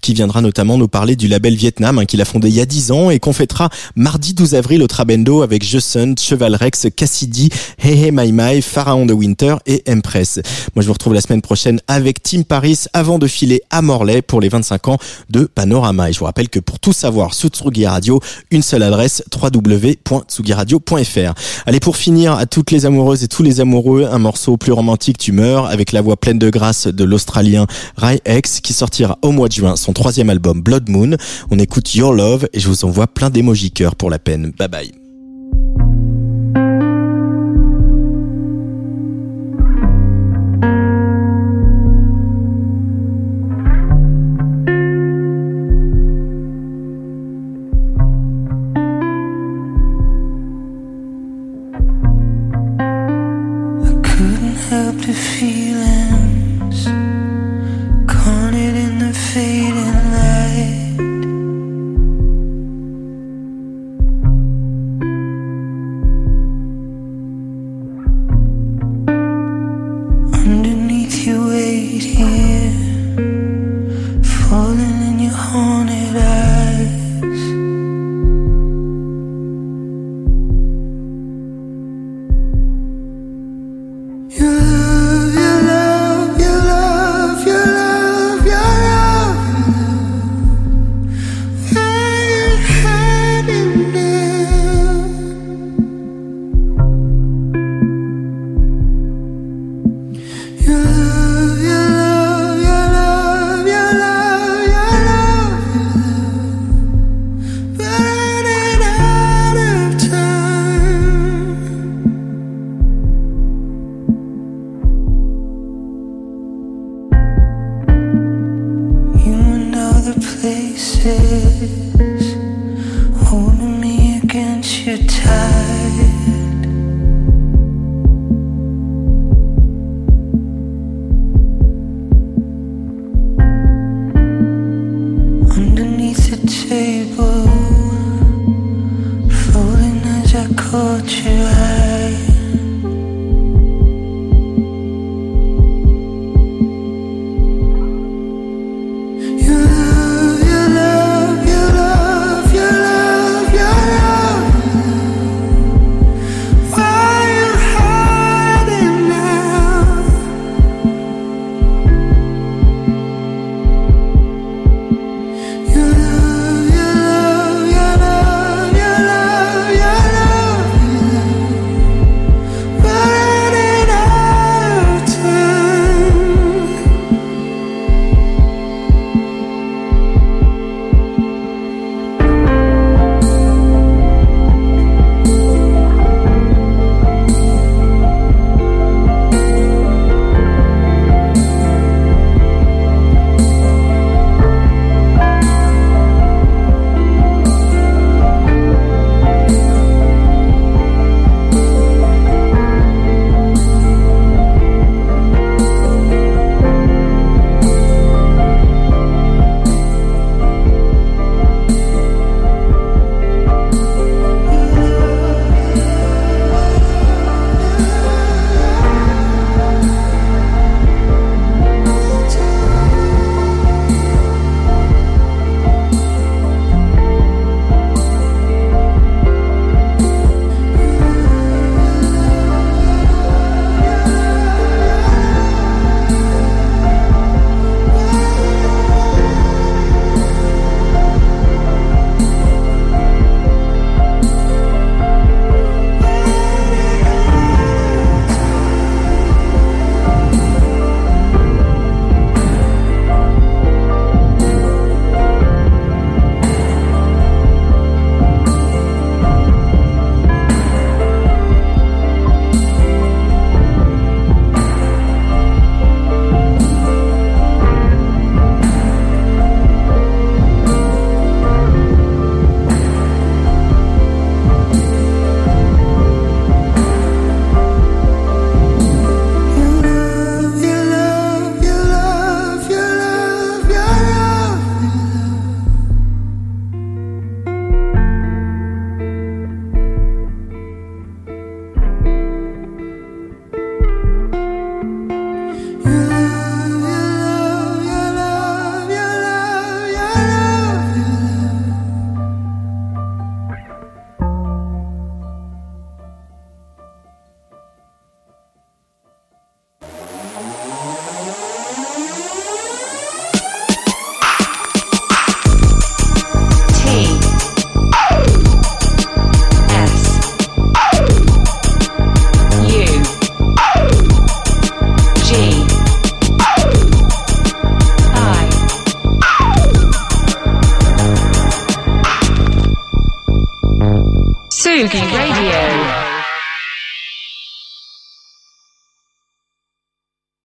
qui 0.00 0.14
viendra 0.14 0.42
notamment 0.42 0.76
nous 0.78 0.88
parler 0.88 1.16
du 1.16 1.26
label 1.26 1.54
Vietnam, 1.54 1.98
hein, 1.98 2.04
qu'il 2.04 2.20
a 2.20 2.24
fondé 2.24 2.48
il 2.48 2.54
y 2.54 2.60
a 2.60 2.66
10 2.66 2.92
ans 2.92 3.10
et 3.10 3.18
qu'on 3.18 3.32
fêtera 3.32 3.68
mardi 3.96 4.34
12 4.34 4.54
avril 4.54 4.82
au 4.82 4.86
Trabendo 4.86 5.42
avec 5.42 5.62
Jason, 5.62 6.14
Cheval 6.18 6.54
Rex, 6.54 6.86
Cassidy, 6.94 7.50
Hey 7.78 8.04
Hey 8.04 8.10
My 8.12 8.32
My, 8.32 8.62
Pharaon 8.62 9.06
de 9.06 9.12
Winter 9.12 9.56
et 9.66 9.82
Empress. 9.88 10.40
Moi, 10.74 10.82
je 10.82 10.86
vous 10.86 10.92
retrouve 10.92 11.14
la 11.14 11.20
semaine 11.20 11.42
prochaine 11.42 11.80
avec 11.88 12.22
Team 12.22 12.44
Paris 12.44 12.84
avant 12.92 13.18
de 13.18 13.26
filer 13.26 13.62
à 13.70 13.82
Morlaix 13.82 14.22
pour 14.22 14.40
les 14.40 14.48
25 14.48 14.88
ans 14.88 14.98
de 15.30 15.44
Panorama. 15.44 16.10
Et 16.10 16.12
je 16.12 16.18
vous 16.18 16.24
rappelle 16.24 16.48
que 16.48 16.60
pour 16.60 16.78
tout 16.78 16.92
savoir 16.92 17.34
sur 17.34 17.48
Tsugi 17.48 17.86
Radio, 17.86 18.20
une 18.50 18.62
seule 18.62 18.82
adresse, 18.82 19.22
www.tsugiradio.fr. 19.34 21.34
Allez, 21.66 21.80
pour 21.80 21.96
finir, 21.96 22.34
à 22.34 22.46
toutes 22.46 22.70
les 22.70 22.86
amoureuses 22.86 23.24
et 23.24 23.28
tous 23.28 23.42
les 23.42 23.60
amoureux, 23.60 24.08
un 24.10 24.18
morceau 24.18 24.56
plus 24.56 24.72
romantique, 24.72 25.18
Tu 25.18 25.32
meurs, 25.32 25.66
avec 25.66 25.92
la 25.92 26.00
voix 26.00 26.16
pleine 26.16 26.38
de 26.38 26.50
grâce 26.50 26.86
de 26.86 27.04
l'Australien 27.04 27.66
Rai 27.96 28.20
X, 28.26 28.60
qui 28.60 28.72
sortira 28.72 29.18
au 29.22 29.32
mois 29.32 29.48
de 29.48 29.52
juin 29.52 29.76
son 29.76 29.92
troisième 29.92 30.30
album 30.30 30.60
Blood 30.60 30.88
Moon. 30.88 31.16
On 31.50 31.58
écoute 31.58 31.94
Your 31.94 32.12
Love 32.12 32.48
et 32.52 32.60
je 32.60 32.68
vous 32.68 32.84
envoie 32.84 33.06
plein 33.06 33.30
d'émojis 33.30 33.69
cœur 33.70 33.96
pour 33.96 34.10
la 34.10 34.18
peine. 34.18 34.52
Bye 34.58 34.68
bye. 34.68 34.99